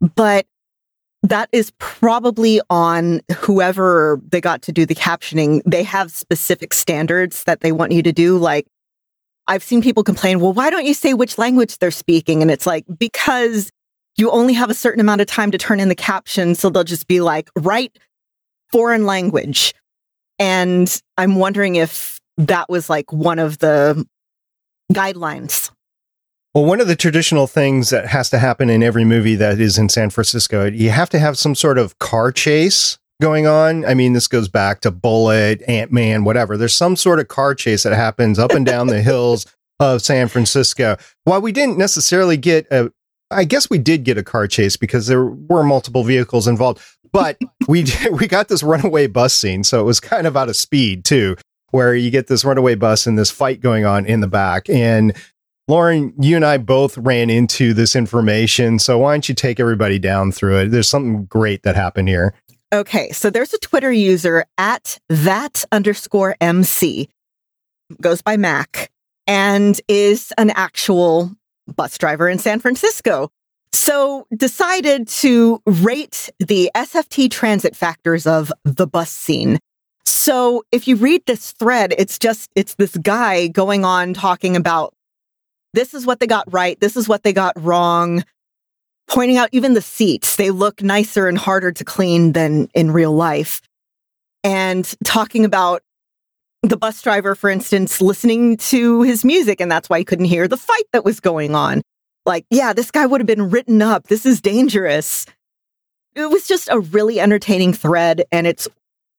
But 0.00 0.46
that 1.24 1.48
is 1.50 1.72
probably 1.78 2.60
on 2.70 3.20
whoever 3.38 4.20
they 4.28 4.40
got 4.40 4.62
to 4.62 4.72
do 4.72 4.86
the 4.86 4.94
captioning. 4.94 5.60
They 5.66 5.82
have 5.82 6.12
specific 6.12 6.72
standards 6.72 7.42
that 7.44 7.62
they 7.62 7.72
want 7.72 7.90
you 7.90 8.04
to 8.04 8.12
do. 8.12 8.38
Like, 8.38 8.68
I've 9.48 9.64
seen 9.64 9.82
people 9.82 10.04
complain, 10.04 10.38
well, 10.38 10.52
why 10.52 10.70
don't 10.70 10.86
you 10.86 10.94
say 10.94 11.14
which 11.14 11.38
language 11.38 11.78
they're 11.78 11.90
speaking? 11.90 12.42
And 12.42 12.50
it's 12.50 12.66
like, 12.66 12.84
because 12.96 13.72
you 14.16 14.30
only 14.30 14.52
have 14.54 14.70
a 14.70 14.74
certain 14.74 15.00
amount 15.00 15.20
of 15.20 15.26
time 15.26 15.50
to 15.50 15.58
turn 15.58 15.80
in 15.80 15.88
the 15.88 15.96
caption. 15.96 16.54
So 16.54 16.70
they'll 16.70 16.84
just 16.84 17.08
be 17.08 17.20
like, 17.20 17.50
write 17.56 17.98
foreign 18.70 19.06
language. 19.06 19.74
And 20.38 21.00
I'm 21.16 21.36
wondering 21.36 21.76
if 21.76 22.20
that 22.36 22.68
was 22.68 22.90
like 22.90 23.12
one 23.12 23.38
of 23.38 23.58
the 23.58 24.06
guidelines. 24.92 25.70
Well, 26.54 26.64
one 26.64 26.80
of 26.80 26.88
the 26.88 26.96
traditional 26.96 27.46
things 27.46 27.90
that 27.90 28.06
has 28.06 28.30
to 28.30 28.38
happen 28.38 28.70
in 28.70 28.82
every 28.82 29.04
movie 29.04 29.34
that 29.34 29.60
is 29.60 29.76
in 29.76 29.88
San 29.90 30.08
Francisco, 30.10 30.64
you 30.64 30.90
have 30.90 31.10
to 31.10 31.18
have 31.18 31.36
some 31.36 31.54
sort 31.54 31.76
of 31.76 31.98
car 31.98 32.32
chase 32.32 32.98
going 33.20 33.46
on. 33.46 33.84
I 33.84 33.94
mean, 33.94 34.12
this 34.14 34.28
goes 34.28 34.48
back 34.48 34.80
to 34.80 34.90
Bullitt, 34.90 35.62
Ant 35.68 35.92
Man, 35.92 36.24
whatever. 36.24 36.56
There's 36.56 36.74
some 36.74 36.96
sort 36.96 37.20
of 37.20 37.28
car 37.28 37.54
chase 37.54 37.82
that 37.82 37.92
happens 37.92 38.38
up 38.38 38.52
and 38.52 38.64
down 38.64 38.86
the 38.86 39.02
hills 39.02 39.46
of 39.80 40.02
San 40.02 40.28
Francisco. 40.28 40.96
While 41.24 41.42
we 41.42 41.52
didn't 41.52 41.78
necessarily 41.78 42.36
get 42.36 42.66
a, 42.70 42.90
I 43.30 43.44
guess 43.44 43.68
we 43.68 43.78
did 43.78 44.04
get 44.04 44.18
a 44.18 44.22
car 44.22 44.46
chase 44.46 44.76
because 44.76 45.08
there 45.08 45.26
were 45.26 45.62
multiple 45.62 46.04
vehicles 46.04 46.46
involved, 46.46 46.80
but 47.16 47.38
we 47.66 47.84
we 48.12 48.26
got 48.26 48.48
this 48.48 48.62
runaway 48.62 49.06
bus 49.06 49.34
scene, 49.34 49.64
so 49.64 49.80
it 49.80 49.84
was 49.84 50.00
kind 50.00 50.26
of 50.26 50.36
out 50.36 50.48
of 50.48 50.56
speed 50.56 51.04
too, 51.04 51.36
where 51.70 51.94
you 51.94 52.10
get 52.10 52.26
this 52.26 52.44
runaway 52.44 52.74
bus 52.74 53.06
and 53.06 53.18
this 53.18 53.30
fight 53.30 53.60
going 53.60 53.84
on 53.84 54.06
in 54.06 54.20
the 54.20 54.28
back 54.28 54.68
and. 54.68 55.14
Lauren, 55.68 56.14
you 56.20 56.36
and 56.36 56.44
I 56.44 56.58
both 56.58 56.96
ran 56.96 57.28
into 57.28 57.74
this 57.74 57.96
information. 57.96 58.78
So 58.78 58.98
why 58.98 59.14
don't 59.14 59.28
you 59.28 59.34
take 59.34 59.58
everybody 59.58 59.98
down 59.98 60.30
through 60.30 60.58
it? 60.58 60.68
There's 60.68 60.88
something 60.88 61.24
great 61.24 61.64
that 61.64 61.74
happened 61.74 62.08
here. 62.08 62.34
Okay, 62.72 63.10
so 63.10 63.30
there's 63.30 63.52
a 63.52 63.58
Twitter 63.58 63.90
user 63.90 64.44
at 64.58 65.00
that 65.08 65.64
underscore 65.72 66.36
MC, 66.40 67.08
goes 68.00 68.22
by 68.22 68.36
Mac, 68.36 68.92
and 69.26 69.80
is 69.88 70.32
an 70.38 70.50
actual 70.50 71.32
bus 71.74 71.98
driver 71.98 72.28
in 72.28 72.38
San 72.38 72.60
Francisco. 72.60 73.32
So 73.72 74.26
decided 74.34 75.08
to 75.08 75.60
rate 75.66 76.30
the 76.38 76.70
SFT 76.74 77.30
transit 77.30 77.76
factors 77.76 78.26
of 78.26 78.52
the 78.64 78.86
bus 78.86 79.10
scene. 79.10 79.58
So 80.04 80.64
if 80.72 80.88
you 80.88 80.96
read 80.96 81.22
this 81.26 81.52
thread, 81.52 81.94
it's 81.98 82.18
just, 82.18 82.50
it's 82.54 82.74
this 82.76 82.96
guy 82.96 83.48
going 83.48 83.84
on 83.84 84.14
talking 84.14 84.56
about 84.56 84.94
this 85.72 85.94
is 85.94 86.06
what 86.06 86.20
they 86.20 86.26
got 86.26 86.50
right. 86.52 86.80
This 86.80 86.96
is 86.96 87.08
what 87.08 87.22
they 87.22 87.32
got 87.32 87.52
wrong. 87.62 88.24
Pointing 89.08 89.36
out 89.36 89.50
even 89.52 89.74
the 89.74 89.82
seats, 89.82 90.36
they 90.36 90.50
look 90.50 90.82
nicer 90.82 91.28
and 91.28 91.38
harder 91.38 91.70
to 91.70 91.84
clean 91.84 92.32
than 92.32 92.68
in 92.74 92.90
real 92.90 93.12
life. 93.12 93.60
And 94.42 94.90
talking 95.04 95.44
about 95.44 95.82
the 96.62 96.76
bus 96.76 97.00
driver, 97.02 97.34
for 97.34 97.50
instance, 97.50 98.00
listening 98.00 98.56
to 98.56 99.02
his 99.02 99.24
music, 99.24 99.60
and 99.60 99.70
that's 99.70 99.88
why 99.88 99.98
he 99.98 100.04
couldn't 100.04 100.24
hear 100.24 100.48
the 100.48 100.56
fight 100.56 100.84
that 100.92 101.04
was 101.04 101.20
going 101.20 101.54
on. 101.54 101.82
Like, 102.26 102.44
yeah, 102.50 102.72
this 102.72 102.90
guy 102.90 103.06
would 103.06 103.20
have 103.20 103.26
been 103.26 103.50
written 103.50 103.80
up. 103.80 104.08
This 104.08 104.26
is 104.26 104.40
dangerous. 104.40 105.24
It 106.14 106.28
was 106.28 106.46
just 106.48 106.68
a 106.70 106.80
really 106.80 107.20
entertaining 107.20 107.72
thread. 107.72 108.24
And 108.32 108.46
it's 108.46 108.68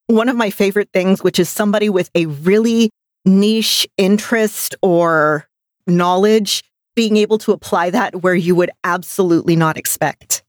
one 0.07 0.29
of 0.29 0.35
my 0.35 0.49
favorite 0.49 0.89
things, 0.93 1.23
which 1.23 1.39
is 1.39 1.49
somebody 1.49 1.89
with 1.89 2.09
a 2.15 2.25
really 2.25 2.89
niche 3.25 3.87
interest 3.97 4.75
or 4.81 5.47
knowledge 5.85 6.63
being 6.95 7.17
able 7.17 7.37
to 7.37 7.51
apply 7.53 7.91
that 7.91 8.23
where 8.23 8.35
you 8.35 8.55
would 8.55 8.71
absolutely 8.83 9.55
not 9.55 9.77
expect. 9.77 10.43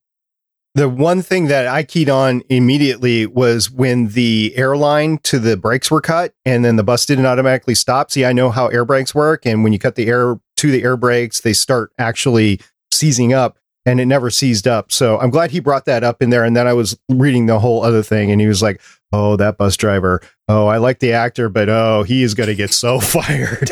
The 0.74 0.88
one 0.88 1.22
thing 1.22 1.48
that 1.48 1.66
I 1.66 1.82
keyed 1.82 2.08
on 2.08 2.42
immediately 2.48 3.26
was 3.26 3.70
when 3.70 4.08
the 4.08 4.52
airline 4.56 5.18
to 5.24 5.38
the 5.38 5.56
brakes 5.56 5.90
were 5.90 6.00
cut 6.00 6.34
and 6.44 6.64
then 6.64 6.76
the 6.76 6.84
bus 6.84 7.04
didn't 7.04 7.26
automatically 7.26 7.74
stop. 7.74 8.10
See, 8.10 8.24
I 8.24 8.32
know 8.32 8.50
how 8.50 8.68
air 8.68 8.84
brakes 8.84 9.14
work. 9.14 9.44
And 9.44 9.64
when 9.64 9.72
you 9.72 9.78
cut 9.78 9.96
the 9.96 10.06
air 10.06 10.38
to 10.58 10.70
the 10.70 10.82
air 10.84 10.96
brakes, 10.96 11.40
they 11.40 11.52
start 11.52 11.90
actually 11.98 12.60
seizing 12.92 13.32
up. 13.32 13.58
and 13.86 14.00
it 14.00 14.06
never 14.06 14.28
seized 14.28 14.68
up. 14.68 14.92
So 14.92 15.18
I'm 15.18 15.30
glad 15.30 15.50
he 15.50 15.60
brought 15.60 15.86
that 15.86 16.04
up 16.04 16.20
in 16.20 16.28
there. 16.28 16.44
And 16.44 16.54
then 16.54 16.66
I 16.66 16.74
was 16.74 16.98
reading 17.08 17.46
the 17.46 17.58
whole 17.58 17.82
other 17.82 18.02
thing, 18.02 18.30
and 18.30 18.38
he 18.38 18.46
was 18.46 18.60
like, 18.60 18.82
"Oh, 19.14 19.36
that 19.36 19.56
bus 19.56 19.78
driver. 19.78 20.20
Oh, 20.46 20.66
I 20.66 20.76
like 20.76 20.98
the 20.98 21.12
actor, 21.14 21.48
but 21.48 21.70
oh, 21.70 22.02
he 22.02 22.22
is 22.22 22.34
going 22.34 22.48
to 22.48 22.54
get 22.54 22.70
so 22.70 23.00
fired." 23.14 23.70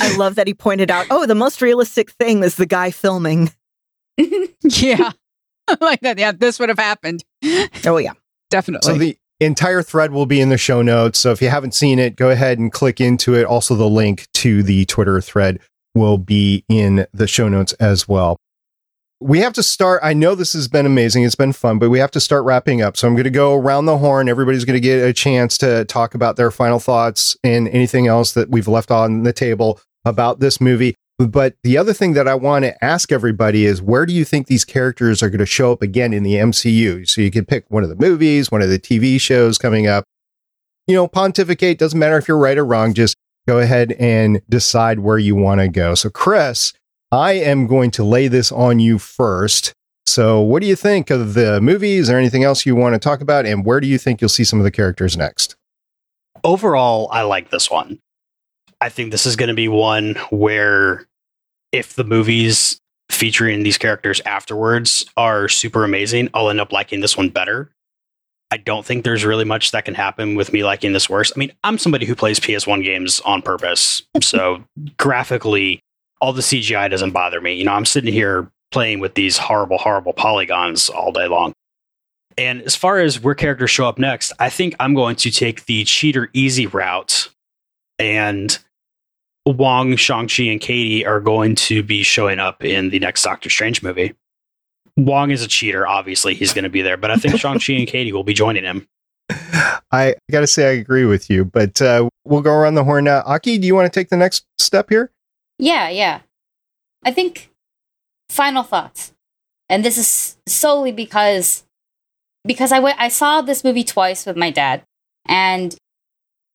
I 0.00 0.16
love 0.16 0.36
that 0.36 0.46
he 0.46 0.54
pointed 0.54 0.90
out, 0.92 1.06
"Oh, 1.10 1.26
the 1.26 1.34
most 1.34 1.60
realistic 1.60 2.10
thing 2.12 2.44
is 2.44 2.54
the 2.54 2.66
guy 2.66 2.92
filming." 2.92 3.50
yeah, 4.62 5.12
like 5.80 6.00
that. 6.02 6.18
Yeah, 6.18 6.32
this 6.32 6.60
would 6.60 6.68
have 6.68 6.78
happened. 6.78 7.24
Oh 7.84 7.96
yeah, 7.96 8.12
definitely. 8.50 8.92
So 8.92 8.96
the 8.98 9.16
entire 9.40 9.82
thread 9.82 10.12
will 10.12 10.26
be 10.26 10.40
in 10.40 10.50
the 10.50 10.58
show 10.58 10.82
notes. 10.82 11.18
So 11.18 11.32
if 11.32 11.42
you 11.42 11.48
haven't 11.48 11.74
seen 11.74 11.98
it, 11.98 12.14
go 12.16 12.30
ahead 12.30 12.58
and 12.58 12.72
click 12.72 13.00
into 13.00 13.34
it. 13.34 13.44
Also, 13.44 13.74
the 13.74 13.88
link 13.88 14.28
to 14.34 14.62
the 14.62 14.84
Twitter 14.86 15.20
thread 15.20 15.58
will 15.98 16.18
be 16.18 16.64
in 16.68 17.06
the 17.12 17.26
show 17.26 17.48
notes 17.48 17.72
as 17.74 18.08
well. 18.08 18.36
We 19.20 19.40
have 19.40 19.52
to 19.54 19.64
start. 19.64 20.00
I 20.04 20.12
know 20.12 20.36
this 20.36 20.52
has 20.52 20.68
been 20.68 20.86
amazing. 20.86 21.24
It's 21.24 21.34
been 21.34 21.52
fun, 21.52 21.80
but 21.80 21.90
we 21.90 21.98
have 21.98 22.12
to 22.12 22.20
start 22.20 22.44
wrapping 22.44 22.82
up. 22.82 22.96
So 22.96 23.08
I'm 23.08 23.14
going 23.14 23.24
to 23.24 23.30
go 23.30 23.54
around 23.54 23.86
the 23.86 23.98
horn. 23.98 24.28
Everybody's 24.28 24.64
going 24.64 24.76
to 24.76 24.80
get 24.80 25.04
a 25.04 25.12
chance 25.12 25.58
to 25.58 25.84
talk 25.86 26.14
about 26.14 26.36
their 26.36 26.52
final 26.52 26.78
thoughts 26.78 27.36
and 27.42 27.68
anything 27.68 28.06
else 28.06 28.32
that 28.32 28.48
we've 28.48 28.68
left 28.68 28.92
on 28.92 29.24
the 29.24 29.32
table 29.32 29.80
about 30.04 30.38
this 30.38 30.60
movie. 30.60 30.94
But 31.18 31.56
the 31.64 31.76
other 31.76 31.92
thing 31.92 32.12
that 32.12 32.28
I 32.28 32.36
want 32.36 32.64
to 32.64 32.84
ask 32.84 33.10
everybody 33.10 33.64
is 33.64 33.82
where 33.82 34.06
do 34.06 34.12
you 34.12 34.24
think 34.24 34.46
these 34.46 34.64
characters 34.64 35.20
are 35.20 35.28
going 35.28 35.40
to 35.40 35.46
show 35.46 35.72
up 35.72 35.82
again 35.82 36.12
in 36.12 36.22
the 36.22 36.34
MCU? 36.34 37.08
So 37.08 37.20
you 37.20 37.32
can 37.32 37.44
pick 37.44 37.64
one 37.68 37.82
of 37.82 37.88
the 37.88 37.96
movies, 37.96 38.52
one 38.52 38.62
of 38.62 38.68
the 38.68 38.78
TV 38.78 39.20
shows 39.20 39.58
coming 39.58 39.88
up. 39.88 40.04
You 40.86 40.94
know, 40.94 41.08
pontificate 41.08 41.76
doesn't 41.76 41.98
matter 41.98 42.18
if 42.18 42.28
you're 42.28 42.38
right 42.38 42.56
or 42.56 42.64
wrong. 42.64 42.94
Just 42.94 43.16
go 43.48 43.58
ahead 43.58 43.92
and 43.92 44.42
decide 44.50 45.00
where 45.00 45.16
you 45.16 45.34
want 45.34 45.62
to 45.62 45.68
go. 45.68 45.94
So, 45.94 46.10
Chris, 46.10 46.74
I 47.10 47.32
am 47.32 47.66
going 47.66 47.90
to 47.92 48.04
lay 48.04 48.28
this 48.28 48.52
on 48.52 48.78
you 48.78 48.98
first. 48.98 49.72
So, 50.06 50.38
what 50.40 50.60
do 50.60 50.68
you 50.68 50.76
think 50.76 51.08
of 51.08 51.32
the 51.32 51.58
movies 51.62 52.10
or 52.10 52.18
anything 52.18 52.44
else 52.44 52.66
you 52.66 52.76
want 52.76 52.94
to 52.94 52.98
talk 52.98 53.22
about? 53.22 53.46
And 53.46 53.64
where 53.64 53.80
do 53.80 53.86
you 53.86 53.96
think 53.96 54.20
you'll 54.20 54.28
see 54.28 54.44
some 54.44 54.60
of 54.60 54.64
the 54.64 54.70
characters 54.70 55.16
next? 55.16 55.56
Overall, 56.44 57.08
I 57.10 57.22
like 57.22 57.48
this 57.48 57.70
one. 57.70 57.98
I 58.82 58.90
think 58.90 59.12
this 59.12 59.24
is 59.24 59.34
going 59.34 59.48
to 59.48 59.54
be 59.54 59.66
one 59.66 60.14
where 60.28 61.06
if 61.72 61.94
the 61.94 62.04
movies 62.04 62.78
featuring 63.10 63.62
these 63.62 63.78
characters 63.78 64.20
afterwards 64.26 65.06
are 65.16 65.48
super 65.48 65.84
amazing, 65.84 66.28
I'll 66.34 66.50
end 66.50 66.60
up 66.60 66.70
liking 66.70 67.00
this 67.00 67.16
one 67.16 67.30
better. 67.30 67.70
I 68.50 68.56
don't 68.56 68.84
think 68.84 69.04
there's 69.04 69.24
really 69.24 69.44
much 69.44 69.72
that 69.72 69.84
can 69.84 69.94
happen 69.94 70.34
with 70.34 70.52
me 70.52 70.64
liking 70.64 70.92
this 70.92 71.10
worse. 71.10 71.32
I 71.34 71.38
mean, 71.38 71.52
I'm 71.64 71.76
somebody 71.76 72.06
who 72.06 72.14
plays 72.14 72.40
PS1 72.40 72.82
games 72.82 73.20
on 73.20 73.42
purpose. 73.42 74.02
So 74.22 74.62
graphically, 74.98 75.80
all 76.20 76.32
the 76.32 76.42
CGI 76.42 76.90
doesn't 76.90 77.12
bother 77.12 77.40
me. 77.40 77.54
You 77.54 77.64
know, 77.64 77.72
I'm 77.72 77.86
sitting 77.86 78.12
here 78.12 78.50
playing 78.70 79.00
with 79.00 79.14
these 79.14 79.38
horrible, 79.38 79.78
horrible 79.78 80.12
polygons 80.12 80.88
all 80.90 81.12
day 81.12 81.28
long. 81.28 81.52
And 82.36 82.62
as 82.62 82.76
far 82.76 82.98
as 82.98 83.20
where 83.20 83.34
characters 83.34 83.70
show 83.70 83.88
up 83.88 83.98
next, 83.98 84.32
I 84.38 84.50
think 84.50 84.76
I'm 84.78 84.94
going 84.94 85.16
to 85.16 85.30
take 85.30 85.66
the 85.66 85.84
cheater 85.84 86.28
easy 86.32 86.66
route. 86.66 87.30
And 87.98 88.58
Wong, 89.46 89.96
Shang-Chi, 89.96 90.44
and 90.44 90.60
Katy 90.60 91.06
are 91.06 91.20
going 91.20 91.54
to 91.56 91.82
be 91.82 92.02
showing 92.02 92.38
up 92.38 92.62
in 92.64 92.90
the 92.90 92.98
next 92.98 93.22
Doctor 93.22 93.50
Strange 93.50 93.82
movie. 93.82 94.14
Wong 94.98 95.30
is 95.30 95.42
a 95.42 95.48
cheater, 95.48 95.86
obviously, 95.86 96.34
he's 96.34 96.52
going 96.52 96.64
to 96.64 96.68
be 96.70 96.82
there, 96.82 96.96
but 96.96 97.10
I 97.10 97.16
think 97.16 97.36
Shang-Chi 97.40 97.72
and 97.72 97.86
Katy 97.86 98.12
will 98.12 98.24
be 98.24 98.34
joining 98.34 98.64
him. 98.64 98.88
I 99.92 100.16
got 100.30 100.40
to 100.40 100.46
say, 100.46 100.68
I 100.68 100.72
agree 100.72 101.04
with 101.04 101.30
you, 101.30 101.44
but 101.44 101.80
uh, 101.80 102.08
we'll 102.24 102.42
go 102.42 102.52
around 102.52 102.74
the 102.74 102.84
horn 102.84 103.04
now. 103.04 103.22
Aki, 103.24 103.58
do 103.58 103.66
you 103.66 103.74
want 103.74 103.90
to 103.90 104.00
take 104.00 104.10
the 104.10 104.16
next 104.16 104.44
step 104.58 104.90
here? 104.90 105.12
Yeah, 105.58 105.88
yeah. 105.88 106.20
I 107.04 107.12
think 107.12 107.50
final 108.28 108.62
thoughts. 108.62 109.12
And 109.68 109.84
this 109.84 109.98
is 109.98 110.36
solely 110.46 110.92
because 110.92 111.64
because 112.44 112.72
I, 112.72 112.76
w- 112.76 112.94
I 112.96 113.08
saw 113.08 113.42
this 113.42 113.62
movie 113.62 113.84
twice 113.84 114.24
with 114.24 114.36
my 114.36 114.50
dad 114.50 114.82
and 115.26 115.76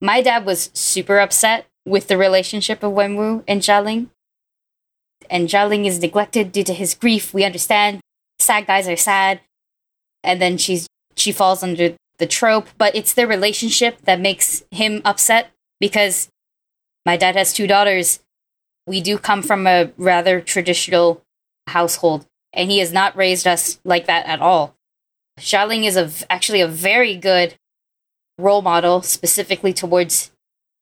my 0.00 0.20
dad 0.20 0.44
was 0.44 0.70
super 0.74 1.20
upset 1.20 1.66
with 1.86 2.08
the 2.08 2.18
relationship 2.18 2.82
of 2.82 2.92
Wenwu 2.92 3.44
and 3.46 3.60
Xialing. 3.60 4.08
And 5.30 5.48
Xialing 5.48 5.86
is 5.86 6.00
neglected 6.00 6.50
due 6.50 6.64
to 6.64 6.74
his 6.74 6.94
grief. 6.94 7.32
We 7.32 7.44
understand 7.44 8.00
sad 8.44 8.66
guys 8.66 8.88
are 8.88 8.96
sad. 8.96 9.40
And 10.22 10.40
then 10.40 10.56
she's 10.56 10.86
she 11.16 11.32
falls 11.32 11.62
under 11.62 11.94
the 12.18 12.26
trope, 12.26 12.68
but 12.78 12.94
it's 12.94 13.14
their 13.14 13.26
relationship 13.26 14.02
that 14.02 14.20
makes 14.20 14.62
him 14.70 15.02
upset 15.04 15.50
because 15.80 16.28
my 17.04 17.16
dad 17.16 17.36
has 17.36 17.52
two 17.52 17.66
daughters 17.66 18.20
we 18.86 19.00
do 19.00 19.18
come 19.18 19.42
from 19.42 19.66
a 19.66 19.92
rather 19.96 20.40
traditional 20.40 21.22
household, 21.68 22.26
and 22.52 22.70
he 22.70 22.78
has 22.78 22.92
not 22.92 23.16
raised 23.16 23.46
us 23.46 23.80
like 23.84 24.06
that 24.06 24.26
at 24.26 24.40
all. 24.40 24.76
Xialing 25.38 25.84
is 25.84 25.96
a, 25.96 26.10
actually 26.30 26.60
a 26.60 26.68
very 26.68 27.16
good 27.16 27.54
role 28.38 28.62
model, 28.62 29.02
specifically 29.02 29.72
towards 29.72 30.30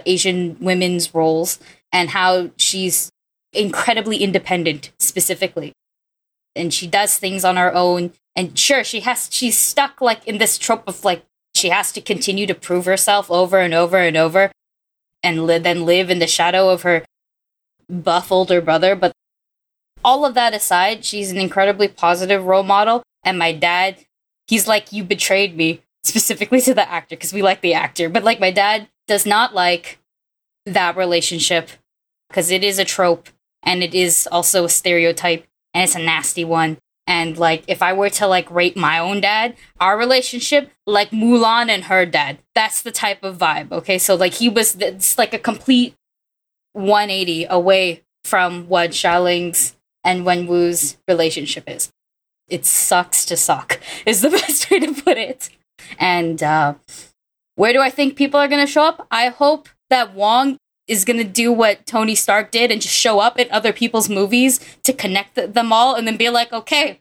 Asian 0.04 0.56
women's 0.60 1.14
roles 1.14 1.58
and 1.92 2.10
how 2.10 2.50
she's 2.56 3.10
incredibly 3.52 4.18
independent, 4.18 4.92
specifically. 4.98 5.72
And 6.54 6.72
she 6.72 6.86
does 6.86 7.18
things 7.18 7.44
on 7.44 7.56
her 7.56 7.74
own. 7.74 8.12
And 8.36 8.58
sure, 8.58 8.84
she 8.84 9.00
has, 9.00 9.28
she's 9.30 9.56
stuck 9.56 10.00
like 10.00 10.26
in 10.26 10.38
this 10.38 10.58
trope 10.58 10.84
of 10.86 11.04
like, 11.04 11.24
she 11.54 11.68
has 11.68 11.92
to 11.92 12.00
continue 12.00 12.46
to 12.46 12.54
prove 12.54 12.86
herself 12.86 13.30
over 13.30 13.58
and 13.58 13.74
over 13.74 13.98
and 13.98 14.16
over 14.16 14.50
and 15.22 15.46
li- 15.46 15.58
then 15.58 15.84
live 15.84 16.10
in 16.10 16.18
the 16.18 16.26
shadow 16.26 16.70
of 16.70 16.82
her 16.82 17.04
buff 17.88 18.32
older 18.32 18.60
brother, 18.60 18.96
but 18.96 19.12
all 20.04 20.24
of 20.24 20.34
that 20.34 20.54
aside, 20.54 21.04
she's 21.04 21.30
an 21.30 21.38
incredibly 21.38 21.88
positive 21.88 22.44
role 22.44 22.62
model. 22.62 23.02
And 23.24 23.38
my 23.38 23.52
dad, 23.52 23.98
he's 24.48 24.66
like, 24.66 24.92
You 24.92 25.04
betrayed 25.04 25.56
me, 25.56 25.82
specifically 26.02 26.60
to 26.62 26.74
the 26.74 26.88
actor, 26.90 27.16
because 27.16 27.32
we 27.32 27.42
like 27.42 27.60
the 27.60 27.74
actor. 27.74 28.08
But 28.08 28.24
like, 28.24 28.40
my 28.40 28.50
dad 28.50 28.88
does 29.06 29.26
not 29.26 29.54
like 29.54 29.98
that 30.66 30.96
relationship 30.96 31.70
because 32.28 32.50
it 32.50 32.64
is 32.64 32.78
a 32.78 32.84
trope 32.84 33.28
and 33.62 33.82
it 33.82 33.94
is 33.94 34.28
also 34.30 34.64
a 34.64 34.68
stereotype 34.68 35.46
and 35.74 35.84
it's 35.84 35.94
a 35.94 35.98
nasty 35.98 36.44
one. 36.44 36.78
And 37.06 37.36
like, 37.36 37.64
if 37.66 37.82
I 37.82 37.92
were 37.92 38.10
to 38.10 38.26
like 38.26 38.50
rate 38.50 38.76
my 38.76 38.98
own 38.98 39.20
dad, 39.20 39.56
our 39.80 39.98
relationship, 39.98 40.70
like 40.86 41.10
Mulan 41.10 41.68
and 41.68 41.84
her 41.84 42.06
dad, 42.06 42.38
that's 42.54 42.82
the 42.82 42.92
type 42.92 43.24
of 43.24 43.38
vibe. 43.38 43.72
Okay. 43.72 43.98
So 43.98 44.14
like, 44.14 44.34
he 44.34 44.48
was, 44.48 44.76
it's 44.76 45.18
like 45.18 45.34
a 45.34 45.38
complete 45.38 45.94
180 46.74 47.46
away 47.50 48.02
from 48.24 48.68
what 48.68 48.90
Xialing's 48.90 49.76
and 50.04 50.24
Wenwu's 50.24 50.96
relationship 51.08 51.68
is. 51.68 51.90
It 52.48 52.64
sucks 52.66 53.24
to 53.26 53.36
suck, 53.36 53.80
is 54.06 54.20
the 54.20 54.30
best 54.30 54.70
way 54.70 54.80
to 54.80 54.94
put 55.02 55.18
it. 55.18 55.50
And 55.98 56.42
uh, 56.42 56.74
where 57.56 57.72
do 57.72 57.80
I 57.80 57.90
think 57.90 58.16
people 58.16 58.38
are 58.38 58.48
to 58.48 58.66
show 58.66 58.84
up? 58.84 59.06
I 59.10 59.28
hope 59.28 59.68
that 59.90 60.14
Wong 60.14 60.58
is 60.88 61.04
going 61.04 61.18
to 61.18 61.24
do 61.24 61.52
what 61.52 61.86
Tony 61.86 62.14
Stark 62.14 62.50
did 62.50 62.70
and 62.70 62.82
just 62.82 62.94
show 62.94 63.20
up 63.20 63.38
in 63.38 63.50
other 63.50 63.72
people's 63.72 64.08
movies 64.08 64.60
to 64.82 64.92
connect 64.92 65.34
them 65.34 65.72
all 65.72 65.94
and 65.94 66.06
then 66.06 66.16
be 66.16 66.28
like, 66.28 66.52
okay, 66.52 67.00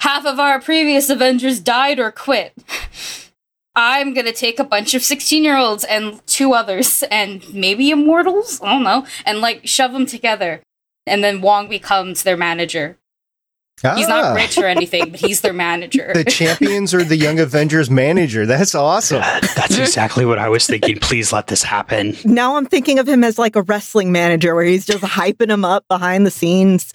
half 0.00 0.24
of 0.24 0.38
our 0.38 0.60
previous 0.60 1.10
Avengers 1.10 1.60
died 1.60 1.98
or 1.98 2.10
quit. 2.10 2.54
I'm 3.74 4.12
gonna 4.12 4.32
take 4.32 4.58
a 4.58 4.64
bunch 4.64 4.94
of 4.94 5.02
16 5.02 5.42
year 5.42 5.56
olds 5.56 5.84
and 5.84 6.24
two 6.26 6.52
others 6.52 7.02
and 7.10 7.42
maybe 7.54 7.90
immortals, 7.90 8.60
I 8.60 8.74
don't 8.74 8.82
know, 8.82 9.06
and 9.24 9.40
like 9.40 9.66
shove 9.66 9.92
them 9.92 10.06
together. 10.06 10.62
And 11.06 11.24
then 11.24 11.40
Wong 11.40 11.68
becomes 11.68 12.22
their 12.22 12.36
manager. 12.36 12.98
Ah. 13.84 13.96
He's 13.96 14.08
not 14.08 14.24
ah. 14.24 14.34
rich 14.34 14.58
or 14.58 14.66
anything, 14.66 15.10
but 15.10 15.20
he's 15.20 15.40
their 15.40 15.52
manager. 15.52 16.12
the 16.14 16.24
champions 16.24 16.94
are 16.94 17.02
the 17.02 17.16
Young 17.16 17.40
Avengers 17.40 17.90
manager. 17.90 18.46
That's 18.46 18.74
awesome. 18.74 19.20
that's 19.20 19.76
exactly 19.76 20.24
what 20.24 20.38
I 20.38 20.48
was 20.48 20.66
thinking. 20.66 20.98
Please 20.98 21.32
let 21.32 21.48
this 21.48 21.62
happen. 21.62 22.16
Now 22.24 22.56
I'm 22.56 22.66
thinking 22.66 22.98
of 22.98 23.08
him 23.08 23.24
as 23.24 23.38
like 23.38 23.56
a 23.56 23.62
wrestling 23.62 24.12
manager 24.12 24.54
where 24.54 24.64
he's 24.64 24.86
just 24.86 25.02
hyping 25.02 25.50
him 25.50 25.64
up 25.64 25.86
behind 25.88 26.26
the 26.26 26.30
scenes. 26.30 26.92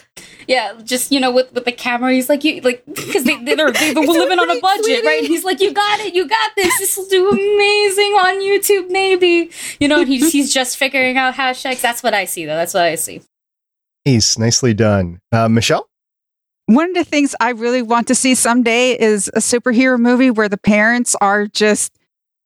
Yeah, 0.47 0.73
just 0.83 1.11
you 1.11 1.19
know, 1.19 1.31
with 1.31 1.53
with 1.53 1.65
the 1.65 1.71
camera, 1.71 2.13
he's 2.13 2.29
like, 2.29 2.43
you 2.43 2.61
like 2.61 2.83
because 2.85 3.23
they 3.23 3.35
they're, 3.43 3.71
they're 3.71 3.93
living 3.93 4.39
on 4.39 4.49
a 4.49 4.59
budget, 4.59 4.85
sweetie. 4.85 5.05
right? 5.05 5.19
And 5.19 5.27
he's 5.27 5.43
like, 5.43 5.59
you 5.59 5.73
got 5.73 5.99
it, 5.99 6.13
you 6.13 6.27
got 6.27 6.51
this. 6.55 6.77
This 6.79 6.97
will 6.97 7.07
do 7.07 7.29
amazing 7.29 8.13
on 8.13 8.41
YouTube, 8.41 8.89
maybe. 8.89 9.51
You 9.79 9.87
know, 9.87 10.05
he's 10.05 10.31
he's 10.31 10.53
just 10.53 10.77
figuring 10.77 11.17
out 11.17 11.33
hashtags. 11.33 11.81
That's 11.81 12.01
what 12.01 12.13
I 12.13 12.25
see, 12.25 12.45
though. 12.45 12.55
That's 12.55 12.73
what 12.73 12.83
I 12.83 12.95
see. 12.95 13.21
Nice, 14.05 14.37
nicely 14.37 14.73
done, 14.73 15.19
uh, 15.33 15.49
Michelle. 15.49 15.89
One 16.67 16.89
of 16.89 16.95
the 16.95 17.05
things 17.05 17.33
I 17.39 17.51
really 17.51 17.81
want 17.81 18.07
to 18.07 18.15
see 18.15 18.35
someday 18.35 18.91
is 18.99 19.29
a 19.29 19.39
superhero 19.39 19.97
movie 19.97 20.29
where 20.29 20.49
the 20.49 20.57
parents 20.57 21.15
are 21.21 21.47
just 21.47 21.93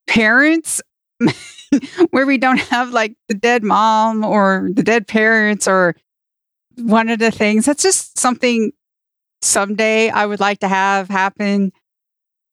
parents, 0.08 0.80
where 2.12 2.28
we 2.28 2.38
don't 2.38 2.60
have 2.60 2.92
like 2.92 3.16
the 3.28 3.34
dead 3.34 3.64
mom 3.64 4.24
or 4.24 4.70
the 4.72 4.84
dead 4.84 5.08
parents 5.08 5.68
or 5.68 5.96
one 6.78 7.10
of 7.10 7.18
the 7.18 7.32
things. 7.32 7.66
That's 7.66 7.82
just 7.82 8.20
something 8.20 8.72
someday 9.42 10.10
I 10.10 10.28
would 10.28 10.40
like 10.40 10.60
to 10.60 10.68
have 10.68 11.10
happen. 11.10 11.72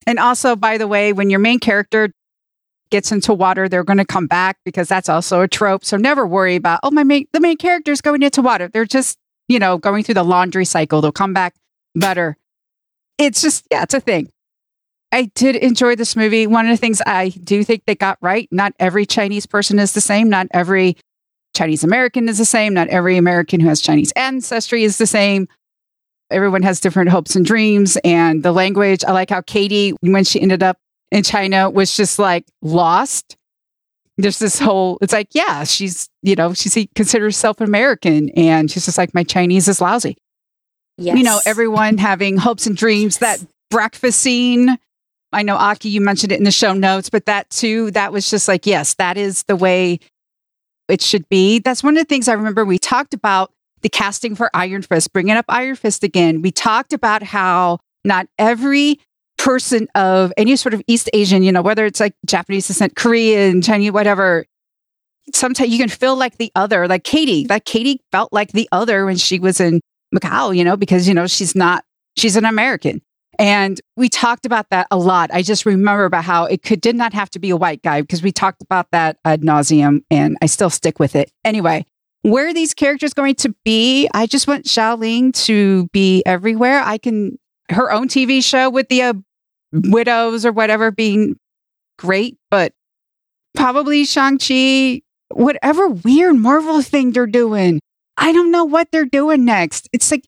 And 0.07 0.19
also, 0.19 0.57
by 0.57 0.79
the 0.79 0.87
way, 0.89 1.12
when 1.12 1.29
your 1.29 1.41
main 1.41 1.59
character 1.59 2.11
gets 2.91 3.12
into 3.12 3.35
water, 3.35 3.69
they're 3.69 3.85
going 3.85 3.99
to 3.99 4.07
come 4.07 4.27
back 4.27 4.57
because 4.64 4.89
that's 4.89 5.11
also 5.11 5.43
a 5.43 5.49
trope. 5.49 5.85
So 5.85 5.99
never 5.99 6.27
worry 6.27 6.57
about, 6.57 6.81
oh, 6.83 6.91
my 6.91 7.05
main, 7.05 7.27
the 7.35 7.41
main 7.41 7.59
character 7.59 7.93
is 7.93 8.01
going 8.01 8.23
into 8.23 8.41
water. 8.41 8.69
They're 8.69 8.87
just 8.87 9.19
you 9.49 9.59
know, 9.59 9.78
going 9.78 10.05
through 10.05 10.14
the 10.14 10.24
laundry 10.24 10.64
cycle. 10.64 11.01
They'll 11.01 11.12
come 11.12 11.32
back 11.32 11.55
better. 11.94 12.36
It's 13.18 13.42
just, 13.42 13.66
yeah, 13.70 13.82
it's 13.82 13.94
a 13.94 14.01
thing. 14.01 14.30
I 15.11 15.30
did 15.34 15.57
enjoy 15.57 15.96
this 15.96 16.16
movie. 16.16 16.46
One 16.46 16.66
of 16.66 16.70
the 16.70 16.76
things 16.76 17.01
I 17.07 17.30
do 17.30 17.64
think 17.64 17.84
they 17.86 17.94
got 17.94 18.18
right 18.20 18.46
not 18.53 18.74
every 18.78 19.07
Chinese 19.07 19.46
person 19.46 19.78
is 19.78 19.92
the 19.92 20.01
same. 20.01 20.28
Not 20.28 20.49
every 20.51 20.96
Chinese 21.55 21.82
American 21.82 22.28
is 22.28 22.38
the 22.38 22.44
same. 22.44 22.74
Not 22.74 22.88
every 22.88 23.16
American 23.16 23.61
who 23.61 23.68
has 23.68 23.80
Chinese 23.80 24.12
ancestry 24.12 24.84
is 24.84 24.99
the 24.99 25.07
same. 25.07 25.49
Everyone 26.30 26.62
has 26.62 26.78
different 26.78 27.09
hopes 27.09 27.34
and 27.36 27.44
dreams. 27.44 27.96
And 28.05 28.42
the 28.42 28.53
language, 28.53 29.03
I 29.03 29.12
like 29.12 29.30
how 29.30 29.40
Katy, 29.40 29.94
when 30.03 30.24
she 30.24 30.40
ended 30.42 30.62
up 30.62 30.76
in 31.11 31.22
China, 31.22 31.70
was 31.70 31.96
just 31.96 32.18
like 32.18 32.44
lost. 32.61 33.38
There's 34.19 34.39
this 34.39 34.59
whole, 34.59 34.99
it's 35.01 35.12
like, 35.12 35.29
yeah, 35.33 35.64
she's, 35.64 36.09
you 36.23 36.35
know, 36.35 36.53
she's 36.53 36.77
considers 36.95 37.37
herself 37.37 37.61
American. 37.61 38.29
And 38.31 38.71
she's 38.71 38.85
just 38.85 38.99
like, 38.99 39.14
my 39.14 39.23
Chinese 39.23 39.69
is 39.69 39.81
lousy. 39.81 40.16
Yes. 40.97 41.16
You 41.16 41.23
know, 41.25 41.41
everyone 41.47 41.97
having 41.99 42.37
hopes 42.37 42.66
and 42.66 42.77
dreams. 42.77 43.19
That 43.19 43.39
breakfast 43.71 44.21
scene 44.21 44.77
I 45.33 45.43
know 45.43 45.57
Aki, 45.57 45.89
you 45.89 46.01
mentioned 46.01 46.33
it 46.33 46.39
in 46.39 46.45
the 46.45 46.51
show 46.51 46.73
notes, 46.73 47.11
but 47.11 47.27
that 47.27 47.51
too, 47.51 47.91
that 47.93 48.12
was 48.12 48.31
just 48.31 48.49
like, 48.49 48.66
yes, 48.66 48.95
that 48.95 49.16
is 49.16 49.43
the 49.45 49.57
way 49.57 50.01
it 50.89 51.03
should 51.03 51.29
be. 51.29 51.59
That's 51.59 51.83
one 51.83 51.97
of 51.97 52.01
the 52.01 52.09
things 52.09 52.29
I 52.29 52.33
remember 52.33 52.64
we 52.64 52.79
talked 52.79 53.12
about 53.12 53.53
the 53.83 53.89
casting 53.89 54.35
for 54.35 54.51
Iron 54.55 54.83
Fist, 54.83 55.12
bringing 55.12 55.37
up 55.37 55.45
Iron 55.49 55.77
Fist 55.77 56.03
again. 56.03 56.43
We 56.43 56.51
talked 56.51 56.93
about 56.93 57.23
how 57.23 57.79
not 58.05 58.27
every 58.39 58.99
person 59.39 59.89
of 59.95 60.32
any 60.36 60.57
sort 60.57 60.74
of 60.74 60.82
East 60.86 61.09
Asian, 61.12 61.43
you 61.43 61.53
know, 61.53 61.62
whether 61.62 61.86
it's 61.86 62.01
like 62.01 62.14
Japanese 62.26 62.66
descent, 62.66 62.97
Korean, 62.97 63.62
Chinese, 63.62 63.93
whatever, 63.93 64.45
sometimes 65.34 65.70
you 65.70 65.78
can 65.78 65.89
feel 65.89 66.16
like 66.16 66.36
the 66.39 66.53
other, 66.55 66.86
like 66.86 67.05
Katy, 67.05 67.47
like 67.49 67.64
Katy 67.64 68.03
felt 68.12 68.32
like 68.32 68.53
the 68.53 68.68
other 68.72 69.07
when 69.07 69.16
she 69.16 69.39
was 69.39 69.61
in 69.61 69.80
Macau, 70.14 70.55
you 70.55 70.64
know, 70.64 70.76
because, 70.76 71.09
you 71.09 71.14
know, 71.14 71.26
she's 71.26 71.55
not, 71.55 71.84
she's 72.16 72.36
an 72.36 72.45
American. 72.45 73.01
And 73.39 73.80
we 73.97 74.09
talked 74.09 74.45
about 74.45 74.70
that 74.70 74.89
a 74.91 74.99
lot. 74.99 75.30
I 75.32 75.43
just 75.43 75.64
remember 75.64 76.05
about 76.05 76.24
how 76.24 76.45
it 76.47 76.62
could 76.64 76.80
did 76.80 76.97
not 76.97 77.12
have 77.12 77.30
to 77.30 77.39
be 77.39 77.51
a 77.51 77.57
white 77.57 77.82
guy 77.82 78.01
because 78.01 78.22
we 78.22 78.32
talked 78.32 78.62
about 78.62 78.91
that 78.91 79.18
ad 79.24 79.43
nauseum 79.43 80.03
and 80.11 80.36
I 80.43 80.47
still 80.47 80.70
stick 80.70 80.99
with 80.99 81.14
it. 81.14 81.30
Anyway, 81.45 81.86
where 82.22 82.49
are 82.49 82.55
these 82.55 82.74
characters 82.74 83.14
going 83.14 83.36
to 83.36 83.55
be? 83.64 84.09
I 84.12 84.26
just 84.26 84.49
want 84.49 84.64
Xialing 84.64 85.32
to 85.45 85.86
be 85.93 86.24
everywhere. 86.26 86.82
I 86.84 86.99
can 86.99 87.39
her 87.70 87.93
own 87.93 88.09
TV 88.09 88.43
show 88.43 88.70
with 88.70 88.89
the 88.89 89.03
uh, 89.03 89.14
widows 89.73 90.47
or 90.47 90.53
whatever 90.53 90.91
being 90.91 91.37
great, 91.99 92.37
but 92.51 92.73
probably 93.55 94.05
Shang-Chi, 94.05 95.03
whatever 95.31 95.89
weird 95.89 96.37
Marvel 96.37 96.83
thing 96.83 97.12
they're 97.12 97.27
doing. 97.27 97.81
I 98.16 98.33
don't 98.33 98.51
know 98.51 98.64
what 98.64 98.89
they're 98.91 99.05
doing 99.05 99.45
next. 99.45 99.89
It's 99.93 100.11
like, 100.11 100.27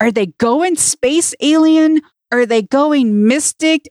are 0.00 0.10
they 0.10 0.26
going 0.38 0.76
space 0.76 1.34
alien 1.40 2.00
are 2.34 2.46
they 2.46 2.62
going 2.62 3.28
mystic? 3.28 3.88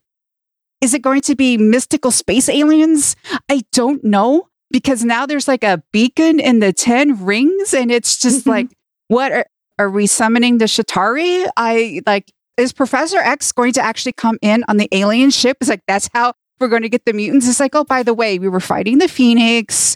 Is 0.81 0.93
it 0.93 1.01
going 1.01 1.21
to 1.21 1.35
be 1.35 1.57
mystical 1.57 2.11
space 2.11 2.49
aliens? 2.49 3.15
I 3.47 3.61
don't 3.71 4.03
know 4.03 4.49
because 4.69 5.05
now 5.05 5.25
there's 5.25 5.47
like 5.47 5.63
a 5.63 5.81
beacon 5.93 6.41
in 6.41 6.59
the 6.59 6.73
10 6.73 7.23
rings 7.23 7.73
and 7.73 7.89
it's 7.89 8.17
just 8.17 8.41
mm-hmm. 8.41 8.49
like, 8.49 8.67
what 9.07 9.31
are, 9.31 9.45
are 9.79 9.89
we 9.89 10.07
summoning 10.07 10.57
the 10.57 10.65
Chitauri? 10.65 11.47
I 11.55 12.01
like, 12.05 12.33
is 12.57 12.73
Professor 12.73 13.17
X 13.17 13.51
going 13.51 13.73
to 13.73 13.81
actually 13.81 14.13
come 14.13 14.37
in 14.41 14.63
on 14.67 14.77
the 14.77 14.87
alien 14.91 15.29
ship? 15.29 15.57
It's 15.61 15.69
like, 15.69 15.83
that's 15.87 16.09
how 16.13 16.33
we're 16.59 16.67
going 16.67 16.83
to 16.83 16.89
get 16.89 17.05
the 17.05 17.13
mutants. 17.13 17.47
It's 17.47 17.59
like, 17.59 17.75
oh, 17.75 17.83
by 17.83 18.03
the 18.03 18.13
way, 18.13 18.39
we 18.39 18.47
were 18.47 18.59
fighting 18.59 18.99
the 18.99 19.07
Phoenix. 19.07 19.95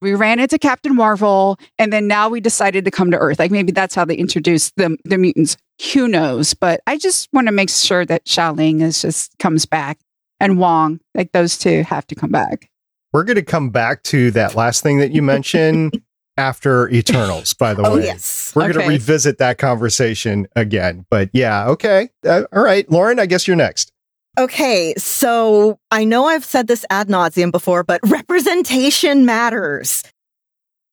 We 0.00 0.14
ran 0.14 0.38
into 0.38 0.58
Captain 0.58 0.94
Marvel, 0.94 1.58
and 1.78 1.92
then 1.92 2.06
now 2.06 2.28
we 2.28 2.40
decided 2.40 2.84
to 2.84 2.90
come 2.90 3.10
to 3.10 3.16
Earth. 3.16 3.38
Like 3.38 3.50
maybe 3.50 3.72
that's 3.72 3.94
how 3.94 4.04
they 4.04 4.16
introduced 4.16 4.74
the 4.76 4.98
the 5.04 5.16
mutants 5.16 5.56
who 5.92 6.08
knows? 6.08 6.54
But 6.54 6.80
I 6.86 6.98
just 6.98 7.28
want 7.32 7.48
to 7.48 7.52
make 7.52 7.70
sure 7.70 8.04
that 8.06 8.24
Xialing 8.26 8.80
is 8.80 9.02
just 9.02 9.36
comes 9.38 9.66
back 9.66 9.98
and 10.40 10.58
Wong, 10.58 11.00
like 11.14 11.32
those 11.32 11.58
two 11.58 11.82
have 11.84 12.06
to 12.08 12.14
come 12.14 12.30
back. 12.30 12.70
We're 13.12 13.24
going 13.24 13.36
to 13.36 13.42
come 13.42 13.70
back 13.70 14.02
to 14.04 14.30
that 14.32 14.54
last 14.54 14.82
thing 14.82 14.98
that 14.98 15.12
you 15.12 15.22
mentioned 15.22 16.02
after 16.36 16.88
Eternals, 16.90 17.54
by 17.54 17.74
the 17.74 17.82
oh, 17.86 17.96
way. 17.96 18.04
Yes. 18.04 18.52
We're 18.54 18.64
okay. 18.64 18.72
going 18.72 18.86
to 18.86 18.92
revisit 18.92 19.38
that 19.38 19.58
conversation 19.58 20.46
again. 20.56 21.06
But 21.10 21.30
yeah, 21.32 21.68
okay. 21.68 22.10
Uh, 22.26 22.44
all 22.52 22.62
right. 22.62 22.90
Lauren, 22.90 23.18
I 23.18 23.26
guess 23.26 23.46
you're 23.46 23.56
next. 23.56 23.92
Okay, 24.36 24.94
so 24.96 25.78
I 25.92 26.04
know 26.04 26.26
I've 26.26 26.44
said 26.44 26.66
this 26.66 26.84
ad 26.90 27.06
nauseum 27.08 27.52
before, 27.52 27.84
but 27.84 28.00
representation 28.08 29.24
matters. 29.24 30.02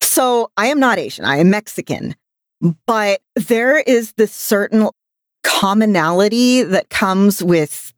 So 0.02 0.52
I 0.58 0.68
am 0.68 0.80
not 0.80 1.00
Asian, 1.00 1.26
I 1.26 1.38
am 1.38 1.50
Mexican. 1.50 2.16
But 2.86 3.22
there 3.36 3.80
is 3.80 4.14
this 4.18 4.32
certain 4.32 4.90
commonality 5.44 6.62
that 6.62 6.90
comes 6.90 7.42
with 7.42 7.92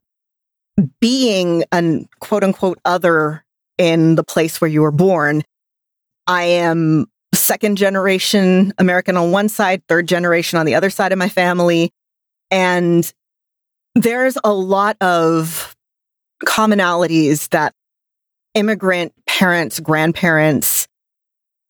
being 1.02 1.66
an 1.74 2.08
quote 2.20 2.44
unquote 2.44 2.80
other 2.86 3.44
in 3.78 4.16
the 4.16 4.24
place 4.24 4.62
where 4.62 4.70
you 4.70 4.82
were 4.82 4.92
born. 4.92 5.44
I 6.28 6.44
am 6.44 7.08
second 7.34 7.78
generation 7.78 8.74
American 8.78 9.18
on 9.18 9.32
one 9.32 9.50
side, 9.50 9.82
third 9.88 10.08
generation 10.08 10.60
on 10.60 10.66
the 10.66 10.76
other 10.76 10.90
side 10.90 11.12
of 11.12 11.18
my 11.18 11.30
family. 11.30 11.92
And 12.52 13.12
there's 13.96 14.38
a 14.44 14.54
lot 14.54 14.98
of 15.02 15.76
commonalities 16.46 17.50
that 17.50 17.74
immigrant 18.54 19.14
parents, 19.26 19.80
grandparents, 19.80 20.88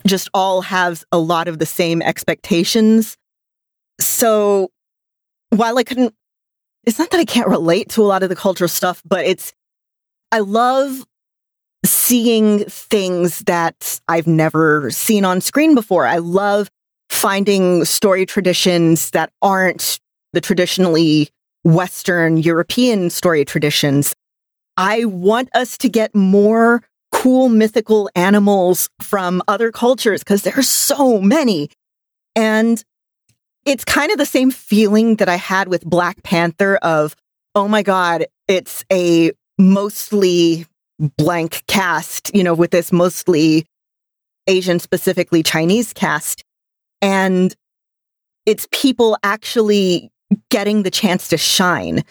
just 0.05 0.29
all 0.33 0.61
have 0.61 1.03
a 1.11 1.17
lot 1.17 1.47
of 1.47 1.59
the 1.59 1.65
same 1.65 2.01
expectations. 2.01 3.17
So 3.99 4.69
while 5.49 5.77
I 5.77 5.83
couldn't, 5.83 6.13
it's 6.85 6.99
not 6.99 7.11
that 7.11 7.19
I 7.19 7.25
can't 7.25 7.47
relate 7.47 7.89
to 7.89 8.01
a 8.01 8.05
lot 8.05 8.23
of 8.23 8.29
the 8.29 8.35
cultural 8.35 8.67
stuff, 8.67 9.01
but 9.05 9.25
it's, 9.25 9.53
I 10.31 10.39
love 10.39 11.05
seeing 11.85 12.65
things 12.65 13.39
that 13.39 13.99
I've 14.07 14.27
never 14.27 14.89
seen 14.91 15.25
on 15.25 15.41
screen 15.41 15.75
before. 15.75 16.05
I 16.05 16.17
love 16.17 16.69
finding 17.09 17.85
story 17.85 18.25
traditions 18.25 19.11
that 19.11 19.31
aren't 19.41 19.99
the 20.33 20.41
traditionally 20.41 21.29
Western 21.63 22.37
European 22.37 23.09
story 23.09 23.45
traditions. 23.45 24.15
I 24.77 25.05
want 25.05 25.49
us 25.53 25.77
to 25.79 25.89
get 25.89 26.15
more 26.15 26.81
cool 27.11 27.47
mythical 27.47 28.09
animals 28.15 28.89
from 29.01 29.41
other 29.47 29.71
cultures 29.71 30.23
because 30.23 30.41
there 30.41 30.57
are 30.57 30.63
so 30.63 31.21
many. 31.21 31.69
And 32.35 32.83
it's 33.65 33.85
kind 33.85 34.11
of 34.11 34.17
the 34.17 34.25
same 34.25 34.51
feeling 34.51 35.17
that 35.17 35.29
I 35.29 35.35
had 35.35 35.67
with 35.67 35.85
Black 35.85 36.23
Panther 36.23 36.77
of, 36.77 37.15
oh 37.55 37.67
my 37.67 37.83
God, 37.83 38.25
it's 38.47 38.83
a 38.91 39.31
mostly 39.57 40.65
blank 40.99 41.63
cast, 41.67 42.33
you 42.35 42.43
know, 42.43 42.53
with 42.53 42.71
this 42.71 42.91
mostly 42.91 43.65
Asian, 44.47 44.79
specifically 44.79 45.43
Chinese 45.43 45.93
cast. 45.93 46.43
And 47.01 47.55
it's 48.45 48.67
people 48.71 49.17
actually 49.23 50.11
getting 50.49 50.83
the 50.83 50.91
chance 50.91 51.27
to 51.29 51.37
shine 51.37 52.03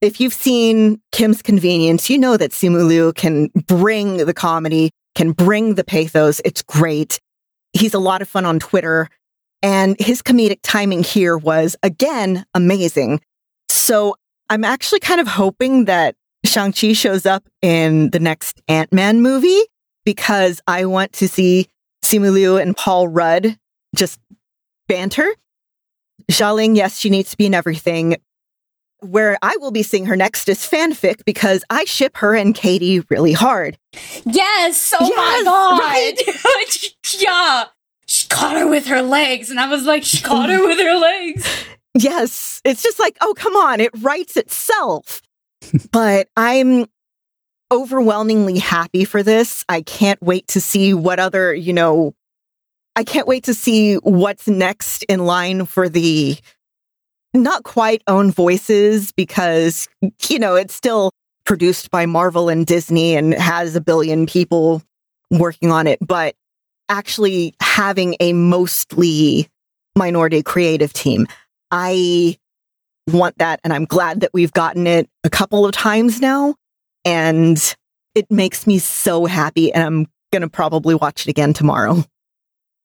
if 0.00 0.20
you've 0.20 0.34
seen 0.34 1.00
Kim's 1.12 1.42
Convenience, 1.42 2.08
you 2.08 2.18
know 2.18 2.36
that 2.36 2.52
Simu 2.52 2.86
Liu 2.86 3.12
can 3.12 3.48
bring 3.66 4.18
the 4.18 4.34
comedy, 4.34 4.90
can 5.14 5.32
bring 5.32 5.74
the 5.74 5.84
pathos. 5.84 6.40
It's 6.44 6.62
great. 6.62 7.18
He's 7.72 7.94
a 7.94 7.98
lot 7.98 8.22
of 8.22 8.28
fun 8.28 8.44
on 8.44 8.58
Twitter. 8.58 9.08
And 9.60 9.96
his 9.98 10.22
comedic 10.22 10.60
timing 10.62 11.02
here 11.02 11.36
was, 11.36 11.76
again, 11.82 12.44
amazing. 12.54 13.20
So 13.68 14.14
I'm 14.48 14.62
actually 14.62 15.00
kind 15.00 15.20
of 15.20 15.26
hoping 15.26 15.86
that 15.86 16.14
Shang-Chi 16.48 16.94
shows 16.94 17.26
up 17.26 17.44
in 17.62 18.10
the 18.10 18.18
next 18.18 18.60
Ant-Man 18.68 19.22
movie 19.22 19.60
because 20.04 20.60
I 20.66 20.86
want 20.86 21.12
to 21.14 21.28
see 21.28 21.68
Simu 22.02 22.32
Liu 22.32 22.56
and 22.56 22.76
Paul 22.76 23.08
Rudd 23.08 23.56
just 23.94 24.18
banter. 24.88 25.34
Xialing, 26.30 26.76
yes, 26.76 26.98
she 26.98 27.10
needs 27.10 27.30
to 27.30 27.36
be 27.36 27.46
in 27.46 27.54
everything, 27.54 28.16
where 29.00 29.38
I 29.42 29.56
will 29.58 29.70
be 29.70 29.82
seeing 29.82 30.06
her 30.06 30.16
next 30.16 30.48
is 30.48 30.58
fanfic 30.60 31.24
because 31.24 31.64
I 31.70 31.84
ship 31.84 32.16
her 32.18 32.34
and 32.34 32.54
Katy 32.54 33.00
really 33.08 33.32
hard. 33.32 33.78
Yes! 34.24 34.94
Oh 34.98 35.06
yes, 35.06 35.16
my 35.16 35.42
god! 35.44 35.80
Right? 35.80 36.94
yeah! 37.18 37.64
She 38.06 38.26
caught 38.28 38.56
her 38.56 38.66
with 38.66 38.86
her 38.86 39.02
legs, 39.02 39.50
and 39.50 39.60
I 39.60 39.68
was 39.68 39.84
like, 39.84 40.02
she 40.02 40.22
caught 40.22 40.48
her 40.48 40.66
with 40.66 40.78
her 40.78 40.96
legs. 40.96 41.46
Yes. 41.94 42.60
It's 42.64 42.82
just 42.82 42.98
like, 42.98 43.16
oh, 43.20 43.34
come 43.36 43.56
on, 43.56 43.80
it 43.80 43.90
writes 44.00 44.36
itself. 44.36 45.20
But 45.90 46.28
I'm 46.36 46.86
overwhelmingly 47.70 48.58
happy 48.58 49.04
for 49.04 49.22
this. 49.22 49.64
I 49.68 49.82
can't 49.82 50.20
wait 50.22 50.48
to 50.48 50.60
see 50.60 50.94
what 50.94 51.18
other, 51.20 51.54
you 51.54 51.72
know, 51.72 52.14
I 52.96 53.04
can't 53.04 53.28
wait 53.28 53.44
to 53.44 53.54
see 53.54 53.96
what's 53.96 54.48
next 54.48 55.04
in 55.04 55.24
line 55.24 55.66
for 55.66 55.88
the 55.88 56.36
not 57.34 57.62
quite 57.62 58.02
own 58.06 58.30
voices 58.30 59.12
because, 59.12 59.88
you 60.28 60.38
know, 60.38 60.54
it's 60.54 60.74
still 60.74 61.12
produced 61.44 61.90
by 61.90 62.06
Marvel 62.06 62.48
and 62.48 62.66
Disney 62.66 63.14
and 63.16 63.34
has 63.34 63.76
a 63.76 63.80
billion 63.80 64.26
people 64.26 64.82
working 65.30 65.70
on 65.70 65.86
it, 65.86 65.98
but 66.00 66.34
actually 66.88 67.54
having 67.60 68.16
a 68.20 68.32
mostly 68.32 69.48
minority 69.96 70.42
creative 70.42 70.92
team. 70.92 71.26
I 71.70 72.38
want 73.12 73.38
that. 73.38 73.60
And 73.64 73.72
I'm 73.72 73.84
glad 73.84 74.20
that 74.20 74.30
we've 74.32 74.52
gotten 74.52 74.86
it 74.86 75.08
a 75.24 75.30
couple 75.30 75.66
of 75.66 75.72
times 75.72 76.20
now. 76.20 76.54
And 77.04 77.58
it 78.14 78.30
makes 78.30 78.66
me 78.66 78.78
so 78.78 79.26
happy. 79.26 79.72
And 79.72 79.82
I'm 79.82 80.06
going 80.32 80.42
to 80.42 80.48
probably 80.48 80.94
watch 80.94 81.26
it 81.26 81.30
again 81.30 81.52
tomorrow. 81.52 82.04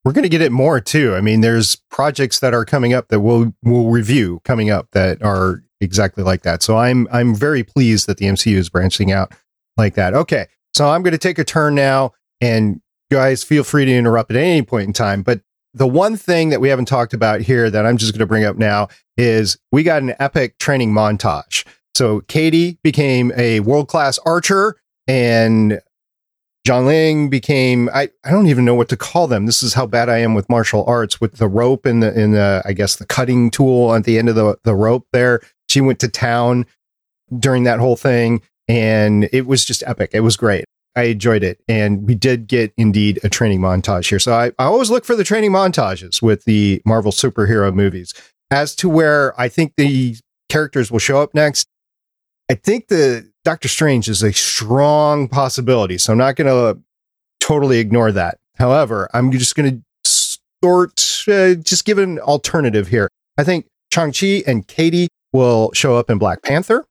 We're 0.03 0.11
going 0.11 0.23
to 0.23 0.29
get 0.29 0.41
it 0.41 0.51
more 0.51 0.81
too. 0.81 1.15
I 1.15 1.21
mean, 1.21 1.41
there's 1.41 1.77
projects 1.89 2.39
that 2.39 2.53
are 2.53 2.65
coming 2.65 2.93
up 2.93 3.07
that 3.07 3.21
we'll 3.21 3.53
we'll 3.63 3.89
review 3.89 4.41
coming 4.43 4.69
up 4.69 4.89
that 4.91 5.23
are 5.23 5.63
exactly 5.79 6.23
like 6.23 6.41
that. 6.41 6.61
So 6.61 6.77
I'm 6.77 7.07
I'm 7.11 7.33
very 7.33 7.63
pleased 7.63 8.07
that 8.07 8.17
the 8.17 8.25
MCU 8.25 8.55
is 8.57 8.69
branching 8.69 9.11
out 9.13 9.33
like 9.77 9.95
that. 9.95 10.13
Okay, 10.13 10.47
so 10.75 10.89
I'm 10.89 11.03
going 11.03 11.13
to 11.13 11.17
take 11.17 11.39
a 11.39 11.45
turn 11.45 11.75
now, 11.75 12.11
and 12.41 12.81
guys, 13.11 13.43
feel 13.43 13.63
free 13.63 13.85
to 13.85 13.91
interrupt 13.95 14.31
at 14.31 14.37
any 14.37 14.61
point 14.61 14.87
in 14.87 14.93
time. 14.93 15.23
But 15.23 15.39
the 15.73 15.87
one 15.87 16.15
thing 16.17 16.49
that 16.49 16.61
we 16.61 16.69
haven't 16.69 16.85
talked 16.85 17.13
about 17.13 17.41
here 17.41 17.69
that 17.69 17.85
I'm 17.85 17.97
just 17.97 18.13
going 18.13 18.19
to 18.19 18.25
bring 18.25 18.45
up 18.45 18.57
now 18.57 18.89
is 19.17 19.57
we 19.71 19.83
got 19.83 20.01
an 20.01 20.13
epic 20.19 20.57
training 20.59 20.91
montage. 20.91 21.65
So 21.95 22.21
Katy 22.21 22.79
became 22.83 23.31
a 23.35 23.59
world 23.61 23.87
class 23.87 24.19
archer, 24.25 24.75
and 25.07 25.79
John 26.65 26.85
Xiangling 26.85 27.29
became 27.29 27.89
I, 27.93 28.09
I 28.23 28.31
don't 28.31 28.47
even 28.47 28.65
know 28.65 28.75
what 28.75 28.89
to 28.89 28.97
call 28.97 29.27
them. 29.27 29.45
This 29.45 29.61
is 29.61 29.73
how 29.73 29.85
bad 29.85 30.09
I 30.09 30.19
am 30.19 30.33
with 30.33 30.49
martial 30.49 30.85
arts 30.85 31.19
with 31.19 31.37
the 31.37 31.47
rope 31.47 31.85
and 31.85 32.01
the 32.01 32.17
in 32.19 32.31
the 32.31 32.61
I 32.65 32.73
guess 32.73 32.95
the 32.95 33.05
cutting 33.05 33.51
tool 33.51 33.93
at 33.93 34.05
the 34.05 34.17
end 34.17 34.29
of 34.29 34.35
the, 34.35 34.57
the 34.63 34.75
rope 34.75 35.07
there. 35.11 35.41
She 35.67 35.81
went 35.81 35.99
to 35.99 36.07
town 36.07 36.65
during 37.37 37.63
that 37.63 37.79
whole 37.79 37.97
thing 37.97 38.41
and 38.67 39.27
it 39.33 39.45
was 39.45 39.65
just 39.65 39.83
epic. 39.85 40.11
It 40.13 40.21
was 40.21 40.37
great. 40.37 40.65
I 40.95 41.03
enjoyed 41.03 41.43
it. 41.43 41.59
And 41.67 42.07
we 42.07 42.15
did 42.15 42.47
get 42.47 42.73
indeed 42.77 43.19
a 43.23 43.29
training 43.29 43.59
montage 43.59 44.09
here. 44.09 44.19
So 44.19 44.33
I, 44.33 44.47
I 44.59 44.65
always 44.65 44.89
look 44.89 45.05
for 45.05 45.15
the 45.15 45.23
training 45.23 45.51
montages 45.51 46.21
with 46.21 46.45
the 46.45 46.81
Marvel 46.85 47.11
superhero 47.11 47.73
movies. 47.73 48.13
As 48.51 48.75
to 48.75 48.89
where 48.89 49.39
I 49.39 49.49
think 49.49 49.73
the 49.77 50.17
characters 50.49 50.91
will 50.91 50.99
show 50.99 51.21
up 51.21 51.33
next, 51.33 51.67
I 52.49 52.55
think 52.55 52.87
the 52.89 53.29
Doctor 53.43 53.67
Strange 53.67 54.07
is 54.07 54.21
a 54.21 54.31
strong 54.31 55.27
possibility. 55.27 55.97
So 55.97 56.13
I'm 56.13 56.19
not 56.19 56.35
going 56.35 56.47
to 56.47 56.81
totally 57.39 57.79
ignore 57.79 58.11
that. 58.11 58.37
However, 58.57 59.09
I'm 59.13 59.31
just 59.31 59.55
going 59.55 59.83
to 60.03 60.09
sort, 60.09 61.25
uh, 61.27 61.55
just 61.55 61.85
give 61.85 61.97
an 61.97 62.19
alternative 62.19 62.89
here. 62.89 63.09
I 63.37 63.43
think 63.43 63.65
Chang-Chi 63.91 64.43
and 64.45 64.67
Katy 64.67 65.07
will 65.31 65.71
show 65.73 65.95
up 65.95 66.09
in 66.09 66.19
Black 66.19 66.43
Panther 66.43 66.85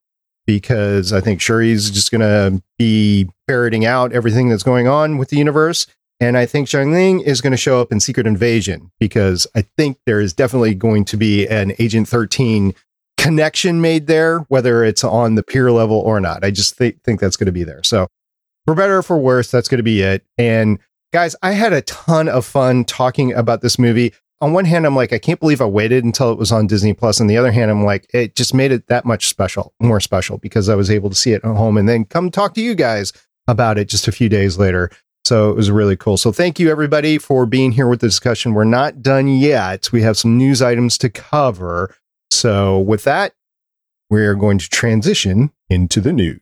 because 0.46 1.12
I 1.12 1.20
think 1.20 1.40
Shuri's 1.40 1.90
just 1.90 2.10
going 2.10 2.20
to 2.20 2.62
be 2.78 3.28
ferreting 3.46 3.84
out 3.84 4.12
everything 4.12 4.48
that's 4.48 4.62
going 4.62 4.88
on 4.88 5.18
with 5.18 5.30
the 5.30 5.36
universe. 5.36 5.86
And 6.20 6.38
I 6.38 6.46
think 6.46 6.68
Xiangling 6.68 7.22
is 7.24 7.40
going 7.40 7.50
to 7.50 7.56
show 7.56 7.80
up 7.80 7.90
in 7.90 7.98
Secret 7.98 8.26
Invasion 8.26 8.92
because 9.00 9.46
I 9.56 9.62
think 9.76 9.98
there 10.06 10.20
is 10.20 10.32
definitely 10.32 10.74
going 10.74 11.04
to 11.06 11.16
be 11.16 11.48
an 11.48 11.72
Agent 11.78 12.08
13 12.08 12.74
connection 13.18 13.80
made 13.80 14.06
there, 14.06 14.40
whether 14.48 14.84
it's 14.84 15.04
on 15.04 15.34
the 15.34 15.42
peer 15.42 15.72
level 15.72 15.98
or 15.98 16.20
not. 16.20 16.44
I 16.44 16.50
just 16.50 16.78
th- 16.78 16.98
think 17.04 17.20
that's 17.20 17.36
going 17.36 17.46
to 17.46 17.52
be 17.52 17.64
there. 17.64 17.82
So, 17.82 18.08
for 18.66 18.74
better 18.74 18.98
or 18.98 19.02
for 19.02 19.18
worse, 19.18 19.50
that's 19.50 19.68
going 19.68 19.78
to 19.78 19.84
be 19.84 20.02
it. 20.02 20.24
And 20.38 20.78
guys, 21.12 21.34
I 21.42 21.52
had 21.52 21.72
a 21.72 21.82
ton 21.82 22.28
of 22.28 22.44
fun 22.44 22.84
talking 22.84 23.32
about 23.32 23.60
this 23.60 23.78
movie. 23.78 24.12
On 24.42 24.52
one 24.52 24.64
hand, 24.64 24.84
I'm 24.84 24.96
like, 24.96 25.12
I 25.12 25.20
can't 25.20 25.38
believe 25.38 25.60
I 25.60 25.66
waited 25.66 26.02
until 26.02 26.32
it 26.32 26.36
was 26.36 26.50
on 26.50 26.66
Disney 26.66 26.94
Plus. 26.94 27.20
On 27.20 27.28
the 27.28 27.36
other 27.36 27.52
hand, 27.52 27.70
I'm 27.70 27.84
like, 27.84 28.10
it 28.12 28.34
just 28.34 28.52
made 28.52 28.72
it 28.72 28.88
that 28.88 29.04
much 29.04 29.28
special, 29.28 29.72
more 29.80 30.00
special 30.00 30.36
because 30.36 30.68
I 30.68 30.74
was 30.74 30.90
able 30.90 31.10
to 31.10 31.14
see 31.14 31.32
it 31.32 31.44
at 31.44 31.56
home 31.56 31.76
and 31.76 31.88
then 31.88 32.04
come 32.04 32.28
talk 32.28 32.54
to 32.54 32.60
you 32.60 32.74
guys 32.74 33.12
about 33.46 33.78
it 33.78 33.88
just 33.88 34.08
a 34.08 34.12
few 34.12 34.28
days 34.28 34.58
later. 34.58 34.90
So 35.24 35.48
it 35.48 35.56
was 35.56 35.70
really 35.70 35.96
cool. 35.96 36.16
So 36.16 36.32
thank 36.32 36.58
you 36.58 36.70
everybody 36.70 37.18
for 37.18 37.46
being 37.46 37.70
here 37.70 37.86
with 37.86 38.00
the 38.00 38.08
discussion. 38.08 38.52
We're 38.52 38.64
not 38.64 39.00
done 39.00 39.28
yet. 39.28 39.92
We 39.92 40.02
have 40.02 40.18
some 40.18 40.36
news 40.36 40.60
items 40.60 40.98
to 40.98 41.08
cover. 41.08 41.94
So, 42.32 42.80
with 42.80 43.04
that, 43.04 43.34
we 44.10 44.22
are 44.22 44.34
going 44.34 44.58
to 44.58 44.68
transition 44.68 45.52
into 45.70 46.00
the 46.00 46.12
news. 46.12 46.41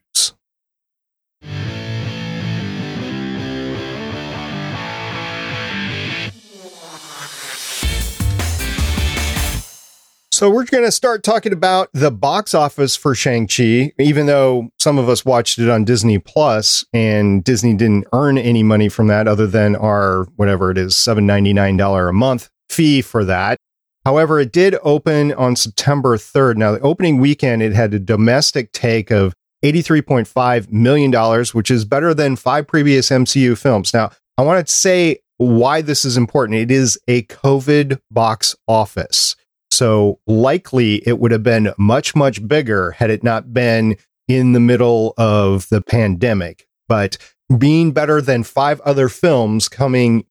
So 10.41 10.49
we're 10.49 10.65
going 10.65 10.85
to 10.85 10.91
start 10.91 11.21
talking 11.21 11.53
about 11.53 11.89
the 11.93 12.09
box 12.09 12.55
office 12.55 12.95
for 12.95 13.13
Shang-Chi, 13.13 13.91
even 13.99 14.25
though 14.25 14.69
some 14.79 14.97
of 14.97 15.07
us 15.07 15.23
watched 15.23 15.59
it 15.59 15.69
on 15.69 15.85
Disney 15.85 16.17
Plus 16.17 16.83
and 16.91 17.43
Disney 17.43 17.75
didn't 17.75 18.07
earn 18.11 18.39
any 18.39 18.63
money 18.63 18.89
from 18.89 19.05
that 19.05 19.27
other 19.27 19.45
than 19.45 19.75
our, 19.75 20.23
whatever 20.37 20.71
it 20.71 20.79
is, 20.79 20.95
$7.99 20.95 22.09
a 22.09 22.11
month 22.11 22.49
fee 22.69 23.03
for 23.03 23.23
that. 23.23 23.59
However, 24.03 24.39
it 24.39 24.51
did 24.51 24.77
open 24.81 25.31
on 25.33 25.55
September 25.55 26.17
3rd. 26.17 26.55
Now, 26.55 26.71
the 26.71 26.79
opening 26.79 27.19
weekend, 27.19 27.61
it 27.61 27.73
had 27.73 27.93
a 27.93 27.99
domestic 27.99 28.71
take 28.71 29.11
of 29.11 29.35
$83.5 29.63 30.71
million, 30.71 31.45
which 31.53 31.69
is 31.69 31.85
better 31.85 32.15
than 32.15 32.35
five 32.35 32.65
previous 32.65 33.11
MCU 33.11 33.55
films. 33.55 33.93
Now, 33.93 34.09
I 34.39 34.41
want 34.41 34.65
to 34.65 34.73
say 34.73 35.19
why 35.37 35.83
this 35.83 36.03
is 36.03 36.17
important. 36.17 36.57
It 36.57 36.71
is 36.71 36.97
a 37.07 37.21
COVID 37.25 37.99
box 38.09 38.55
office. 38.67 39.35
So 39.81 40.19
likely 40.27 41.01
it 41.07 41.17
would 41.17 41.31
have 41.31 41.41
been 41.41 41.73
much, 41.75 42.15
much 42.15 42.47
bigger 42.47 42.91
had 42.91 43.09
it 43.09 43.23
not 43.23 43.51
been 43.51 43.97
in 44.27 44.53
the 44.53 44.59
middle 44.59 45.15
of 45.17 45.67
the 45.69 45.81
pandemic. 45.81 46.67
But 46.87 47.17
being 47.57 47.91
better 47.91 48.21
than 48.21 48.43
five 48.43 48.79
other 48.81 49.09
films 49.09 49.67
coming 49.67 50.27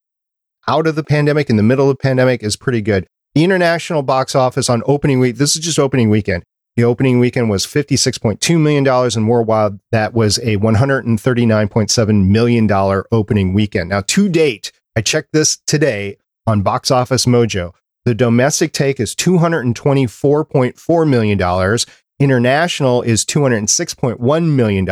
out 0.69 0.87
of 0.87 0.95
the 0.95 1.03
pandemic 1.03 1.51
in 1.51 1.57
the 1.57 1.65
middle 1.65 1.91
of 1.91 1.99
the 1.99 2.01
pandemic 2.01 2.45
is 2.45 2.55
pretty 2.55 2.81
good. 2.81 3.09
The 3.35 3.43
international 3.43 4.05
box 4.05 4.37
office 4.37 4.71
on 4.71 4.85
opening 4.87 5.19
week, 5.19 5.35
this 5.35 5.57
is 5.57 5.65
just 5.65 5.81
opening 5.81 6.11
weekend. 6.11 6.45
The 6.77 6.85
opening 6.85 7.19
weekend 7.19 7.51
was 7.51 7.67
$56.2 7.67 8.57
million, 8.57 8.87
and 8.87 9.29
worldwide, 9.29 9.81
that 9.91 10.15
was 10.15 10.39
a 10.39 10.59
$139.7 10.59 12.29
million 12.29 13.03
opening 13.11 13.53
weekend. 13.53 13.89
Now, 13.89 14.03
to 14.03 14.29
date, 14.29 14.71
I 14.95 15.01
checked 15.01 15.33
this 15.33 15.59
today 15.67 16.19
on 16.47 16.63
Box 16.63 16.93
Office 16.93 17.27
Mojo. 17.27 17.73
The 18.05 18.15
domestic 18.15 18.73
take 18.73 18.99
is 19.01 19.15
$224.4 19.15 21.09
million. 21.09 21.79
International 22.19 23.03
is 23.03 23.25
$206.1 23.25 24.45
million. 24.51 24.87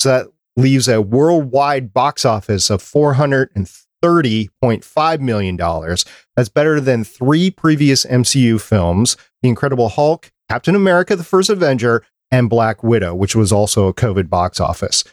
So 0.00 0.08
that 0.08 0.26
leaves 0.56 0.88
a 0.88 1.02
worldwide 1.02 1.92
box 1.92 2.24
office 2.24 2.70
of 2.70 2.82
430 2.82 3.84
$30.5 4.04 5.20
million. 5.20 5.56
That's 6.36 6.48
better 6.50 6.78
than 6.78 7.04
three 7.04 7.50
previous 7.50 8.04
MCU 8.04 8.60
films 8.60 9.16
The 9.42 9.48
Incredible 9.48 9.88
Hulk, 9.88 10.30
Captain 10.50 10.74
America, 10.74 11.16
the 11.16 11.24
First 11.24 11.48
Avenger, 11.48 12.04
and 12.30 12.50
Black 12.50 12.82
Widow, 12.82 13.14
which 13.14 13.34
was 13.34 13.50
also 13.50 13.88
a 13.88 13.94
COVID 13.94 14.28
box 14.28 14.60
office. 14.60 15.04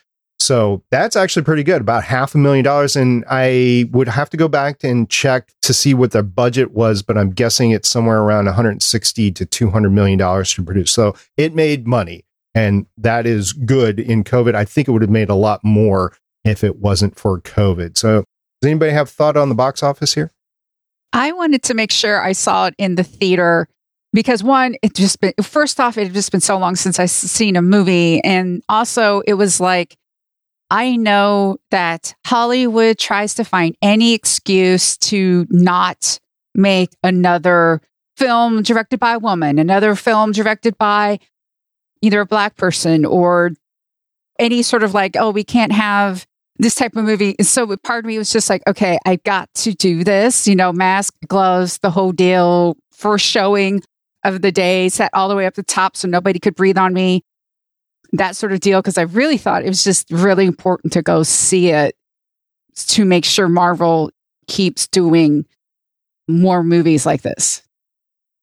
So 0.41 0.83
that's 0.91 1.15
actually 1.15 1.43
pretty 1.43 1.63
good, 1.63 1.81
about 1.81 2.03
half 2.03 2.35
a 2.35 2.37
million 2.37 2.63
dollars. 2.63 2.95
And 2.95 3.23
I 3.29 3.89
would 3.91 4.07
have 4.07 4.29
to 4.31 4.37
go 4.37 4.47
back 4.47 4.83
and 4.83 5.09
check 5.09 5.53
to 5.61 5.73
see 5.73 5.93
what 5.93 6.11
the 6.11 6.23
budget 6.23 6.71
was, 6.71 7.01
but 7.01 7.17
I'm 7.17 7.31
guessing 7.31 7.71
it's 7.71 7.89
somewhere 7.89 8.21
around 8.21 8.45
160 8.45 9.31
to 9.31 9.45
200 9.45 9.89
million 9.89 10.17
dollars 10.17 10.53
to 10.53 10.63
produce. 10.63 10.91
So 10.91 11.15
it 11.37 11.55
made 11.55 11.87
money, 11.87 12.25
and 12.55 12.85
that 12.97 13.25
is 13.25 13.53
good 13.53 13.99
in 13.99 14.23
COVID. 14.23 14.55
I 14.55 14.65
think 14.65 14.87
it 14.87 14.91
would 14.91 15.01
have 15.01 15.11
made 15.11 15.29
a 15.29 15.35
lot 15.35 15.63
more 15.63 16.13
if 16.43 16.63
it 16.63 16.77
wasn't 16.77 17.17
for 17.17 17.39
COVID. 17.39 17.97
So 17.97 18.23
does 18.61 18.69
anybody 18.69 18.91
have 18.91 19.09
thought 19.09 19.37
on 19.37 19.49
the 19.49 19.55
box 19.55 19.83
office 19.83 20.13
here? 20.13 20.31
I 21.13 21.31
wanted 21.33 21.63
to 21.63 21.73
make 21.73 21.91
sure 21.91 22.23
I 22.23 22.31
saw 22.31 22.67
it 22.67 22.75
in 22.77 22.95
the 22.95 23.03
theater 23.03 23.67
because 24.13 24.43
one, 24.43 24.75
it 24.81 24.93
just 24.93 25.19
been 25.19 25.33
first 25.41 25.79
off, 25.79 25.97
it 25.97 26.05
had 26.05 26.13
just 26.13 26.31
been 26.31 26.41
so 26.41 26.57
long 26.57 26.75
since 26.75 26.99
I've 26.99 27.09
seen 27.09 27.55
a 27.55 27.61
movie, 27.61 28.21
and 28.23 28.61
also 28.67 29.21
it 29.21 29.35
was 29.35 29.59
like 29.59 29.97
I 30.71 30.95
know 30.95 31.57
that 31.69 32.15
Hollywood 32.25 32.97
tries 32.97 33.35
to 33.35 33.43
find 33.43 33.75
any 33.81 34.13
excuse 34.13 34.97
to 34.99 35.45
not 35.49 36.17
make 36.55 36.95
another 37.03 37.81
film 38.15 38.63
directed 38.63 38.97
by 38.97 39.15
a 39.15 39.19
woman, 39.19 39.59
another 39.59 39.95
film 39.95 40.31
directed 40.31 40.77
by 40.77 41.19
either 42.01 42.21
a 42.21 42.25
black 42.25 42.55
person 42.55 43.03
or 43.03 43.51
any 44.39 44.63
sort 44.63 44.83
of 44.83 44.93
like, 44.93 45.17
oh, 45.17 45.31
we 45.31 45.43
can't 45.43 45.73
have 45.73 46.25
this 46.57 46.75
type 46.75 46.95
of 46.95 47.03
movie. 47.03 47.35
So 47.41 47.75
part 47.83 48.05
of 48.05 48.07
me 48.07 48.17
was 48.17 48.31
just 48.31 48.49
like, 48.49 48.63
okay, 48.65 48.97
I 49.05 49.17
got 49.17 49.53
to 49.55 49.73
do 49.73 50.05
this, 50.05 50.47
you 50.47 50.55
know, 50.55 50.71
mask, 50.71 51.13
gloves, 51.27 51.79
the 51.79 51.91
whole 51.91 52.13
deal. 52.13 52.77
First 52.93 53.25
showing 53.25 53.83
of 54.23 54.41
the 54.41 54.53
day, 54.53 54.87
sat 54.87 55.09
all 55.13 55.27
the 55.27 55.35
way 55.35 55.47
up 55.47 55.55
the 55.55 55.63
top 55.63 55.97
so 55.97 56.07
nobody 56.07 56.39
could 56.39 56.55
breathe 56.55 56.77
on 56.77 56.93
me. 56.93 57.23
That 58.13 58.35
sort 58.35 58.51
of 58.51 58.59
deal. 58.59 58.81
Cause 58.81 58.97
I 58.97 59.03
really 59.03 59.37
thought 59.37 59.63
it 59.63 59.69
was 59.69 59.83
just 59.83 60.09
really 60.11 60.45
important 60.45 60.93
to 60.93 61.01
go 61.01 61.23
see 61.23 61.69
it 61.69 61.95
to 62.75 63.05
make 63.05 63.25
sure 63.25 63.47
Marvel 63.47 64.11
keeps 64.47 64.87
doing 64.87 65.45
more 66.27 66.63
movies 66.63 67.05
like 67.05 67.21
this. 67.21 67.61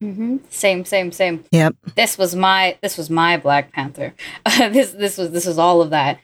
Mm-hmm. 0.03 0.37
Same, 0.49 0.85
same, 0.85 1.11
same. 1.11 1.45
Yep. 1.51 1.75
This 1.97 2.16
was 2.16 2.37
my 2.37 2.79
this 2.83 2.97
was 2.97 3.11
my 3.11 3.37
Black 3.37 3.73
Panther. 3.73 4.14
this 4.47 4.93
this 4.93 5.19
was 5.19 5.33
this 5.33 5.47
was 5.47 5.59
all 5.59 5.83
of 5.83 5.91
that. 5.91 6.21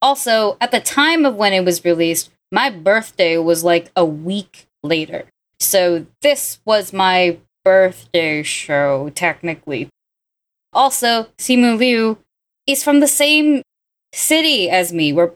Also, 0.00 0.56
at 0.60 0.70
the 0.70 0.80
time 0.80 1.24
of 1.24 1.36
when 1.36 1.52
it 1.52 1.64
was 1.64 1.84
released, 1.84 2.30
my 2.50 2.70
birthday 2.70 3.36
was 3.36 3.64
like 3.64 3.90
a 3.96 4.04
week 4.04 4.66
later. 4.82 5.24
So 5.58 6.06
this 6.22 6.60
was 6.64 6.92
my 6.92 7.38
birthday 7.64 8.42
show, 8.42 9.10
technically. 9.14 9.88
Also, 10.72 11.28
Simu 11.38 11.78
Liu 11.78 12.18
is 12.66 12.82
from 12.82 13.00
the 13.00 13.08
same 13.08 13.62
city 14.12 14.68
as 14.70 14.92
me. 14.92 15.12
We're 15.12 15.32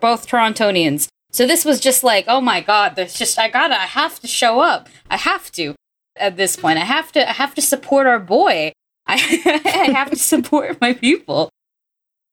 both 0.00 0.26
Torontonians. 0.26 1.08
So 1.32 1.46
this 1.46 1.64
was 1.64 1.80
just 1.80 2.02
like, 2.02 2.24
oh 2.28 2.40
my 2.40 2.60
god, 2.60 2.96
there's 2.96 3.14
just 3.14 3.38
I 3.38 3.48
gotta 3.48 3.74
I 3.74 3.86
have 3.86 4.20
to 4.20 4.26
show 4.26 4.60
up. 4.60 4.88
I 5.10 5.16
have 5.16 5.50
to 5.52 5.74
at 6.16 6.36
this 6.36 6.56
point. 6.56 6.78
I 6.78 6.84
have 6.84 7.12
to 7.12 7.28
I 7.28 7.32
have 7.32 7.54
to 7.54 7.62
support 7.62 8.06
our 8.06 8.18
boy. 8.18 8.72
I, 9.06 9.14
I 9.64 9.92
have 9.92 10.10
to 10.10 10.16
support 10.16 10.80
my 10.80 10.92
people. 10.92 11.50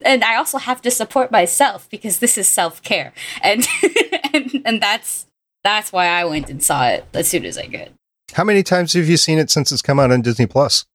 And 0.04 0.24
I 0.24 0.36
also 0.36 0.58
have 0.58 0.82
to 0.82 0.92
support 0.92 1.32
myself 1.32 1.90
because 1.90 2.20
this 2.20 2.38
is 2.38 2.48
self-care. 2.48 3.14
And 3.42 3.66
and, 4.34 4.62
and 4.66 4.82
that's 4.82 5.28
that's 5.64 5.92
why 5.92 6.08
I 6.08 6.26
went 6.26 6.50
and 6.50 6.62
saw 6.62 6.88
it 6.88 7.06
as 7.14 7.28
soon 7.28 7.46
as 7.46 7.58
I 7.58 7.68
could. 7.68 7.94
How 8.34 8.44
many 8.44 8.64
times 8.64 8.94
have 8.94 9.08
you 9.08 9.18
seen 9.18 9.38
it 9.38 9.50
since 9.50 9.72
it's 9.72 9.82
come 9.82 10.00
out 10.00 10.12
on 10.12 10.22
Disney 10.22 10.46
Plus? 10.46 10.86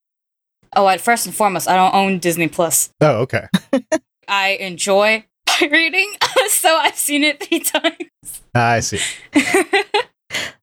Oh, 0.75 0.89
at 0.89 1.01
first 1.01 1.27
and 1.27 1.35
foremost, 1.35 1.69
I 1.69 1.77
don't 1.77 1.95
own 1.95 2.19
Disney 2.19 2.49
Plus. 2.49 2.91
Oh, 3.01 3.21
okay. 3.23 3.47
I 4.29 4.51
enjoy 4.61 5.25
pirating, 5.47 6.13
so 6.49 6.77
I've 6.77 6.97
seen 6.97 7.25
it 7.25 7.43
three 7.43 7.61
times. 7.61 8.43
I 8.55 8.81
see. 8.81 9.01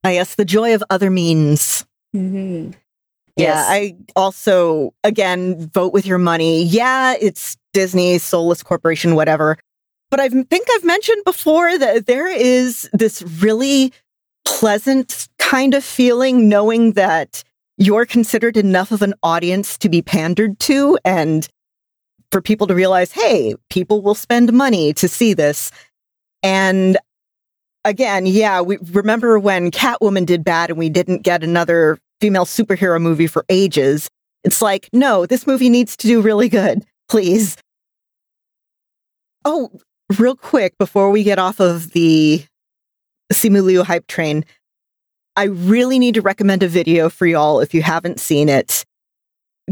I 0.04 0.14
guess 0.14 0.34
the 0.36 0.44
joy 0.44 0.74
of 0.74 0.84
other 0.90 1.10
means. 1.10 1.84
Mm-hmm. 2.14 2.72
Yeah, 3.36 3.48
Yes. 3.48 3.66
I 3.68 3.96
also, 4.14 4.94
again, 5.04 5.68
vote 5.68 5.92
with 5.92 6.06
your 6.06 6.18
money. 6.18 6.62
Yeah, 6.64 7.14
it's 7.20 7.56
Disney, 7.74 8.16
soulless 8.18 8.62
corporation, 8.62 9.14
whatever. 9.14 9.58
But 10.10 10.20
I 10.20 10.28
think 10.28 10.68
I've 10.70 10.84
mentioned 10.84 11.22
before 11.24 11.76
that 11.78 12.06
there 12.06 12.28
is 12.28 12.88
this 12.92 13.22
really 13.22 13.92
pleasant 14.46 15.28
kind 15.38 15.74
of 15.74 15.84
feeling 15.84 16.48
knowing 16.48 16.92
that 16.92 17.42
you're 17.78 18.06
considered 18.06 18.56
enough 18.56 18.92
of 18.92 19.02
an 19.02 19.14
audience 19.22 19.76
to 19.78 19.88
be 19.88 20.02
pandered 20.02 20.58
to 20.60 20.98
and 21.04 21.48
for 22.32 22.40
people 22.40 22.66
to 22.66 22.74
realize, 22.74 23.12
hey, 23.12 23.54
people 23.70 24.02
will 24.02 24.14
spend 24.14 24.52
money 24.52 24.92
to 24.94 25.08
see 25.08 25.34
this. 25.34 25.70
And 26.42 26.98
again, 27.84 28.26
yeah, 28.26 28.60
we 28.60 28.78
remember 28.90 29.38
when 29.38 29.70
Catwoman 29.70 30.26
did 30.26 30.44
bad 30.44 30.70
and 30.70 30.78
we 30.78 30.88
didn't 30.88 31.22
get 31.22 31.44
another 31.44 31.98
female 32.20 32.44
superhero 32.44 33.00
movie 33.00 33.26
for 33.26 33.44
ages. 33.48 34.08
It's 34.44 34.62
like, 34.62 34.88
no, 34.92 35.26
this 35.26 35.46
movie 35.46 35.68
needs 35.68 35.96
to 35.98 36.06
do 36.06 36.20
really 36.20 36.48
good, 36.48 36.84
please. 37.08 37.56
Oh, 39.44 39.70
real 40.18 40.36
quick 40.36 40.76
before 40.78 41.10
we 41.10 41.22
get 41.22 41.38
off 41.38 41.60
of 41.60 41.90
the 41.92 42.44
Simu 43.32 43.62
Liu 43.62 43.82
hype 43.82 44.06
train, 44.06 44.44
I 45.36 45.44
really 45.44 45.98
need 45.98 46.14
to 46.14 46.22
recommend 46.22 46.62
a 46.62 46.68
video 46.68 47.10
for 47.10 47.26
y'all 47.26 47.60
if 47.60 47.74
you 47.74 47.82
haven't 47.82 48.20
seen 48.20 48.48
it. 48.48 48.84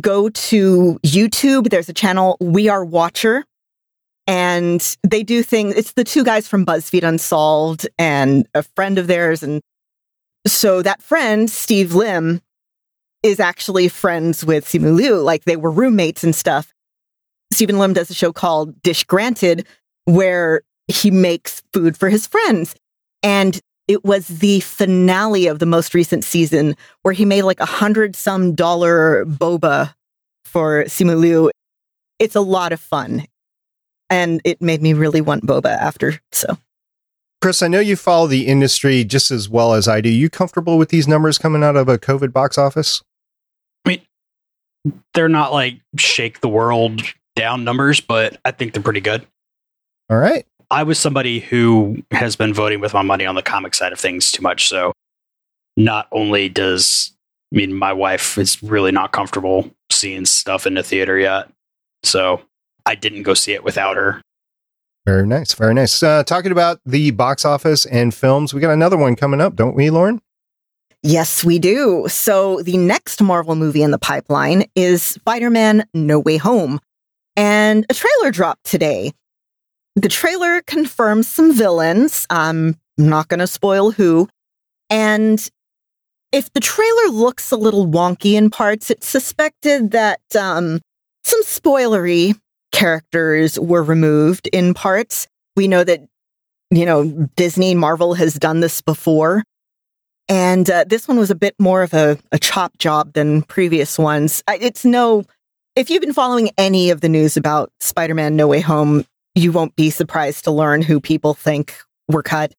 Go 0.01 0.29
to 0.29 0.99
YouTube. 1.05 1.71
There's 1.71 1.89
a 1.89 1.95
channel, 1.95 2.37
We 2.41 2.69
Are 2.69 2.85
Watcher, 2.85 3.45
and 4.27 4.97
they 5.03 5.23
do 5.23 5.43
things. 5.43 5.75
It's 5.75 5.93
the 5.93 6.05
two 6.05 6.23
guys 6.23 6.47
from 6.47 6.67
BuzzFeed 6.67 7.03
Unsolved 7.03 7.89
and 7.99 8.47
a 8.55 8.62
friend 8.62 8.99
of 8.99 9.07
theirs. 9.07 9.43
And 9.43 9.62
so 10.47 10.83
that 10.83 11.01
friend, 11.01 11.49
Steve 11.49 11.95
Lim, 11.95 12.43
is 13.23 13.41
actually 13.41 13.89
friends 13.89 14.45
with 14.45 14.67
Simu 14.67 14.95
Liu. 14.95 15.17
Like 15.17 15.45
they 15.45 15.57
were 15.57 15.71
roommates 15.71 16.23
and 16.23 16.35
stuff. 16.35 16.75
Steven 17.53 17.79
Lim 17.79 17.95
does 17.95 18.11
a 18.11 18.15
show 18.15 18.33
called 18.33 18.83
Dish 18.83 19.05
Granted, 19.05 19.67
where 20.05 20.62
he 20.89 21.11
makes 21.11 21.62
food 21.73 21.97
for 21.97 22.11
his 22.11 22.27
friends. 22.27 22.75
And 23.23 23.59
it 23.89 24.05
was 24.05 24.28
the 24.28 24.61
finale 24.61 25.47
of 25.47 25.59
the 25.59 25.66
most 25.66 25.95
recent 25.95 26.24
season 26.24 26.76
where 27.03 27.14
he 27.14 27.24
made 27.24 27.43
like 27.43 27.61
a 27.61 27.66
hundred 27.66 28.16
some 28.16 28.55
dollar 28.55 29.24
boba 29.26 29.95
for 30.45 30.85
Simu 30.85 31.18
Liu. 31.18 31.51
It's 32.18 32.37
a 32.37 32.41
lot 32.41 32.72
of 32.72 32.80
fun. 32.80 33.24
And 34.11 34.41
it 34.45 34.61
made 34.61 34.82
me 34.82 34.93
really 34.93 35.20
want 35.20 35.47
boba 35.47 35.76
after. 35.76 36.20
So 36.32 36.57
Chris, 37.45 37.62
I 37.62 37.68
know 37.68 37.80
you 37.80 37.97
follow 37.97 38.26
the 38.26 38.47
industry 38.47 39.05
just 39.05 39.30
as 39.30 39.51
well 39.51 39.74
as 39.74 39.87
I 39.87 40.01
do. 40.01 40.09
You 40.09 40.30
comfortable 40.30 40.78
with 40.78 40.89
these 40.89 41.07
numbers 41.07 41.37
coming 41.37 41.62
out 41.62 41.76
of 41.76 41.89
a 41.89 41.99
COVID 41.99 42.32
box 42.32 42.57
office? 42.57 43.03
I 43.85 43.91
mean, 43.91 44.03
they're 45.12 45.28
not 45.28 45.53
like 45.53 45.80
shake 45.99 46.41
the 46.41 46.49
world 46.49 47.03
down 47.37 47.64
numbers, 47.64 48.01
but 48.01 48.39
I 48.47 48.51
think 48.51 48.72
they're 48.72 48.82
pretty 48.82 49.03
good. 49.03 49.26
All 50.09 50.16
right. 50.16 50.47
I 50.71 50.83
was 50.83 50.99
somebody 50.99 51.41
who 51.41 52.03
has 52.11 52.37
been 52.37 52.55
voting 52.55 52.81
with 52.81 52.95
my 52.95 53.03
money 53.03 53.27
on 53.27 53.35
the 53.35 53.43
comic 53.43 53.75
side 53.75 53.93
of 53.93 54.01
things 54.01 54.31
too 54.31 54.43
much. 54.43 54.69
So 54.69 54.93
not 55.77 56.09
only 56.12 56.49
does 56.49 57.12
I 57.53 57.57
mean 57.57 57.75
my 57.75 57.93
wife 57.93 58.39
is 58.39 58.62
really 58.62 58.93
not 58.93 59.12
comfortable 59.12 59.71
seeing 59.91 60.27
stuff 60.27 60.67
in 60.67 60.75
the 60.75 60.83
theater 60.83 61.19
yet. 61.19 61.49
So 62.03 62.43
I 62.87 62.95
didn't 62.95 63.23
go 63.23 63.35
see 63.35 63.53
it 63.53 63.65
without 63.65 63.97
her. 63.97 64.21
Very 65.07 65.27
nice. 65.27 65.53
Very 65.55 65.75
nice. 65.75 66.03
Uh, 66.03 66.25
talking 66.25 66.53
about 66.53 66.81
the 66.87 67.11
box 67.11 67.45
office 67.45 67.85
and 67.87 68.15
films, 68.15 68.55
we 68.55 68.61
got 68.61 68.73
another 68.73 68.97
one 68.97 69.17
coming 69.17 69.41
up, 69.41 69.55
don't 69.55 69.75
we, 69.75 69.91
Lauren? 69.91 70.21
Yes, 71.03 71.45
we 71.45 71.59
do. 71.59 72.07
So 72.09 72.62
the 72.62 72.79
next 72.79 73.21
Marvel 73.21 73.55
movie 73.55 73.83
in 73.83 73.91
the 73.91 73.99
pipeline 73.99 74.65
is 74.75 75.03
Spider-Man 75.03 75.87
No 75.93 76.19
Way 76.19 76.39
Home. 76.39 76.81
And 77.37 77.85
a 77.91 77.95
trailer 77.95 78.31
dropped 78.31 78.65
today. 78.65 79.12
The 79.97 80.09
trailer 80.09 80.61
confirms 80.62 81.28
some 81.28 81.53
villains. 81.53 82.26
I'm 82.28 82.76
not 82.99 83.28
going 83.28 83.40
to 83.40 83.47
spoil 83.47 83.92
who. 83.92 84.28
And 84.90 85.49
if 86.32 86.53
the 86.53 86.61
trailer 86.61 87.09
looks 87.11 87.53
a 87.53 87.57
little 87.57 87.86
wonky 87.86 88.34
in 88.34 88.51
parts, 88.51 88.90
it's 88.90 89.09
suspected 89.09 89.92
that 89.92 90.20
um, 90.36 90.80
some 91.22 91.42
spoilery 91.45 92.38
characters 92.72 93.59
were 93.59 93.84
removed 93.84 94.49
in 94.49 94.74
parts. 94.74 95.28
We 95.57 95.68
know 95.68 95.84
that, 95.84 96.01
you 96.70 96.84
know, 96.84 97.28
Disney, 97.36 97.74
Marvel 97.76 98.14
has 98.14 98.34
done 98.34 98.61
this 98.61 98.80
before. 98.80 99.45
And 100.28 100.68
uh, 100.68 100.84
this 100.88 101.07
one 101.07 101.18
was 101.18 101.30
a 101.30 101.36
bit 101.36 101.55
more 101.61 101.82
of 101.82 101.95
a, 101.95 102.18
a 102.32 102.38
chop 102.38 102.78
job 102.78 103.12
than 103.12 103.42
previous 103.42 103.97
ones. 103.99 104.42
It's 104.49 104.84
no, 104.84 105.24
if 105.76 105.88
you've 105.88 106.01
been 106.01 106.12
following 106.12 106.51
any 106.59 106.90
of 106.90 107.01
the 107.01 107.09
news 107.09 107.36
about 107.36 107.70
Spider 107.78 108.14
Man 108.14 108.34
No 108.34 108.49
Way 108.49 108.61
Home, 108.61 109.05
you 109.35 109.53
won't 109.53 109.76
be 109.76 109.91
surprised 109.91 110.45
to 110.45 110.51
learn 110.51 110.82
who 110.82 111.01
people 111.01 111.35
think 111.35 111.76
were 112.09 112.22
cut. 112.22 112.55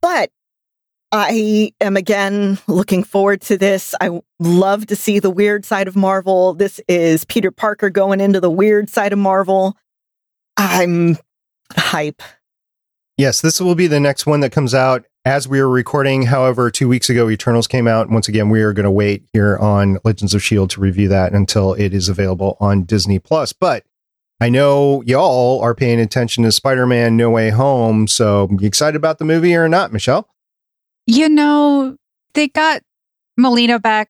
But 0.00 0.30
I 1.12 1.72
am 1.80 1.96
again 1.96 2.58
looking 2.66 3.02
forward 3.04 3.40
to 3.42 3.58
this. 3.58 3.94
I 4.00 4.20
love 4.38 4.86
to 4.86 4.96
see 4.96 5.18
the 5.18 5.30
weird 5.30 5.64
side 5.64 5.88
of 5.88 5.96
Marvel. 5.96 6.54
This 6.54 6.80
is 6.88 7.24
Peter 7.24 7.50
Parker 7.50 7.90
going 7.90 8.20
into 8.20 8.40
the 8.40 8.50
weird 8.50 8.88
side 8.88 9.12
of 9.12 9.18
Marvel. 9.18 9.76
I'm 10.56 11.18
hype. 11.76 12.22
Yes, 13.16 13.40
this 13.40 13.60
will 13.60 13.74
be 13.74 13.86
the 13.86 14.00
next 14.00 14.24
one 14.24 14.40
that 14.40 14.52
comes 14.52 14.72
out 14.72 15.04
as 15.24 15.46
we 15.46 15.60
are 15.60 15.68
recording. 15.68 16.22
However, 16.22 16.70
two 16.70 16.88
weeks 16.88 17.10
ago, 17.10 17.28
Eternals 17.28 17.66
came 17.66 17.86
out. 17.86 18.08
Once 18.08 18.28
again, 18.28 18.48
we 18.48 18.62
are 18.62 18.72
going 18.72 18.84
to 18.84 18.90
wait 18.90 19.24
here 19.32 19.58
on 19.58 19.98
Legends 20.04 20.32
of 20.32 20.38
S.H.I.E.L.D. 20.38 20.74
to 20.74 20.80
review 20.80 21.08
that 21.08 21.32
until 21.32 21.74
it 21.74 21.92
is 21.92 22.08
available 22.08 22.56
on 22.60 22.84
Disney 22.84 23.18
Plus. 23.18 23.52
But 23.52 23.84
I 24.42 24.48
know 24.48 25.02
y'all 25.02 25.60
are 25.60 25.74
paying 25.74 26.00
attention 26.00 26.44
to 26.44 26.52
Spider 26.52 26.86
Man 26.86 27.14
No 27.16 27.28
Way 27.28 27.50
Home. 27.50 28.08
So, 28.08 28.48
you 28.58 28.66
excited 28.66 28.96
about 28.96 29.18
the 29.18 29.26
movie 29.26 29.54
or 29.54 29.68
not, 29.68 29.92
Michelle? 29.92 30.28
You 31.06 31.28
know, 31.28 31.96
they 32.32 32.48
got 32.48 32.82
Molina 33.36 33.78
back 33.78 34.08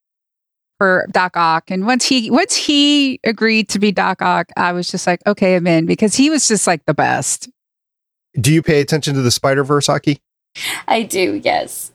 for 0.77 1.05
Doc 1.11 1.35
Ock, 1.35 1.69
and 1.69 1.85
once 1.85 2.05
he 2.05 2.31
once 2.31 2.55
he 2.55 3.19
agreed 3.25 3.67
to 3.69 3.79
be 3.79 3.91
Doc 3.91 4.21
Ock, 4.21 4.47
I 4.55 4.71
was 4.71 4.89
just 4.89 5.05
like, 5.05 5.19
okay, 5.27 5.55
I'm 5.55 5.67
in 5.67 5.85
because 5.85 6.15
he 6.15 6.29
was 6.29 6.47
just 6.47 6.65
like 6.65 6.85
the 6.85 6.93
best. 6.93 7.49
Do 8.39 8.53
you 8.53 8.61
pay 8.61 8.79
attention 8.79 9.15
to 9.15 9.21
the 9.21 9.31
Spider 9.31 9.65
Verse, 9.65 9.89
Aki? 9.89 10.21
I 10.87 11.03
do, 11.03 11.41
yes. 11.43 11.91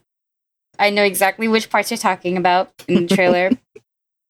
I 0.78 0.91
know 0.91 1.05
exactly 1.05 1.49
which 1.49 1.70
parts 1.70 1.91
you're 1.91 1.97
talking 1.97 2.37
about 2.37 2.70
in 2.87 3.07
the 3.07 3.14
trailer. 3.14 3.51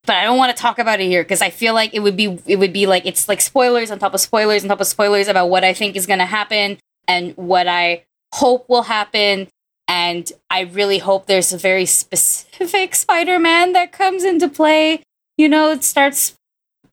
but 0.06 0.16
I 0.16 0.24
don't 0.24 0.38
want 0.38 0.56
to 0.56 0.60
talk 0.60 0.78
about 0.78 1.00
it 1.00 1.06
here 1.06 1.22
because 1.22 1.42
I 1.42 1.50
feel 1.50 1.74
like 1.74 1.92
it 1.92 2.00
would 2.00 2.16
be 2.16 2.38
it 2.46 2.56
would 2.56 2.72
be 2.72 2.86
like 2.86 3.04
it's 3.04 3.28
like 3.28 3.40
spoilers 3.40 3.90
on 3.90 3.98
top 3.98 4.14
of 4.14 4.20
spoilers 4.20 4.62
on 4.62 4.68
top 4.68 4.80
of 4.80 4.86
spoilers 4.86 5.28
about 5.28 5.50
what 5.50 5.64
I 5.64 5.74
think 5.74 5.96
is 5.96 6.06
going 6.06 6.20
to 6.20 6.26
happen 6.26 6.78
and 7.08 7.36
what 7.36 7.68
I 7.68 8.04
hope 8.32 8.68
will 8.68 8.82
happen 8.82 9.48
and 9.88 10.30
I 10.50 10.62
really 10.62 10.98
hope 10.98 11.26
there's 11.26 11.52
a 11.52 11.58
very 11.58 11.86
specific 11.86 12.94
Spider-Man 12.94 13.72
that 13.72 13.92
comes 13.92 14.24
into 14.24 14.48
play. 14.48 15.02
You 15.36 15.48
know, 15.48 15.70
it 15.70 15.84
starts 15.84 16.34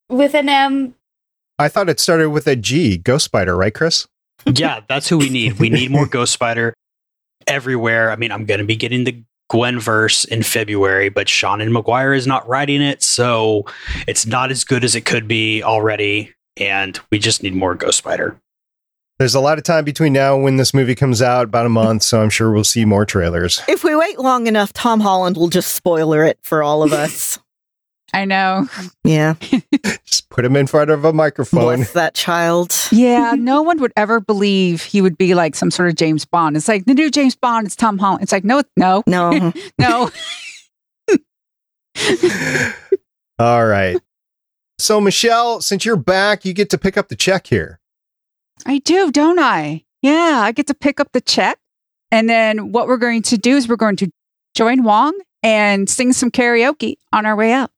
with 0.10 0.36
an 0.36 0.50
M. 0.50 0.96
I 1.58 1.70
thought 1.70 1.90
it 1.90 2.00
started 2.00 2.30
with 2.30 2.48
a 2.48 2.56
G, 2.56 2.98
Ghost 2.98 3.26
Spider, 3.26 3.56
right, 3.56 3.74
Chris? 3.74 4.08
yeah, 4.46 4.82
that's 4.88 5.08
who 5.08 5.18
we 5.18 5.30
need. 5.30 5.60
We 5.60 5.70
need 5.70 5.92
more 5.92 6.06
Ghost 6.06 6.34
Spider 6.34 6.74
everywhere. 7.48 8.12
I 8.12 8.16
mean, 8.16 8.32
I'm 8.32 8.46
going 8.46 8.60
to 8.60 8.66
be 8.66 8.76
getting 8.76 9.06
the 9.06 9.24
Gwenverse 9.52 10.28
in 10.28 10.44
February, 10.44 11.10
but 11.10 11.28
Seanan 11.28 11.70
McGuire 11.76 12.16
is 12.16 12.26
not 12.28 12.48
writing 12.48 12.82
it, 12.82 13.04
so 13.04 13.66
it's 14.08 14.26
not 14.26 14.52
as 14.52 14.64
good 14.64 14.84
as 14.84 14.96
it 14.96 15.06
could 15.06 15.28
be 15.28 15.62
already. 15.62 16.34
And 16.58 17.00
we 17.12 17.20
just 17.20 17.44
need 17.44 17.56
more 17.56 17.76
Ghost 17.76 17.98
Spider. 17.98 18.40
There's 19.20 19.36
a 19.36 19.40
lot 19.40 19.58
of 19.58 19.64
time 19.64 19.86
between 19.86 20.12
now 20.14 20.36
and 20.36 20.44
when 20.44 20.58
this 20.58 20.74
movie 20.74 20.96
comes 20.96 21.22
out, 21.22 21.46
about 21.46 21.66
a 21.68 21.70
month, 21.70 22.04
so 22.04 22.22
I'm 22.22 22.32
sure 22.32 22.52
we'll 22.52 22.64
see 22.64 22.84
more 22.84 23.06
trailers. 23.06 23.62
If 23.68 23.84
we 23.84 23.96
wait 23.96 24.20
long 24.20 24.48
enough, 24.48 24.74
Tom 24.74 25.02
Holland 25.02 25.38
will 25.38 25.50
just 25.50 25.74
spoiler 25.74 26.24
it 26.24 26.40
for 26.42 26.64
all 26.64 26.82
of 26.82 26.92
us. 26.94 27.40
I 28.14 28.26
know. 28.26 28.68
Yeah. 29.04 29.34
Just 30.06 30.30
put 30.30 30.46
him 30.46 30.56
in 30.56 30.68
front 30.68 30.92
of 30.92 31.04
a 31.04 31.12
microphone. 31.12 31.78
Bless 31.78 31.94
that 31.94 32.14
child. 32.14 32.76
Yeah, 32.92 33.34
no 33.36 33.64
one 33.64 33.80
would 33.82 33.92
ever 33.98 34.20
believe 34.20 34.84
he 34.84 35.02
would 35.02 35.18
be 35.18 35.34
like 35.34 35.56
some 35.56 35.72
sort 35.72 35.90
of 35.90 35.96
James 35.96 36.24
Bond. 36.24 36.56
It's 36.56 36.68
like 36.68 36.86
the 36.86 36.94
new 36.94 37.10
James 37.10 37.36
Bond. 37.36 37.66
It's 37.66 37.76
Tom 37.76 37.98
Holland. 37.98 38.22
It's 38.22 38.32
like 38.32 38.44
no, 38.44 38.62
no, 38.78 39.04
No. 39.08 39.32
Uh-huh. 39.32 39.52
no. 39.80 40.12
All 43.40 43.66
right. 43.66 44.00
So, 44.78 45.02
Michelle, 45.02 45.62
since 45.62 45.86
you're 45.86 45.96
back, 45.96 46.46
you 46.46 46.54
get 46.54 46.70
to 46.72 46.78
pick 46.78 46.98
up 46.98 47.10
the 47.10 47.16
check 47.16 47.48
here. 47.48 47.80
I 48.66 48.80
do, 48.80 49.12
don't 49.12 49.40
I? 49.40 49.86
Yeah, 50.02 50.42
I 50.44 50.52
get 50.52 50.68
to 50.68 50.74
pick 50.74 51.00
up 51.00 51.12
the 51.14 51.22
check. 51.22 51.58
And 52.12 52.30
then 52.30 52.72
what 52.72 52.88
we're 52.88 52.98
going 52.98 53.22
to 53.24 53.38
do 53.38 53.56
is 53.56 53.68
we're 53.68 53.76
going 53.76 53.96
to 53.98 54.12
join 54.56 54.84
Wong 54.84 55.20
and 55.42 55.90
sing 55.90 56.14
some 56.14 56.30
karaoke 56.30 56.98
on 57.12 57.26
our 57.26 57.36
way 57.36 57.52
out. 57.54 57.72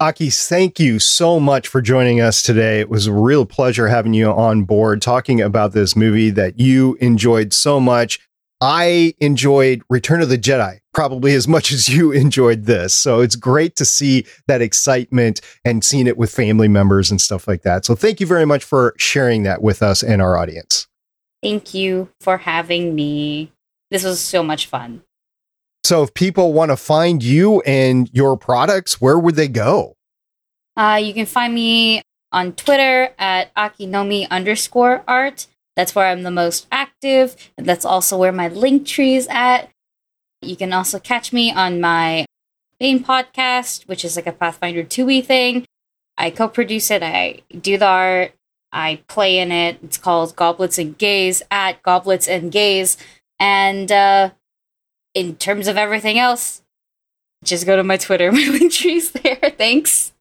Aki, 0.00 0.30
thank 0.30 0.78
you 0.78 1.00
so 1.00 1.40
much 1.40 1.66
for 1.66 1.82
joining 1.82 2.20
us 2.20 2.40
today. 2.40 2.78
It 2.78 2.88
was 2.88 3.08
a 3.08 3.12
real 3.12 3.44
pleasure 3.44 3.88
having 3.88 4.14
you 4.14 4.30
on 4.30 4.62
board 4.62 5.02
talking 5.02 5.40
about 5.40 5.72
this 5.72 5.96
movie 5.96 6.30
that 6.30 6.60
you 6.60 6.96
enjoyed 7.00 7.52
so 7.52 7.80
much. 7.80 8.20
I 8.60 9.14
enjoyed 9.18 9.82
Return 9.90 10.22
of 10.22 10.28
the 10.28 10.38
Jedi 10.38 10.78
probably 10.94 11.34
as 11.34 11.48
much 11.48 11.72
as 11.72 11.88
you 11.88 12.12
enjoyed 12.12 12.66
this. 12.66 12.94
So 12.94 13.20
it's 13.20 13.34
great 13.34 13.74
to 13.74 13.84
see 13.84 14.24
that 14.46 14.62
excitement 14.62 15.40
and 15.64 15.82
seeing 15.82 16.06
it 16.06 16.16
with 16.16 16.30
family 16.30 16.68
members 16.68 17.10
and 17.10 17.20
stuff 17.20 17.48
like 17.48 17.62
that. 17.62 17.84
So 17.84 17.96
thank 17.96 18.20
you 18.20 18.26
very 18.26 18.44
much 18.44 18.62
for 18.62 18.94
sharing 18.98 19.42
that 19.44 19.62
with 19.62 19.82
us 19.82 20.04
and 20.04 20.22
our 20.22 20.36
audience. 20.36 20.86
Thank 21.42 21.74
you 21.74 22.08
for 22.20 22.38
having 22.38 22.94
me. 22.94 23.50
This 23.90 24.04
was 24.04 24.20
so 24.20 24.44
much 24.44 24.66
fun. 24.66 25.02
So 25.88 26.02
if 26.02 26.12
people 26.12 26.52
want 26.52 26.70
to 26.70 26.76
find 26.76 27.22
you 27.22 27.62
and 27.62 28.10
your 28.12 28.36
products, 28.36 29.00
where 29.00 29.18
would 29.18 29.36
they 29.36 29.48
go? 29.48 29.96
Uh, 30.76 31.00
you 31.02 31.14
can 31.14 31.24
find 31.24 31.54
me 31.54 32.02
on 32.30 32.52
Twitter 32.52 33.14
at 33.18 33.54
Akinomi 33.54 34.28
underscore 34.28 35.02
art. 35.08 35.46
That's 35.76 35.94
where 35.94 36.08
I'm 36.08 36.24
the 36.24 36.30
most 36.30 36.66
active. 36.70 37.36
And 37.56 37.66
that's 37.66 37.86
also 37.86 38.18
where 38.18 38.32
my 38.32 38.48
link 38.48 38.86
tree 38.86 39.14
is 39.14 39.28
at. 39.30 39.70
You 40.42 40.56
can 40.56 40.74
also 40.74 40.98
catch 40.98 41.32
me 41.32 41.50
on 41.52 41.80
my 41.80 42.26
main 42.78 43.02
podcast, 43.02 43.88
which 43.88 44.04
is 44.04 44.14
like 44.14 44.26
a 44.26 44.32
Pathfinder 44.32 44.84
2e 44.84 45.24
thing. 45.24 45.64
I 46.18 46.28
co 46.28 46.48
produce 46.48 46.90
it, 46.90 47.02
I 47.02 47.40
do 47.58 47.78
the 47.78 47.86
art, 47.86 48.32
I 48.72 49.00
play 49.08 49.38
in 49.38 49.50
it. 49.50 49.78
It's 49.82 49.96
called 49.96 50.36
Goblets 50.36 50.76
and 50.76 50.98
Gaze 50.98 51.42
at 51.50 51.82
Goblets 51.82 52.28
and 52.28 52.52
Gaze. 52.52 52.98
And 53.40 53.90
uh, 53.90 54.32
in 55.14 55.36
terms 55.36 55.68
of 55.68 55.76
everything 55.76 56.18
else, 56.18 56.62
just 57.44 57.66
go 57.66 57.76
to 57.76 57.84
my 57.84 57.96
Twitter. 57.96 58.32
My 58.38 58.46
link 58.48 58.72
tree's 58.72 59.10
there. 59.12 59.54
Thanks. 59.56 60.12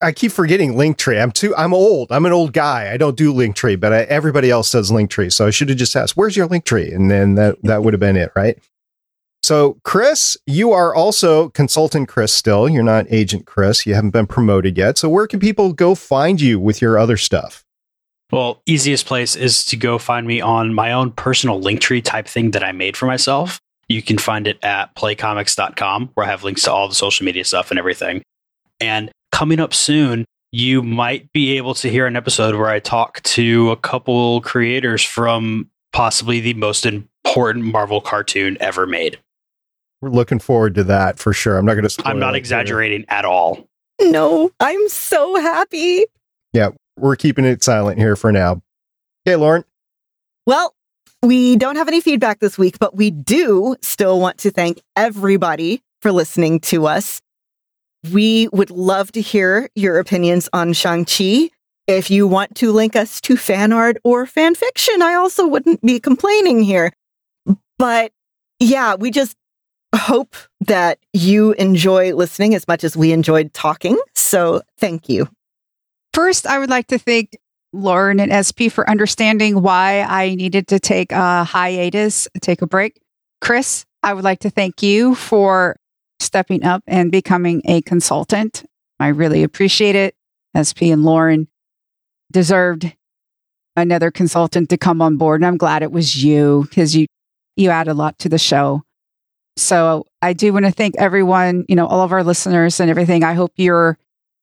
I 0.00 0.12
keep 0.12 0.30
forgetting 0.30 0.74
Linktree. 0.74 1.20
I'm 1.20 1.32
too. 1.32 1.54
I'm 1.56 1.74
old. 1.74 2.12
I'm 2.12 2.24
an 2.24 2.32
old 2.32 2.52
guy. 2.52 2.92
I 2.92 2.96
don't 2.96 3.16
do 3.16 3.34
Linktree, 3.34 3.80
but 3.80 3.92
I, 3.92 4.02
everybody 4.02 4.48
else 4.48 4.70
does 4.70 4.92
Linktree. 4.92 5.32
So 5.32 5.46
I 5.46 5.50
should 5.50 5.68
have 5.68 5.78
just 5.78 5.96
asked, 5.96 6.16
"Where's 6.16 6.36
your 6.36 6.46
Linktree?" 6.46 6.94
And 6.94 7.10
then 7.10 7.34
that 7.34 7.56
that 7.64 7.82
would 7.82 7.94
have 7.94 8.00
been 8.00 8.16
it, 8.16 8.30
right? 8.36 8.58
So, 9.42 9.78
Chris, 9.82 10.36
you 10.46 10.72
are 10.72 10.94
also 10.94 11.48
consultant 11.50 12.08
Chris 12.08 12.32
still. 12.32 12.68
You're 12.68 12.82
not 12.82 13.06
agent 13.08 13.46
Chris. 13.46 13.86
You 13.86 13.94
haven't 13.94 14.10
been 14.10 14.26
promoted 14.26 14.76
yet. 14.76 14.98
So, 14.98 15.08
where 15.08 15.26
can 15.26 15.40
people 15.40 15.72
go 15.72 15.94
find 15.94 16.40
you 16.40 16.60
with 16.60 16.82
your 16.82 16.98
other 16.98 17.16
stuff? 17.16 17.64
Well, 18.30 18.62
easiest 18.66 19.06
place 19.06 19.36
is 19.36 19.64
to 19.66 19.76
go 19.76 19.96
find 19.96 20.26
me 20.26 20.40
on 20.40 20.74
my 20.74 20.92
own 20.92 21.12
personal 21.12 21.60
Linktree 21.60 22.04
type 22.04 22.26
thing 22.26 22.50
that 22.50 22.62
I 22.62 22.72
made 22.72 22.96
for 22.96 23.06
myself. 23.06 23.60
You 23.88 24.02
can 24.02 24.18
find 24.18 24.46
it 24.46 24.58
at 24.62 24.94
playcomics.com, 24.94 26.10
where 26.14 26.26
I 26.26 26.30
have 26.30 26.44
links 26.44 26.62
to 26.64 26.72
all 26.72 26.88
the 26.88 26.94
social 26.94 27.24
media 27.24 27.44
stuff 27.44 27.70
and 27.70 27.78
everything. 27.78 28.22
And 28.80 29.10
coming 29.32 29.60
up 29.60 29.72
soon, 29.72 30.24
you 30.52 30.82
might 30.82 31.32
be 31.32 31.56
able 31.56 31.74
to 31.74 31.88
hear 31.88 32.06
an 32.06 32.16
episode 32.16 32.54
where 32.54 32.68
I 32.68 32.80
talk 32.80 33.22
to 33.22 33.70
a 33.70 33.76
couple 33.76 34.40
creators 34.42 35.02
from 35.02 35.70
possibly 35.92 36.40
the 36.40 36.54
most 36.54 36.86
important 36.86 37.64
Marvel 37.64 38.00
cartoon 38.00 38.56
ever 38.60 38.86
made. 38.86 39.18
We're 40.00 40.10
looking 40.10 40.38
forward 40.38 40.74
to 40.76 40.84
that 40.84 41.18
for 41.18 41.32
sure. 41.32 41.58
I'm 41.58 41.66
not 41.66 41.74
going 41.74 41.88
to. 41.88 42.02
I'm 42.04 42.18
not 42.18 42.36
exaggerating 42.36 43.04
at 43.08 43.24
all. 43.24 43.66
No, 44.00 44.50
I'm 44.60 44.88
so 44.88 45.40
happy. 45.40 46.04
Yeah, 46.52 46.70
we're 46.96 47.16
keeping 47.16 47.44
it 47.44 47.64
silent 47.64 47.98
here 47.98 48.16
for 48.16 48.30
now. 48.30 48.62
Okay, 49.26 49.36
Lauren. 49.36 49.64
Well, 50.46 50.72
we 51.22 51.56
don't 51.56 51.76
have 51.76 51.88
any 51.88 52.00
feedback 52.00 52.40
this 52.40 52.56
week, 52.58 52.78
but 52.78 52.96
we 52.96 53.10
do 53.10 53.76
still 53.82 54.20
want 54.20 54.38
to 54.38 54.50
thank 54.50 54.80
everybody 54.96 55.82
for 56.00 56.12
listening 56.12 56.60
to 56.60 56.86
us. 56.86 57.20
We 58.12 58.48
would 58.52 58.70
love 58.70 59.10
to 59.12 59.20
hear 59.20 59.68
your 59.74 59.98
opinions 59.98 60.48
on 60.52 60.72
Shang-Chi. 60.72 61.50
If 61.88 62.10
you 62.10 62.28
want 62.28 62.54
to 62.56 62.70
link 62.70 62.94
us 62.94 63.20
to 63.22 63.36
fan 63.36 63.72
art 63.72 63.96
or 64.04 64.26
fan 64.26 64.54
fiction, 64.54 65.02
I 65.02 65.14
also 65.14 65.46
wouldn't 65.46 65.80
be 65.80 65.98
complaining 65.98 66.62
here. 66.62 66.92
But 67.78 68.12
yeah, 68.60 68.94
we 68.94 69.10
just 69.10 69.36
hope 69.94 70.36
that 70.60 70.98
you 71.12 71.52
enjoy 71.52 72.14
listening 72.14 72.54
as 72.54 72.68
much 72.68 72.84
as 72.84 72.96
we 72.96 73.12
enjoyed 73.12 73.54
talking. 73.54 73.98
So 74.14 74.62
thank 74.78 75.08
you. 75.08 75.28
First, 76.12 76.46
I 76.46 76.58
would 76.58 76.70
like 76.70 76.88
to 76.88 76.98
thank 76.98 77.38
Lauren 77.72 78.20
and 78.20 78.32
SP 78.32 78.70
for 78.70 78.88
understanding 78.88 79.62
why 79.62 80.02
I 80.02 80.34
needed 80.34 80.68
to 80.68 80.80
take 80.80 81.12
a 81.12 81.44
hiatus, 81.44 82.28
take 82.40 82.62
a 82.62 82.66
break. 82.66 83.00
Chris, 83.40 83.84
I 84.02 84.14
would 84.14 84.24
like 84.24 84.40
to 84.40 84.50
thank 84.50 84.82
you 84.82 85.14
for 85.14 85.76
stepping 86.20 86.64
up 86.64 86.82
and 86.86 87.12
becoming 87.12 87.62
a 87.64 87.82
consultant. 87.82 88.64
I 88.98 89.08
really 89.08 89.42
appreciate 89.42 89.94
it. 89.94 90.14
SP 90.56 90.90
and 90.90 91.04
Lauren 91.04 91.48
deserved 92.32 92.92
another 93.76 94.10
consultant 94.10 94.70
to 94.70 94.76
come 94.76 95.00
on 95.00 95.16
board. 95.16 95.40
And 95.40 95.46
I'm 95.46 95.56
glad 95.56 95.82
it 95.82 95.92
was 95.92 96.22
you 96.22 96.66
because 96.68 96.96
you, 96.96 97.06
you 97.56 97.70
add 97.70 97.88
a 97.88 97.94
lot 97.94 98.18
to 98.20 98.28
the 98.28 98.38
show. 98.38 98.82
So 99.56 100.06
I 100.22 100.32
do 100.32 100.52
want 100.52 100.66
to 100.66 100.72
thank 100.72 100.96
everyone, 100.98 101.64
you 101.68 101.76
know, 101.76 101.86
all 101.86 102.02
of 102.02 102.12
our 102.12 102.24
listeners 102.24 102.80
and 102.80 102.90
everything. 102.90 103.24
I 103.24 103.34
hope 103.34 103.52
you're 103.56 103.98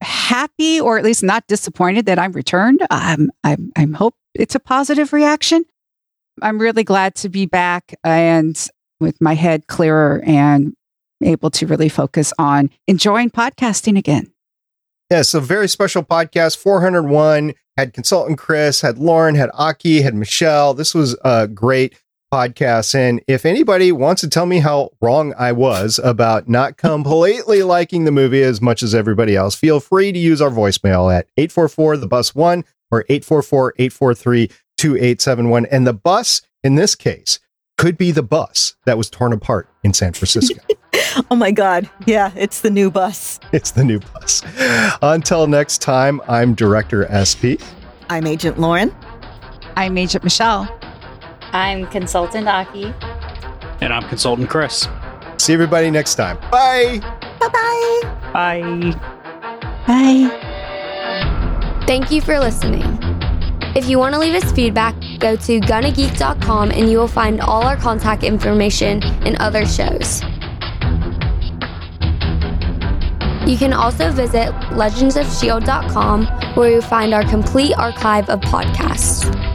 happy 0.05 0.79
or 0.79 0.97
at 0.97 1.03
least 1.03 1.23
not 1.23 1.47
disappointed 1.47 2.05
that 2.05 2.19
I'm 2.19 2.31
returned. 2.31 2.85
I'm, 2.89 3.31
I'm, 3.43 3.71
I'm 3.75 3.93
hope 3.93 4.15
it's 4.33 4.55
a 4.55 4.59
positive 4.59 5.11
reaction. 5.11 5.65
I'm 6.41 6.59
really 6.59 6.83
glad 6.83 7.15
to 7.15 7.29
be 7.29 7.45
back 7.45 7.95
and 8.03 8.55
with 8.99 9.19
my 9.19 9.35
head 9.35 9.67
clearer 9.67 10.21
and 10.25 10.73
able 11.21 11.49
to 11.51 11.67
really 11.67 11.89
focus 11.89 12.33
on 12.37 12.69
enjoying 12.87 13.29
podcasting 13.29 13.97
again. 13.97 14.31
Yeah, 15.09 15.21
so 15.21 15.39
very 15.39 15.67
special 15.67 16.03
podcast 16.03 16.57
401 16.57 17.53
had 17.77 17.93
consultant 17.93 18.37
Chris, 18.37 18.81
had 18.81 18.97
Lauren, 18.97 19.35
had 19.35 19.49
Aki, 19.53 20.01
had 20.01 20.15
Michelle. 20.15 20.73
This 20.73 20.93
was 20.93 21.17
a 21.23 21.47
great 21.47 21.99
podcast. 22.35 22.93
And 22.95 23.21
if 23.27 23.45
anybody 23.45 23.93
wants 23.93 24.19
to 24.21 24.29
tell 24.29 24.45
me 24.45 24.59
how 24.59 24.91
wrong 25.01 25.33
I 25.37 25.53
was 25.53 25.99
about 26.03 26.49
not 26.49 26.75
completely 26.75 27.63
liking 27.75 28.03
the 28.03 28.11
movie 28.11 28.43
as 28.43 28.61
much 28.61 28.83
as 28.83 28.93
everybody 28.93 29.37
else, 29.37 29.55
feel 29.55 29.79
free 29.79 30.11
to 30.11 30.19
use 30.19 30.41
our 30.41 30.49
voicemail 30.49 31.13
at 31.15 31.27
844 31.37 31.97
the 31.97 32.07
bus 32.07 32.35
one 32.35 32.65
or 32.91 33.05
844 33.07 33.75
843 33.77 34.47
2871. 34.77 35.65
And 35.67 35.87
the 35.87 35.93
bus 35.93 36.41
in 36.61 36.75
this 36.75 36.93
case 36.93 37.39
could 37.77 37.97
be 37.97 38.11
the 38.11 38.23
bus 38.23 38.75
that 38.85 38.97
was 38.97 39.09
torn 39.09 39.31
apart 39.31 39.69
in 39.83 39.93
San 39.93 40.11
Francisco. 40.11 40.61
oh 41.31 41.35
my 41.35 41.51
God. 41.51 41.89
Yeah, 42.05 42.31
it's 42.35 42.61
the 42.61 42.69
new 42.69 42.91
bus. 42.91 43.39
It's 43.53 43.71
the 43.71 43.83
new 43.85 43.99
bus. 43.99 44.43
Until 45.01 45.47
next 45.47 45.81
time, 45.81 46.21
I'm 46.27 46.53
Director 46.53 47.07
SP. 47.07 47.63
I'm 48.09 48.27
Agent 48.27 48.59
Lauren. 48.59 48.93
I'm 49.77 49.97
Agent 49.97 50.23
Michelle. 50.23 50.67
I'm 51.55 51.87
Consultant 51.87 52.49
Aki. 52.49 52.93
And 53.79 53.93
I'm 53.93 54.03
Consultant 54.09 54.49
Chris. 54.49 54.89
See 55.37 55.53
everybody 55.53 55.89
next 55.89 56.15
time. 56.15 56.37
Bye. 56.51 56.99
Bye-bye. 57.39 58.01
Bye. 58.33 58.99
Bye. 59.87 61.83
Thank 61.87 62.11
you 62.11 62.19
for 62.19 62.37
listening. 62.41 62.83
If 63.73 63.87
you 63.87 63.97
want 63.97 64.15
to 64.15 64.19
leave 64.19 64.35
us 64.35 64.51
feedback, 64.51 64.95
go 65.19 65.37
to 65.37 65.61
gonnageek.com 65.61 66.71
and 66.71 66.91
you 66.91 66.97
will 66.97 67.07
find 67.07 67.39
all 67.39 67.63
our 67.63 67.77
contact 67.77 68.23
information 68.25 69.01
and 69.25 69.37
other 69.37 69.65
shows. 69.65 70.21
You 73.49 73.57
can 73.57 73.71
also 73.71 74.11
visit 74.11 74.49
legendsofshield.com 74.75 76.25
where 76.55 76.69
you'll 76.69 76.81
find 76.81 77.13
our 77.13 77.23
complete 77.23 77.73
archive 77.77 78.27
of 78.29 78.41
podcasts. 78.41 79.54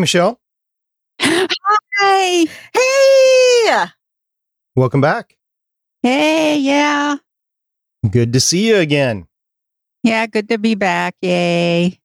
Michelle. 0.00 0.40
Hi. 1.20 2.46
Hey! 2.72 3.86
Welcome 4.74 5.00
back. 5.00 5.36
Hey, 6.02 6.58
yeah. 6.58 7.16
Good 8.10 8.32
to 8.32 8.40
see 8.40 8.66
you 8.68 8.76
again. 8.76 9.26
Yeah, 10.02 10.26
good 10.26 10.48
to 10.48 10.58
be 10.58 10.74
back. 10.74 11.14
Yay. 11.20 12.00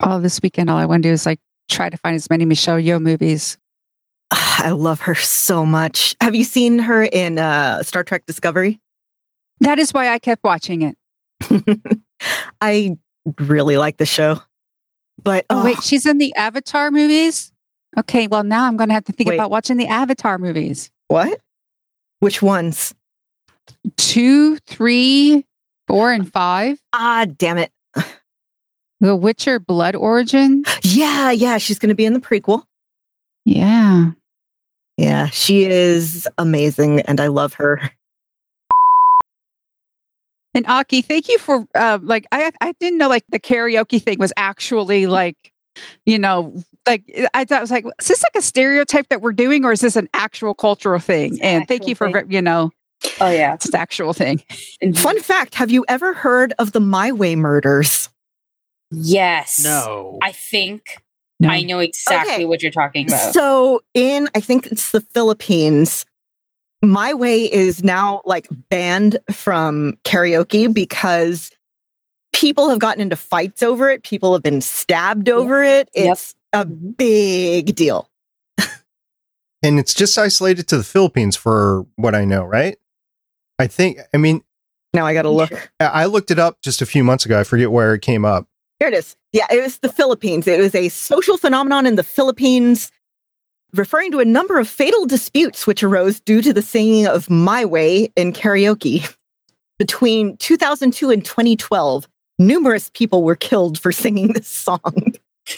All 0.00 0.20
this 0.20 0.40
weekend, 0.42 0.68
all 0.68 0.76
I 0.76 0.86
want 0.86 1.04
to 1.04 1.08
do 1.08 1.12
is 1.12 1.24
like 1.24 1.38
try 1.68 1.88
to 1.88 1.96
find 1.96 2.16
as 2.16 2.28
many 2.28 2.44
Michelle 2.44 2.78
Yeoh 2.78 3.00
movies. 3.00 3.56
I 4.30 4.70
love 4.70 5.00
her 5.02 5.14
so 5.14 5.64
much. 5.64 6.16
Have 6.20 6.34
you 6.34 6.44
seen 6.44 6.80
her 6.80 7.04
in 7.04 7.38
uh, 7.38 7.82
Star 7.82 8.02
Trek 8.02 8.26
Discovery? 8.26 8.80
That 9.60 9.78
is 9.78 9.94
why 9.94 10.08
I 10.08 10.18
kept 10.18 10.42
watching 10.42 10.82
it. 10.82 10.96
I 12.60 12.96
really 13.38 13.76
like 13.76 13.96
the 13.96 14.06
show. 14.06 14.40
But 15.22 15.46
Oh, 15.50 15.64
wait, 15.64 15.82
she's 15.82 16.06
in 16.06 16.18
the 16.18 16.34
Avatar 16.34 16.90
movies? 16.90 17.52
Okay, 17.98 18.26
well, 18.26 18.44
now 18.44 18.64
I'm 18.66 18.76
going 18.76 18.88
to 18.88 18.94
have 18.94 19.04
to 19.04 19.12
think 19.12 19.28
Wait. 19.30 19.36
about 19.36 19.50
watching 19.50 19.76
the 19.76 19.86
Avatar 19.86 20.38
movies. 20.38 20.90
what? 21.08 21.40
Which 22.20 22.40
ones? 22.42 22.94
Two, 23.96 24.56
three, 24.66 25.44
four, 25.86 26.12
and 26.12 26.30
five. 26.32 26.78
Ah, 26.92 27.26
damn 27.36 27.58
it. 27.58 27.70
The 29.00 29.14
Witcher 29.14 29.58
Blood 29.60 29.94
Origin. 29.94 30.64
Yeah, 30.82 31.30
yeah, 31.30 31.58
she's 31.58 31.78
going 31.78 31.90
to 31.90 31.94
be 31.94 32.06
in 32.06 32.14
the 32.14 32.20
prequel. 32.20 32.62
Yeah. 33.44 34.12
Yeah, 34.96 35.26
she 35.26 35.64
is 35.64 36.26
amazing 36.38 37.00
and 37.02 37.20
I 37.20 37.26
love 37.26 37.52
her. 37.54 37.90
And 40.56 40.66
Aki, 40.66 41.02
thank 41.02 41.28
you 41.28 41.38
for 41.38 41.66
uh, 41.74 41.98
like 42.02 42.26
I 42.32 42.50
I 42.60 42.72
didn't 42.80 42.98
know 42.98 43.08
like 43.08 43.24
the 43.28 43.38
karaoke 43.40 44.02
thing 44.02 44.18
was 44.18 44.32
actually 44.36 45.06
like 45.06 45.52
you 46.06 46.18
know 46.18 46.54
like 46.86 47.04
I 47.34 47.44
thought 47.44 47.58
it 47.58 47.60
was 47.62 47.70
like 47.70 47.84
is 48.00 48.08
this 48.08 48.22
like 48.22 48.34
a 48.36 48.42
stereotype 48.42 49.08
that 49.10 49.20
we're 49.20 49.32
doing 49.32 49.64
or 49.64 49.72
is 49.72 49.80
this 49.80 49.96
an 49.96 50.08
actual 50.14 50.54
cultural 50.54 50.98
thing? 50.98 51.34
An 51.42 51.60
and 51.60 51.68
thank 51.68 51.86
you 51.86 51.94
for 51.94 52.08
actual 52.08 52.32
you 52.32 52.42
know 52.42 52.70
Oh 53.20 53.30
yeah. 53.30 53.54
it's 53.54 53.66
an 53.68 53.76
actual 53.76 54.14
thing. 54.14 54.42
Fun 54.94 55.20
fact 55.20 55.54
Have 55.56 55.70
you 55.70 55.84
ever 55.88 56.14
heard 56.14 56.54
of 56.58 56.72
the 56.72 56.80
My 56.80 57.12
Way 57.12 57.36
murders? 57.36 58.08
Yes. 58.90 59.62
No. 59.62 60.18
I 60.22 60.32
think 60.32 61.02
No. 61.40 61.50
I 61.50 61.62
know 61.62 61.78
exactly 61.80 62.34
Okay. 62.34 62.44
what 62.46 62.62
you're 62.62 62.72
talking 62.72 63.06
about. 63.08 63.34
So, 63.34 63.82
in 63.94 64.28
I 64.34 64.40
think 64.40 64.66
it's 64.68 64.92
the 64.92 65.00
Philippines, 65.02 66.06
My 66.86 67.14
Way 67.14 67.50
is 67.52 67.82
now 67.84 68.22
like 68.24 68.48
banned 68.70 69.18
from 69.32 69.98
karaoke 70.04 70.72
because 70.72 71.50
people 72.32 72.68
have 72.68 72.78
gotten 72.78 73.00
into 73.00 73.16
fights 73.16 73.62
over 73.62 73.90
it. 73.90 74.02
People 74.02 74.32
have 74.32 74.42
been 74.42 74.60
stabbed 74.60 75.28
over 75.28 75.62
it. 75.62 75.88
Yep. 75.94 76.12
It's 76.12 76.34
a 76.52 76.64
Mhm. 76.64 76.96
big 76.96 77.74
deal. 77.74 78.10
And 79.62 79.78
it's 79.80 79.94
just 79.94 80.16
isolated 80.16 80.68
to 80.68 80.76
the 80.76 80.84
Philippines 80.84 81.34
for 81.34 81.86
what 81.96 82.14
I 82.14 82.24
know, 82.24 82.44
right? 82.44 82.76
I 83.58 83.66
think, 83.66 83.98
I 84.14 84.18
mean, 84.18 84.42
Now 84.94 85.06
I 85.06 85.12
got 85.14 85.22
to 85.22 85.30
look. 85.30 85.50
I 85.80 85.86
I 85.86 86.04
looked 86.06 86.30
it 86.30 86.38
up 86.38 86.60
just 86.62 86.80
a 86.82 86.86
few 86.86 87.02
months 87.02 87.24
ago. 87.26 87.38
I 87.40 87.44
forget 87.44 87.70
where 87.72 87.94
it 87.94 88.00
came 88.02 88.24
up. 88.24 88.46
Here 88.78 88.88
it 88.88 88.94
is. 88.94 89.16
Yeah, 89.32 89.46
it 89.50 89.62
was 89.62 89.78
the 89.78 89.90
Philippines. 89.90 90.46
It 90.46 90.60
was 90.60 90.74
a 90.74 90.88
social 90.90 91.36
phenomenon 91.36 91.84
in 91.86 91.96
the 91.96 92.02
Philippines, 92.04 92.90
referring 93.74 94.10
to 94.12 94.20
a 94.20 94.24
number 94.24 94.58
of 94.58 94.68
fatal 94.68 95.06
disputes 95.06 95.66
which 95.66 95.82
arose 95.82 96.20
due 96.20 96.42
to 96.42 96.52
the 96.52 96.62
singing 96.62 97.06
of 97.06 97.28
My 97.30 97.64
Way 97.64 98.10
in 98.16 98.32
karaoke. 98.32 99.12
Between 99.78 100.36
2002 100.38 101.10
and 101.10 101.22
2012, 101.24 102.08
numerous 102.38 102.90
people 102.94 103.22
were 103.22 103.36
killed 103.36 103.78
for 103.78 103.92
singing 103.92 104.32
this 104.32 104.48
song. 104.48 104.80
I 104.84 105.52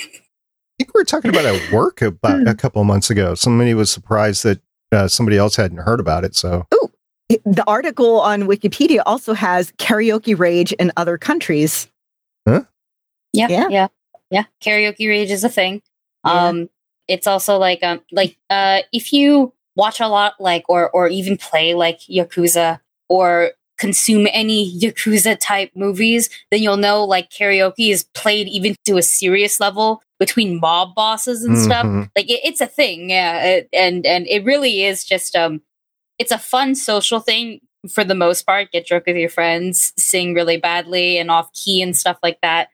think 0.79 0.93
we 0.95 1.01
were 1.01 1.05
talking 1.05 1.31
about 1.31 1.45
it 1.45 1.63
at 1.63 1.73
work 1.73 2.03
about 2.03 2.47
a 2.49 2.55
couple 2.55 2.81
of 2.81 2.87
months 2.87 3.11
ago. 3.11 3.35
Somebody 3.37 3.75
was 3.75 3.91
surprised 3.93 4.43
that 4.45 4.61
uh, 4.91 5.07
somebody 5.07 5.37
else 5.37 5.55
hadn't 5.55 5.79
heard 5.79 6.01
about 6.01 6.25
it. 6.25 6.35
So, 6.35 6.67
It- 7.29 7.43
The 7.45 7.63
article 7.69 8.21
on 8.21 8.43
Wikipedia 8.45 9.03
also 9.07 9.35
has 9.35 9.71
karaoke 9.73 10.37
rage 10.37 10.73
in 10.73 10.91
other 10.97 11.17
countries. 11.19 11.89
Yeah, 12.47 13.47
Yeah. 13.51 13.69
yeah, 13.69 13.89
yeah, 14.31 14.45
Karaoke 14.65 15.07
rage 15.07 15.31
is 15.31 15.45
a 15.45 15.49
thing. 15.51 15.83
Yeah. 16.25 16.47
Um, 16.49 16.71
it's 17.09 17.27
also 17.27 17.57
like 17.59 17.83
um, 17.83 18.01
like 18.13 18.37
uh, 18.51 18.81
if 18.93 19.13
you 19.13 19.53
watch 19.77 20.01
a 20.01 20.09
lot, 20.09 20.35
like 20.41 20.65
or 20.69 20.91
or 20.91 21.09
even 21.09 21.37
play 21.37 21.75
like 21.75 22.01
Yakuza 22.01 22.81
or 23.09 23.53
consume 23.79 24.27
any 24.33 24.79
Yakuza 24.79 25.39
type 25.41 25.71
movies, 25.75 26.29
then 26.51 26.63
you'll 26.63 26.77
know 26.77 27.05
like 27.05 27.31
karaoke 27.31 27.91
is 27.91 28.05
played 28.15 28.49
even 28.49 28.75
to 28.85 28.99
a 28.99 29.03
serious 29.03 29.61
level 29.61 30.03
between 30.19 30.59
mob 30.61 30.95
bosses 30.95 31.45
and 31.45 31.57
stuff. 31.57 31.87
Mhm. 31.87 32.11
Like 32.17 32.29
it, 32.31 32.41
it's 32.45 32.61
a 32.61 32.67
thing, 32.67 33.11
yeah, 33.11 33.43
it, 33.45 33.69
and 33.73 34.05
and 34.07 34.27
it 34.27 34.45
really 34.45 34.85
is 34.85 35.05
just 35.05 35.35
um, 35.37 35.63
it's 36.19 36.33
a 36.33 36.39
fun 36.39 36.75
social 36.75 37.21
thing 37.21 37.61
for 37.91 38.05
the 38.05 38.15
most 38.15 38.43
part. 38.45 38.73
Get 38.73 38.87
drunk 38.87 39.07
with 39.07 39.17
your 39.17 39.29
friends, 39.31 39.93
sing 39.97 40.35
really 40.35 40.57
badly 40.59 41.19
and 41.19 41.31
off 41.31 41.53
key 41.53 41.81
and 41.83 41.97
stuff 41.97 42.19
like 42.23 42.39
that 42.43 42.69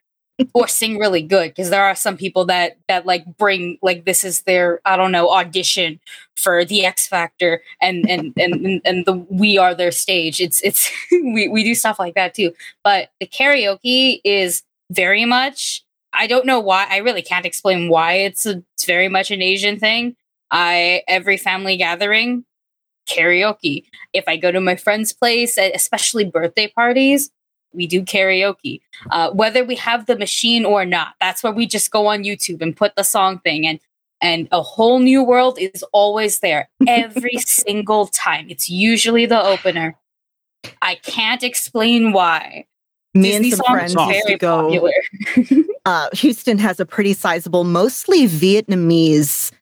or 0.52 0.66
sing 0.66 0.98
really 0.98 1.22
good 1.22 1.50
because 1.50 1.70
there 1.70 1.84
are 1.84 1.94
some 1.94 2.16
people 2.16 2.44
that 2.46 2.76
that 2.88 3.06
like 3.06 3.24
bring 3.36 3.78
like 3.82 4.04
this 4.04 4.24
is 4.24 4.42
their 4.42 4.80
I 4.84 4.96
don't 4.96 5.12
know 5.12 5.30
audition 5.30 6.00
for 6.36 6.64
the 6.64 6.84
X 6.84 7.06
Factor 7.06 7.62
and 7.80 8.08
and 8.08 8.32
and 8.36 8.80
and, 8.84 9.06
the 9.06 9.12
we 9.12 9.58
are 9.58 9.74
their 9.74 9.92
stage. 9.92 10.40
It's 10.40 10.60
it's 10.62 10.90
we 11.12 11.48
we 11.48 11.62
do 11.62 11.74
stuff 11.74 11.98
like 11.98 12.14
that 12.14 12.34
too. 12.34 12.52
But 12.82 13.10
the 13.20 13.26
karaoke 13.26 14.20
is 14.24 14.62
very 14.90 15.24
much 15.24 15.84
I 16.12 16.26
don't 16.26 16.46
know 16.46 16.60
why 16.60 16.86
I 16.88 16.98
really 16.98 17.22
can't 17.22 17.46
explain 17.46 17.88
why 17.88 18.14
it's 18.14 18.46
a, 18.46 18.62
it's 18.74 18.84
very 18.84 19.08
much 19.08 19.30
an 19.30 19.42
Asian 19.42 19.78
thing. 19.78 20.16
I 20.50 21.02
every 21.06 21.36
family 21.36 21.76
gathering 21.76 22.44
karaoke. 23.08 23.84
If 24.12 24.24
I 24.26 24.36
go 24.36 24.50
to 24.50 24.60
my 24.60 24.76
friend's 24.76 25.12
place, 25.12 25.58
especially 25.58 26.24
birthday 26.24 26.68
parties, 26.68 27.30
we 27.74 27.86
do 27.86 28.02
karaoke 28.02 28.80
uh, 29.10 29.30
whether 29.30 29.64
we 29.64 29.74
have 29.76 30.06
the 30.06 30.16
machine 30.16 30.64
or 30.64 30.84
not. 30.84 31.14
That's 31.20 31.42
where 31.42 31.52
we 31.52 31.66
just 31.66 31.90
go 31.90 32.06
on 32.06 32.24
YouTube 32.24 32.62
and 32.62 32.76
put 32.76 32.96
the 32.96 33.02
song 33.02 33.38
thing 33.40 33.66
and 33.66 33.80
and 34.20 34.48
a 34.52 34.62
whole 34.62 35.00
new 35.00 35.22
world 35.22 35.58
is 35.58 35.84
always 35.92 36.40
there 36.40 36.68
every 36.88 37.36
single 37.38 38.06
time. 38.06 38.48
It's 38.48 38.70
usually 38.70 39.26
the 39.26 39.42
opener. 39.42 39.96
I 40.80 40.94
can't 40.96 41.42
explain 41.42 42.12
why. 42.12 42.64
Me 43.12 43.32
Disney 43.32 43.50
and 43.50 43.56
some 43.58 43.66
friends 43.66 43.94
used 43.94 44.26
to 44.26 44.38
go. 44.38 44.90
uh, 45.84 46.08
Houston 46.14 46.58
has 46.58 46.80
a 46.80 46.86
pretty 46.86 47.12
sizable, 47.12 47.64
mostly 47.64 48.26
Vietnamese 48.26 49.52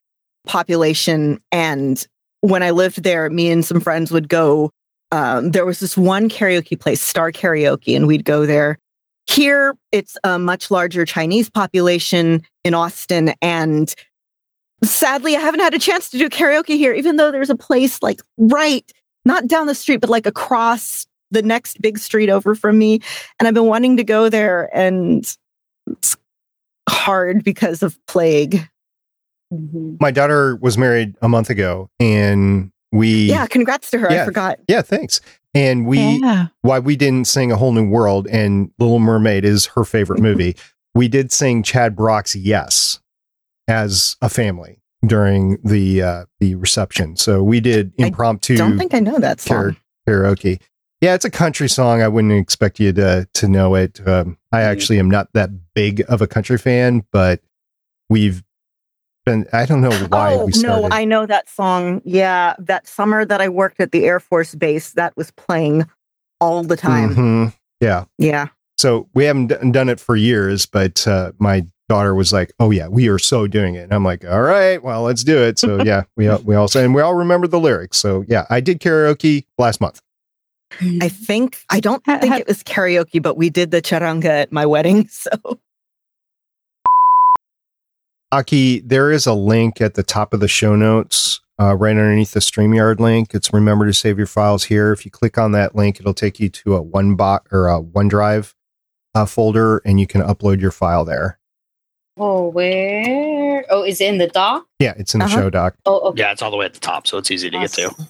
population. 0.47 1.41
And 1.51 2.05
when 2.41 2.63
I 2.63 2.71
lived 2.71 3.03
there, 3.03 3.29
me 3.29 3.51
and 3.51 3.65
some 3.65 3.79
friends 3.79 4.11
would 4.11 4.29
go. 4.29 4.71
Um, 5.13 5.51
there 5.51 5.63
was 5.63 5.79
this 5.79 5.95
one 5.95 6.27
karaoke 6.27 6.79
place, 6.79 6.99
Star 6.99 7.31
Karaoke, 7.31 7.95
and 7.95 8.07
we'd 8.07 8.25
go 8.25 8.47
there. 8.47 8.79
Here, 9.27 9.75
it's 9.91 10.17
a 10.23 10.39
much 10.39 10.71
larger 10.71 11.05
Chinese 11.05 11.51
population 11.51 12.41
in 12.63 12.73
Austin. 12.73 13.35
And 13.39 13.93
sadly, 14.83 15.35
I 15.35 15.39
haven't 15.39 15.59
had 15.59 15.75
a 15.75 15.79
chance 15.79 16.09
to 16.09 16.17
do 16.17 16.29
karaoke 16.29 16.77
here, 16.77 16.93
even 16.93 17.17
though 17.17 17.31
there's 17.31 17.51
a 17.51 17.55
place 17.55 18.01
like 18.01 18.21
right, 18.39 18.91
not 19.23 19.45
down 19.45 19.67
the 19.67 19.75
street, 19.75 20.01
but 20.01 20.09
like 20.09 20.25
across 20.25 21.05
the 21.29 21.43
next 21.43 21.79
big 21.79 21.99
street 21.99 22.29
over 22.31 22.55
from 22.55 22.79
me. 22.79 22.99
And 23.39 23.47
I've 23.47 23.53
been 23.53 23.67
wanting 23.67 23.97
to 23.97 24.03
go 24.03 24.29
there. 24.29 24.75
And 24.75 25.31
it's 25.91 26.17
hard 26.89 27.43
because 27.43 27.83
of 27.83 28.03
plague. 28.07 28.67
Mhm. 29.53 30.01
my 30.01 30.09
daughter 30.09 30.55
was 30.55 30.79
married 30.79 31.13
a 31.21 31.29
month 31.29 31.51
ago 31.51 31.87
and 31.99 32.71
we, 32.93 33.25
Yeah, 33.29 33.45
congrats 33.47 33.91
to 33.91 33.97
her. 33.99 34.09
Yeah. 34.11 34.21
I 34.21 34.25
forgot. 34.25 34.59
yeah, 34.69 34.81
thanks. 34.81 35.19
And 35.53 35.85
we, 35.85 35.99
yeah. 35.99 36.47
why 36.61 36.79
we 36.79 36.95
didn't 36.95 37.25
sing 37.27 37.51
a 37.51 37.55
whole 37.57 37.73
new 37.73 37.87
world 37.87 38.27
and 38.27 38.71
Little 38.79 38.99
Mermaid 38.99 39.43
is 39.45 39.65
her 39.67 39.83
favorite 39.83 40.21
movie. 40.21 40.55
we 40.95 41.07
did 41.07 41.31
sing 41.31 41.61
Chad 41.63 41.95
Brock's 41.95 42.35
Yes 42.35 42.99
as 43.67 44.15
a 44.21 44.29
family 44.29 44.79
during 45.05 45.57
the 45.63 46.01
uh 46.01 46.25
the 46.39 46.55
reception. 46.55 47.15
So 47.17 47.43
we 47.43 47.59
did 47.59 47.91
impromptu 47.97 48.53
I 48.53 48.57
Don't 48.57 48.77
think 48.77 48.93
I 48.93 48.99
know 48.99 49.19
that 49.19 49.41
song. 49.41 49.75
kara- 50.05 50.23
karaoke. 50.23 50.61
Yeah, 51.01 51.13
it's 51.15 51.25
a 51.25 51.29
country 51.29 51.67
song. 51.67 52.01
I 52.01 52.07
wouldn't 52.07 52.31
expect 52.33 52.79
you 52.79 52.93
to 52.93 53.27
to 53.33 53.47
know 53.47 53.75
it. 53.75 54.05
Um, 54.07 54.37
I 54.51 54.61
actually 54.61 54.99
am 54.99 55.09
not 55.09 55.27
that 55.33 55.49
big 55.73 56.03
of 56.07 56.21
a 56.21 56.27
country 56.27 56.57
fan, 56.57 57.03
but 57.11 57.41
we've 58.09 58.43
been, 59.25 59.45
I 59.53 59.65
don't 59.65 59.81
know 59.81 59.91
why 60.07 60.33
oh 60.35 60.45
we 60.45 60.51
started. 60.51 60.89
no, 60.89 60.95
I 60.95 61.05
know 61.05 61.25
that 61.25 61.49
song. 61.49 62.01
Yeah, 62.05 62.55
that 62.59 62.87
summer 62.87 63.25
that 63.25 63.41
I 63.41 63.49
worked 63.49 63.79
at 63.79 63.91
the 63.91 64.05
Air 64.05 64.19
Force 64.19 64.55
Base, 64.55 64.91
that 64.91 65.15
was 65.17 65.31
playing 65.31 65.87
all 66.39 66.63
the 66.63 66.75
time. 66.77 67.15
Mhm. 67.15 67.53
Yeah. 67.79 68.05
Yeah. 68.17 68.47
So 68.77 69.07
we 69.13 69.25
haven't 69.25 69.47
d- 69.47 69.71
done 69.71 69.89
it 69.89 69.99
for 69.99 70.15
years, 70.15 70.65
but 70.65 71.07
uh, 71.07 71.31
my 71.37 71.65
daughter 71.87 72.15
was 72.15 72.33
like, 72.33 72.51
"Oh 72.59 72.71
yeah, 72.71 72.87
we 72.87 73.07
are 73.07 73.19
so 73.19 73.47
doing 73.47 73.75
it." 73.75 73.83
And 73.83 73.93
I'm 73.93 74.03
like, 74.03 74.25
"All 74.25 74.41
right, 74.41 74.81
well, 74.83 75.03
let's 75.03 75.23
do 75.23 75.37
it." 75.37 75.59
So 75.59 75.83
yeah, 75.83 76.03
we 76.17 76.27
all, 76.27 76.39
we 76.39 76.55
all 76.55 76.67
say, 76.67 76.83
and 76.83 76.93
we 76.95 77.01
all 77.01 77.13
remember 77.13 77.47
the 77.47 77.59
lyrics. 77.59 77.97
So 77.97 78.25
yeah, 78.27 78.45
I 78.49 78.59
did 78.61 78.79
karaoke 78.79 79.45
last 79.57 79.79
month. 79.79 80.01
I 81.01 81.07
think 81.07 81.59
I 81.69 81.79
don't 81.79 82.03
think 82.03 82.39
it 82.39 82.47
was 82.47 82.63
karaoke, 82.63 83.21
but 83.21 83.37
we 83.37 83.49
did 83.51 83.69
the 83.71 83.81
charanga 83.81 84.25
at 84.25 84.51
my 84.51 84.65
wedding. 84.65 85.07
So 85.11 85.59
Aki, 88.37 88.79
there 88.79 89.11
is 89.11 89.27
a 89.27 89.33
link 89.33 89.79
at 89.79 89.93
the 89.93 90.01
top 90.01 90.33
of 90.33 90.39
the 90.39 90.47
show 90.47 90.75
notes, 90.75 91.39
uh, 91.61 91.75
right 91.75 91.91
underneath 91.91 92.31
the 92.31 92.39
StreamYard 92.39 92.99
link. 92.99 93.35
It's 93.35 93.53
remember 93.53 93.85
to 93.85 93.93
save 93.93 94.17
your 94.17 94.25
files 94.25 94.63
here. 94.63 94.91
If 94.91 95.05
you 95.05 95.11
click 95.11 95.37
on 95.37 95.51
that 95.51 95.75
link, 95.75 95.99
it'll 95.99 96.15
take 96.15 96.39
you 96.39 96.49
to 96.49 96.75
a 96.75 96.81
one 96.81 97.15
OneBot 97.15 97.41
or 97.51 97.67
a 97.69 97.79
OneDrive 97.79 98.55
uh, 99.13 99.27
folder, 99.27 99.83
and 99.85 99.99
you 99.99 100.07
can 100.07 100.21
upload 100.21 100.59
your 100.61 100.71
file 100.71 101.05
there. 101.05 101.37
Oh, 102.17 102.47
where? 102.49 103.65
Oh, 103.69 103.83
is 103.83 104.01
it 104.01 104.07
in 104.07 104.17
the 104.17 104.27
doc? 104.27 104.65
Yeah, 104.79 104.95
it's 104.97 105.13
in 105.13 105.19
the 105.19 105.25
Uh-huh. 105.25 105.35
show 105.41 105.49
doc. 105.51 105.75
Oh, 105.85 105.99
okay. 106.09 106.21
Yeah, 106.23 106.31
it's 106.31 106.41
all 106.41 106.49
the 106.49 106.57
way 106.57 106.65
at 106.65 106.73
the 106.73 106.79
top, 106.79 107.05
so 107.05 107.19
it's 107.19 107.29
easy 107.29 107.51
to 107.51 107.59
get 107.59 107.71
to. 107.73 107.85
Awesome. 107.89 108.07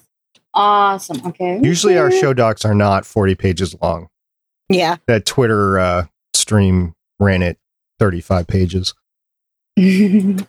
Awesome. 0.54 1.26
Okay. 1.26 1.60
Usually, 1.62 1.98
our 1.98 2.10
show 2.10 2.32
docs 2.32 2.64
are 2.64 2.74
not 2.74 3.04
40 3.04 3.34
pages 3.34 3.76
long. 3.82 4.08
yeah, 4.70 4.96
That 5.06 5.26
Twitter 5.26 5.78
uh, 5.78 6.06
stream 6.32 6.94
ran 7.20 7.42
it 7.42 7.58
35 7.98 8.46
pages. 8.46 8.94
yeah, 9.76 10.46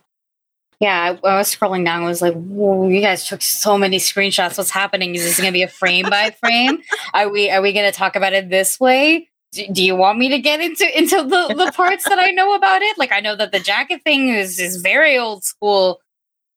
I, 0.79 1.19
I 1.27 1.37
was 1.37 1.55
scrolling 1.55 1.85
down. 1.85 2.03
I 2.03 2.05
was 2.05 2.21
like, 2.21 2.33
"Whoa, 2.33 2.87
you 2.89 3.01
guys 3.01 3.27
took 3.27 3.41
so 3.41 3.77
many 3.77 3.97
screenshots. 3.97 4.57
What's 4.57 4.69
happening? 4.69 5.15
Is 5.15 5.23
this 5.23 5.37
going 5.37 5.49
to 5.49 5.53
be 5.53 5.63
a 5.63 5.67
frame 5.67 6.09
by 6.09 6.29
frame? 6.39 6.79
Are 7.13 7.29
we 7.29 7.49
are 7.49 7.61
we 7.61 7.73
going 7.73 7.91
to 7.91 7.97
talk 7.97 8.15
about 8.15 8.33
it 8.33 8.49
this 8.49 8.79
way? 8.79 9.29
Do, 9.51 9.65
do 9.71 9.83
you 9.83 9.95
want 9.95 10.19
me 10.19 10.29
to 10.29 10.39
get 10.39 10.61
into 10.61 10.85
into 10.97 11.23
the, 11.23 11.55
the 11.55 11.71
parts 11.73 12.03
that 12.07 12.19
I 12.19 12.31
know 12.31 12.53
about 12.53 12.81
it? 12.81 12.97
Like, 12.97 13.11
I 13.11 13.19
know 13.19 13.35
that 13.35 13.51
the 13.51 13.59
jacket 13.59 14.01
thing 14.03 14.29
is 14.29 14.59
is 14.59 14.77
very 14.77 15.17
old 15.17 15.43
school." 15.43 16.01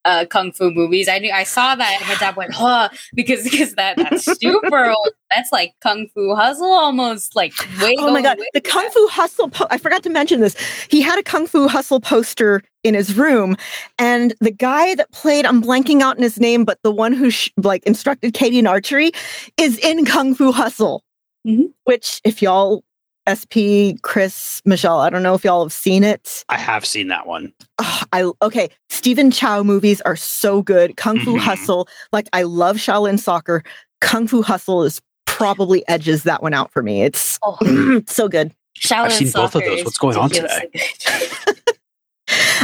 Uh, 0.08 0.24
kung 0.24 0.52
fu 0.52 0.70
movies. 0.70 1.06
I 1.06 1.18
knew 1.18 1.30
I 1.30 1.44
saw 1.44 1.74
that 1.74 1.96
and 2.00 2.08
my 2.08 2.14
dad 2.14 2.34
went, 2.34 2.54
huh, 2.54 2.88
because 3.14 3.44
because 3.44 3.74
that 3.74 3.98
that's 3.98 4.24
super 4.40 4.86
old. 4.88 5.10
That's 5.30 5.52
like 5.52 5.74
kung 5.82 6.08
fu 6.14 6.34
hustle 6.34 6.72
almost 6.72 7.36
like 7.36 7.52
way 7.82 7.94
Oh 7.98 8.10
my 8.10 8.22
god, 8.22 8.38
the. 8.54 8.62
Kung 8.62 8.88
Fu 8.90 9.06
Hustle. 9.08 9.50
Po- 9.50 9.66
I 9.70 9.76
forgot 9.76 10.02
to 10.04 10.10
mention 10.10 10.40
this. 10.40 10.56
He 10.88 11.02
had 11.02 11.18
a 11.18 11.22
Kung 11.22 11.46
Fu 11.46 11.68
Hustle 11.68 12.00
poster 12.00 12.62
in 12.84 12.94
his 12.94 13.16
room, 13.18 13.54
and 13.98 14.34
the 14.40 14.50
guy 14.50 14.94
that 14.94 15.12
played, 15.12 15.44
I'm 15.44 15.62
blanking 15.62 16.00
out 16.00 16.16
in 16.16 16.22
his 16.22 16.40
name, 16.40 16.64
but 16.64 16.78
the 16.82 16.90
one 16.90 17.12
who 17.12 17.30
sh- 17.30 17.50
like 17.58 17.82
instructed 17.84 18.32
Katy 18.32 18.58
in 18.58 18.66
archery 18.66 19.12
is 19.58 19.76
in 19.80 20.06
Kung 20.06 20.34
Fu 20.34 20.52
Hustle. 20.52 21.04
Mhm. 21.46 21.72
Which, 21.84 22.20
if 22.24 22.40
y'all, 22.40 22.82
SP, 23.28 23.98
Chris, 24.02 24.62
Michelle, 24.64 25.00
I 25.00 25.10
don't 25.10 25.22
know 25.22 25.34
if 25.34 25.44
y'all 25.44 25.64
have 25.64 25.72
seen 25.72 26.04
it. 26.04 26.44
I 26.48 26.56
have 26.56 26.86
seen 26.86 27.08
that 27.08 27.26
one. 27.26 27.52
Oh, 27.78 28.02
I 28.12 28.30
okay. 28.42 28.70
Stephen 28.88 29.30
Chow 29.30 29.62
movies 29.62 30.00
are 30.02 30.16
so 30.16 30.62
good. 30.62 30.96
Kung 30.96 31.18
Fu 31.20 31.36
Mhm. 31.36 31.40
Hustle, 31.40 31.88
like 32.12 32.28
I 32.32 32.42
love 32.42 32.76
Shaolin 32.76 33.18
Soccer. 33.18 33.62
Kung 34.00 34.26
Fu 34.26 34.42
Hustle 34.42 34.84
is 34.84 35.00
probably 35.26 35.86
edges 35.88 36.22
that 36.24 36.42
one 36.42 36.54
out 36.54 36.70
for 36.72 36.82
me. 36.82 37.02
It's 37.02 37.38
Oh. 37.42 38.02
so 38.06 38.28
good. 38.28 38.52
Shaolin 38.78 39.04
I've 39.06 39.12
seen 39.12 39.30
both 39.32 39.54
of 39.54 39.64
those. 39.64 39.84
What's 39.84 39.98
going 39.98 40.16
on 40.16 40.30
today? 40.30 40.70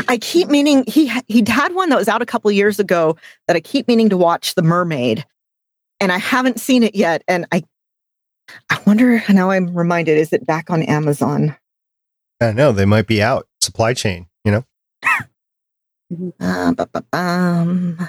I 0.08 0.18
keep 0.20 0.48
meaning 0.48 0.84
he 0.86 1.10
he 1.26 1.42
had 1.48 1.74
one 1.74 1.88
that 1.88 1.96
was 1.96 2.08
out 2.08 2.22
a 2.22 2.26
couple 2.26 2.50
years 2.52 2.78
ago 2.78 3.16
that 3.46 3.56
I 3.56 3.60
keep 3.60 3.88
meaning 3.88 4.10
to 4.10 4.16
watch, 4.16 4.54
The 4.54 4.62
Mermaid, 4.62 5.24
and 6.00 6.12
I 6.12 6.18
haven't 6.18 6.60
seen 6.60 6.82
it 6.82 6.94
yet. 6.94 7.22
And 7.28 7.46
I 7.50 7.62
I 8.70 8.80
wonder 8.86 9.22
now 9.28 9.50
I'm 9.50 9.76
reminded, 9.76 10.18
is 10.18 10.32
it 10.32 10.46
back 10.46 10.70
on 10.70 10.82
Amazon? 10.82 11.56
I 12.40 12.46
don't 12.46 12.56
know. 12.56 12.72
They 12.72 12.84
might 12.84 13.06
be 13.06 13.22
out. 13.22 13.46
Supply 13.60 13.94
chain, 13.94 14.26
you 14.44 14.52
know? 14.52 14.64
Uh, 16.38 16.72
bu- 16.72 16.86
bu- 16.86 18.04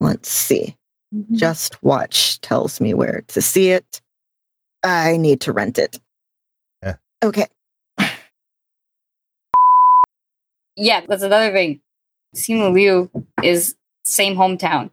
Let's 0.00 0.28
see. 0.28 0.76
Mm-hmm. 1.14 1.36
Just 1.36 1.82
Watch 1.82 2.40
tells 2.40 2.80
me 2.80 2.94
where 2.94 3.24
to 3.28 3.42
see 3.42 3.70
it. 3.70 4.00
I 4.84 5.16
need 5.16 5.40
to 5.42 5.52
rent 5.52 5.78
it. 5.78 5.98
Yeah. 6.82 6.96
Okay. 7.24 7.46
yeah, 10.76 11.00
that's 11.08 11.22
another 11.22 11.52
thing. 11.52 11.80
Simu 12.34 12.72
Liu 12.72 13.10
is 13.42 13.74
same 14.04 14.36
hometown. 14.36 14.90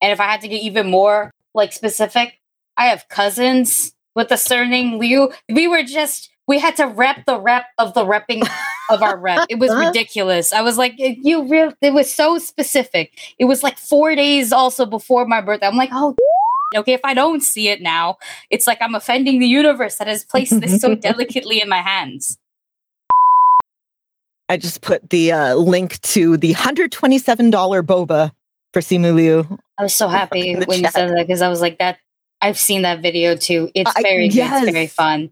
And 0.00 0.12
if 0.12 0.20
I 0.20 0.24
had 0.24 0.40
to 0.42 0.48
get 0.48 0.62
even 0.62 0.90
more 0.90 1.30
like 1.54 1.72
specific, 1.72 2.38
I 2.76 2.86
have 2.86 3.08
cousins 3.08 3.93
with 4.14 4.28
the 4.28 4.36
surname 4.36 4.98
Liu. 4.98 5.30
We 5.48 5.68
were 5.68 5.82
just 5.82 6.30
we 6.46 6.58
had 6.58 6.76
to 6.76 6.86
rep 6.86 7.24
the 7.24 7.40
rep 7.40 7.66
of 7.78 7.94
the 7.94 8.04
repping 8.04 8.46
of 8.90 9.02
our 9.02 9.16
rep. 9.16 9.46
It 9.48 9.58
was 9.58 9.74
ridiculous. 9.86 10.52
I 10.52 10.60
was 10.60 10.76
like, 10.76 10.94
you 10.96 11.48
real 11.48 11.72
it 11.80 11.92
was 11.92 12.12
so 12.12 12.38
specific. 12.38 13.34
It 13.38 13.46
was 13.46 13.62
like 13.62 13.78
four 13.78 14.14
days 14.14 14.52
also 14.52 14.86
before 14.86 15.26
my 15.26 15.40
birthday. 15.40 15.66
I'm 15.66 15.76
like, 15.76 15.90
oh 15.92 16.14
okay, 16.76 16.92
if 16.92 17.00
I 17.04 17.14
don't 17.14 17.42
see 17.42 17.68
it 17.68 17.80
now, 17.80 18.18
it's 18.50 18.66
like 18.66 18.78
I'm 18.80 18.94
offending 18.94 19.38
the 19.40 19.46
universe 19.46 19.96
that 19.96 20.08
has 20.08 20.24
placed 20.24 20.60
this 20.60 20.80
so 20.80 20.94
delicately 20.94 21.60
in 21.60 21.68
my 21.68 21.80
hands. 21.80 22.38
I 24.48 24.58
just 24.58 24.82
put 24.82 25.08
the 25.08 25.32
uh, 25.32 25.54
link 25.54 26.00
to 26.02 26.36
the 26.36 26.52
$127 26.52 27.50
boba 27.82 28.30
for 28.74 28.80
Simu 28.80 29.14
Liu. 29.14 29.58
I 29.78 29.82
was 29.82 29.94
so 29.94 30.06
happy 30.06 30.54
when 30.54 30.80
you 30.82 30.88
said 30.90 31.08
that 31.08 31.26
because 31.26 31.40
I 31.40 31.48
was 31.48 31.62
like 31.62 31.78
that. 31.78 31.98
I've 32.44 32.58
seen 32.58 32.82
that 32.82 33.00
video 33.00 33.36
too. 33.36 33.70
It's 33.74 33.90
I- 33.96 34.02
very 34.02 34.28
good. 34.28 34.38
It's 34.38 34.70
very 34.72 34.86
fun. 34.86 35.30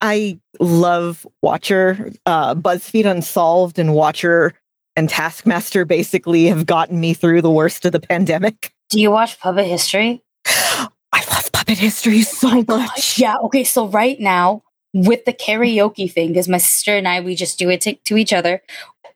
I 0.00 0.40
love 0.58 1.26
Watcher. 1.42 2.10
Uh, 2.26 2.54
BuzzFeed 2.54 3.04
Unsolved 3.04 3.78
and 3.78 3.94
Watcher 3.94 4.54
and 4.96 5.08
Taskmaster 5.08 5.84
basically 5.84 6.46
have 6.46 6.66
gotten 6.66 6.98
me 6.98 7.14
through 7.14 7.42
the 7.42 7.50
worst 7.50 7.84
of 7.84 7.92
the 7.92 8.00
pandemic. 8.00 8.72
Do 8.88 9.00
you 9.00 9.10
watch 9.10 9.38
Puppet 9.38 9.66
History? 9.66 10.22
I 10.46 10.88
love 11.30 11.52
Puppet 11.52 11.78
History 11.78 12.22
so 12.22 12.64
much. 12.66 13.18
Yeah. 13.18 13.36
Okay. 13.44 13.62
So 13.62 13.86
right 13.86 14.18
now 14.18 14.62
with 14.94 15.24
the 15.24 15.32
karaoke 15.32 16.10
thing, 16.10 16.28
because 16.28 16.48
my 16.48 16.58
sister 16.58 16.96
and 16.96 17.06
I 17.06 17.20
we 17.20 17.34
just 17.34 17.58
do 17.58 17.70
it 17.70 17.82
to, 17.82 17.94
to 17.94 18.16
each 18.16 18.32
other. 18.32 18.62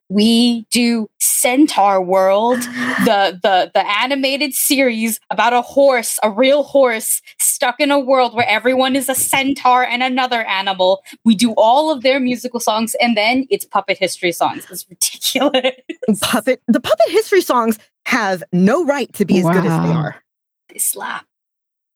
We 0.08 0.66
do 0.70 1.08
Centaur 1.18 2.00
World, 2.00 2.60
the 2.60 3.38
the 3.42 3.70
the 3.74 3.84
animated 3.86 4.54
series 4.54 5.18
about 5.30 5.52
a 5.52 5.62
horse, 5.62 6.18
a 6.22 6.30
real 6.30 6.62
horse 6.62 7.20
stuck 7.40 7.80
in 7.80 7.90
a 7.90 7.98
world 7.98 8.32
where 8.34 8.48
everyone 8.48 8.94
is 8.94 9.08
a 9.08 9.14
centaur 9.16 9.84
and 9.84 10.02
another 10.04 10.42
animal. 10.44 11.02
We 11.24 11.34
do 11.34 11.52
all 11.56 11.90
of 11.90 12.02
their 12.02 12.20
musical 12.20 12.60
songs, 12.60 12.94
and 13.00 13.16
then 13.16 13.46
it's 13.50 13.64
puppet 13.64 13.98
history 13.98 14.30
songs. 14.32 14.64
It's 14.70 14.86
ridiculous. 14.88 15.72
Puppet 16.20 16.62
the 16.68 16.80
Puppet 16.80 17.08
History 17.08 17.40
songs 17.40 17.78
have 18.06 18.44
no 18.52 18.84
right 18.84 19.12
to 19.14 19.24
be 19.24 19.38
as 19.38 19.44
good 19.44 19.56
as 19.66 19.82
they 19.82 19.92
are. 19.92 20.22
They 20.68 20.78
slap. 20.78 21.26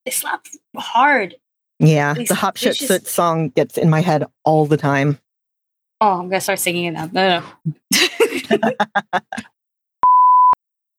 They 0.05 0.11
slap 0.11 0.47
hard. 0.77 1.37
Yeah, 1.79 2.15
They- 2.15 2.25
the 2.25 2.35
Hop 2.35 2.57
Shit 2.57 2.75
just- 2.75 2.89
Soot 2.89 3.07
song 3.07 3.51
gets 3.51 3.79
in 3.79 3.89
my 3.89 4.01
head 4.01 4.25
all 4.45 4.67
the 4.67 4.77
time. 4.77 5.19
Oh, 6.01 6.21
I'm 6.21 6.29
gonna 6.29 6.41
start 6.41 6.59
singing 6.59 6.85
it 6.87 6.91
now. 6.93 7.11
No, 7.13 7.43
no. 9.13 9.21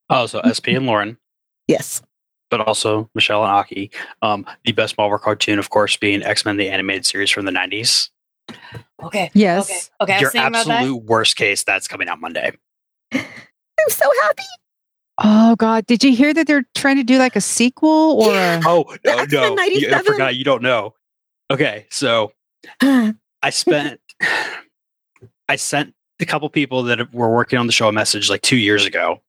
Oh, 0.10 0.26
so 0.28 0.41
SP 0.45 0.69
and 0.78 0.86
Lauren, 0.86 1.18
Yes. 1.68 2.02
but 2.49 2.61
also 2.61 3.10
Michelle 3.15 3.44
and 3.44 3.52
Aki. 3.52 3.91
Um, 4.22 4.45
the 4.65 4.73
best 4.73 4.98
Marvel 4.98 5.18
cartoon, 5.18 5.57
of 5.60 5.69
course, 5.69 5.98
being 5.98 6.22
X 6.23 6.45
Men: 6.45 6.57
The 6.57 6.69
Animated 6.69 7.06
Series 7.06 7.30
from 7.32 7.45
the 7.45 7.52
'90s. 7.52 8.10
okay. 9.03 9.32
Yes. 9.34 9.90
Okay. 10.02 10.14
Okay. 10.14 10.14
I 10.14 10.15
was 10.18 10.22
Your 10.22 10.30
about 10.48 10.65
that. 10.65 10.68
absolute 10.68 11.03
worst 11.03 11.36
case, 11.36 11.64
that's 11.64 11.88
coming 11.88 12.07
out 12.07 12.19
Monday. 12.19 12.52
I'm 13.14 13.90
so 13.90 14.11
happy. 14.23 14.44
Oh 15.23 15.56
God! 15.56 15.86
Did 15.88 16.03
you 16.03 16.15
hear 16.15 16.34
that 16.34 16.45
they're 16.48 16.65
trying 16.76 16.98
to 16.98 17.03
do 17.03 17.18
like 17.18 17.36
a 17.36 17.41
sequel 17.41 18.22
or? 18.23 18.32
a- 18.34 18.61
Oh 18.65 18.84
The 19.03 19.28
no, 19.32 19.56
no, 19.56 19.64
you, 19.64 19.94
I 19.94 20.02
forgot. 20.03 20.36
You 20.36 20.44
don't 20.44 20.61
know. 20.61 20.94
Okay, 21.49 21.86
so 21.90 22.32
I 22.82 23.49
spent, 23.49 23.99
I 25.52 25.57
sent 25.57 25.94
a 26.22 26.26
couple 26.26 26.48
people 26.49 26.84
that 26.84 27.14
were 27.14 27.30
working 27.30 27.60
on 27.60 27.68
the 27.68 27.73
show 27.73 27.90
a 27.90 27.91
message 27.91 28.30
like 28.30 28.41
two 28.41 28.56
years 28.56 28.86
ago, 28.86 29.22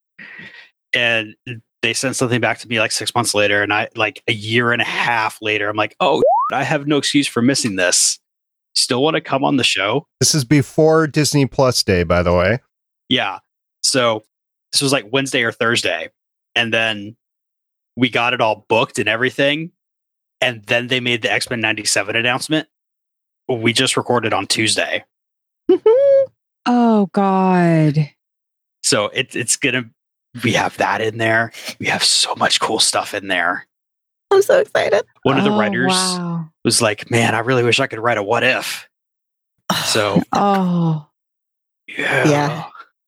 and 0.95 1.35
they 1.83 1.93
sent 1.93 2.15
something 2.15 2.41
back 2.41 2.61
to 2.61 2.69
me 2.69 2.79
like 2.79 2.93
six 2.93 3.13
months 3.13 3.35
later, 3.35 3.61
and 3.61 3.75
I 3.75 3.89
like 3.97 4.23
a 4.29 4.33
year 4.33 4.71
and 4.71 4.81
a 4.81 4.85
half 4.85 5.43
later, 5.43 5.69
I'm 5.69 5.75
like, 5.75 5.97
oh, 5.99 6.23
I 6.53 6.63
have 6.63 6.87
no 6.87 6.97
excuse 6.97 7.27
for 7.27 7.43
missing 7.43 7.75
this. 7.75 8.21
Still 8.77 9.03
want 9.03 9.17
to 9.17 9.21
come 9.21 9.43
on 9.43 9.57
the 9.57 9.65
show? 9.65 10.07
This 10.21 10.33
is 10.33 10.45
before 10.45 11.09
Disney 11.09 11.45
Plus 11.45 11.83
Day, 11.83 12.05
by 12.05 12.23
the 12.23 12.33
way. 12.33 12.61
Yeah. 13.09 13.41
So 13.83 14.23
this 14.71 14.81
was 14.81 14.93
like 14.93 15.07
Wednesday 15.11 15.43
or 15.43 15.51
Thursday, 15.51 16.09
and 16.55 16.73
then 16.73 17.17
we 17.97 18.11
got 18.11 18.33
it 18.33 18.41
all 18.41 18.65
booked 18.69 19.01
and 19.01 19.09
everything, 19.09 19.73
and 20.41 20.63
then 20.67 20.87
they 20.87 21.01
made 21.01 21.23
the 21.23 21.33
X 21.33 21.51
Men 21.51 21.61
'97 21.61 22.15
announcement. 22.15 22.69
We 23.49 23.73
just 23.73 23.97
recorded 23.97 24.33
on 24.33 24.47
Tuesday. 24.47 25.05
Oh 26.67 27.09
God! 27.13 28.11
So 28.83 29.07
it, 29.09 29.35
it's 29.37 29.57
gonna. 29.57 29.85
We 30.43 30.53
have 30.53 30.77
that 30.79 31.01
in 31.01 31.19
there. 31.19 31.53
We 31.79 31.87
have 31.87 32.03
so 32.05 32.35
much 32.37 32.61
cool 32.61 32.79
stuff 32.79 33.13
in 33.15 33.29
there. 33.29 33.67
I'm 34.31 34.41
so 34.43 34.61
excited. 34.61 35.05
One 35.25 35.37
of 35.39 35.45
the 35.45 35.51
Oh, 35.51 35.59
writers 35.59 35.93
Wow. 35.93 36.49
was 36.65 36.81
like, 36.81 37.11
"Man, 37.11 37.35
I 37.35 37.41
really 37.41 37.63
wish 37.65 37.81
I 37.81 37.87
could 37.87 37.99
write 37.99 38.17
a 38.19 38.23
what 38.23 38.43
if." 38.45 38.89
So 39.87 40.23
Oh, 40.33 41.07
yeah, 41.87 42.29
Yeah. 42.29 42.65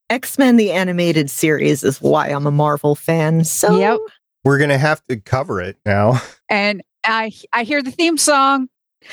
X 0.09 0.37
Men 0.37 0.57
the 0.57 0.71
animated 0.71 1.29
series 1.31 1.83
is 1.83 1.99
why 2.01 2.27
I'm 2.27 2.45
a 2.45 2.51
Marvel 2.51 2.93
fan. 2.95 3.43
So 3.43 3.79
Yep. 3.79 3.99
We're 4.43 4.59
going 4.59 4.69
to 4.69 4.77
have 4.77 5.03
to 5.07 5.17
cover 5.17 5.59
it 5.59 5.77
now. 5.87 6.21
and 6.49 6.83
I 7.03 7.31
I 7.53 7.63
hear 7.63 7.81
the 7.81 7.89
theme 7.89 8.17
song. 8.19 8.67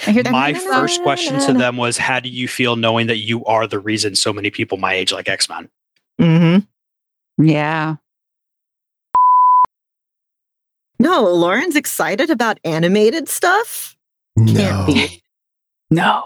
I 0.06 0.10
hear 0.12 0.22
the 0.22 0.30
My 0.30 0.52
theme 0.52 0.62
first 0.62 1.02
question 1.02 1.38
to 1.40 1.52
them 1.52 1.76
was, 1.76 1.98
"How 1.98 2.20
do 2.20 2.28
you 2.28 2.48
feel 2.48 2.76
knowing 2.76 3.06
that 3.08 3.18
you 3.18 3.44
are 3.44 3.66
the 3.66 3.78
reason 3.78 4.14
so 4.16 4.32
many 4.32 4.50
people 4.50 4.78
my 4.78 4.94
age 4.94 5.12
like 5.12 5.28
X 5.28 5.48
Men?" 5.48 5.68
Mhm. 6.20 6.66
Yeah. 7.38 7.96
no, 10.98 11.24
Lauren's 11.24 11.74
excited 11.76 12.30
about 12.30 12.58
animated 12.64 13.28
stuff. 13.28 13.96
Can't 14.46 14.86
be. 14.86 15.22
No. 15.90 16.24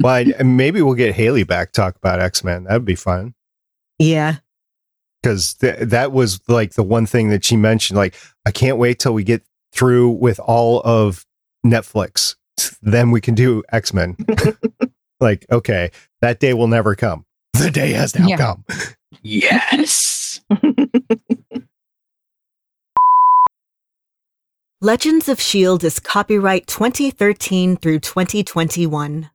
Well, 0.00 0.24
maybe 0.44 0.80
we'll 0.82 0.94
get 0.94 1.14
Haley 1.14 1.42
back 1.44 1.72
talk 1.72 1.96
about 1.96 2.20
X 2.20 2.44
Men. 2.44 2.64
That'd 2.64 2.84
be 2.84 2.94
fun. 2.94 3.34
Yeah. 3.98 4.36
because 5.22 5.54
th- 5.54 5.88
that 5.88 6.12
was 6.12 6.38
like 6.46 6.74
the 6.74 6.82
one 6.84 7.04
thing 7.06 7.30
that 7.30 7.44
she 7.44 7.56
mentioned. 7.56 7.96
Like, 7.96 8.14
I 8.46 8.52
can't 8.52 8.76
wait 8.78 9.00
till 9.00 9.12
we 9.12 9.24
get 9.24 9.42
through 9.72 10.10
with 10.10 10.38
all 10.38 10.80
of 10.84 11.26
Netflix. 11.66 12.36
Then 12.82 13.10
we 13.10 13.20
can 13.20 13.34
do 13.34 13.62
X 13.72 13.92
Men. 13.94 14.16
like, 15.20 15.44
okay, 15.50 15.90
that 16.20 16.40
day 16.40 16.54
will 16.54 16.68
never 16.68 16.94
come. 16.94 17.24
The 17.54 17.70
day 17.70 17.92
has 17.92 18.14
now 18.18 18.26
Yeah. 18.28 18.36
come. 18.36 18.64
Yes. 19.22 20.40
Legends 24.82 25.28
of 25.28 25.38
S.H.I.E.L.D. 25.38 25.86
Is 25.86 25.98
copyright 26.00 26.66
2013 26.66 27.76
through 27.76 28.00
2021. 28.00 29.30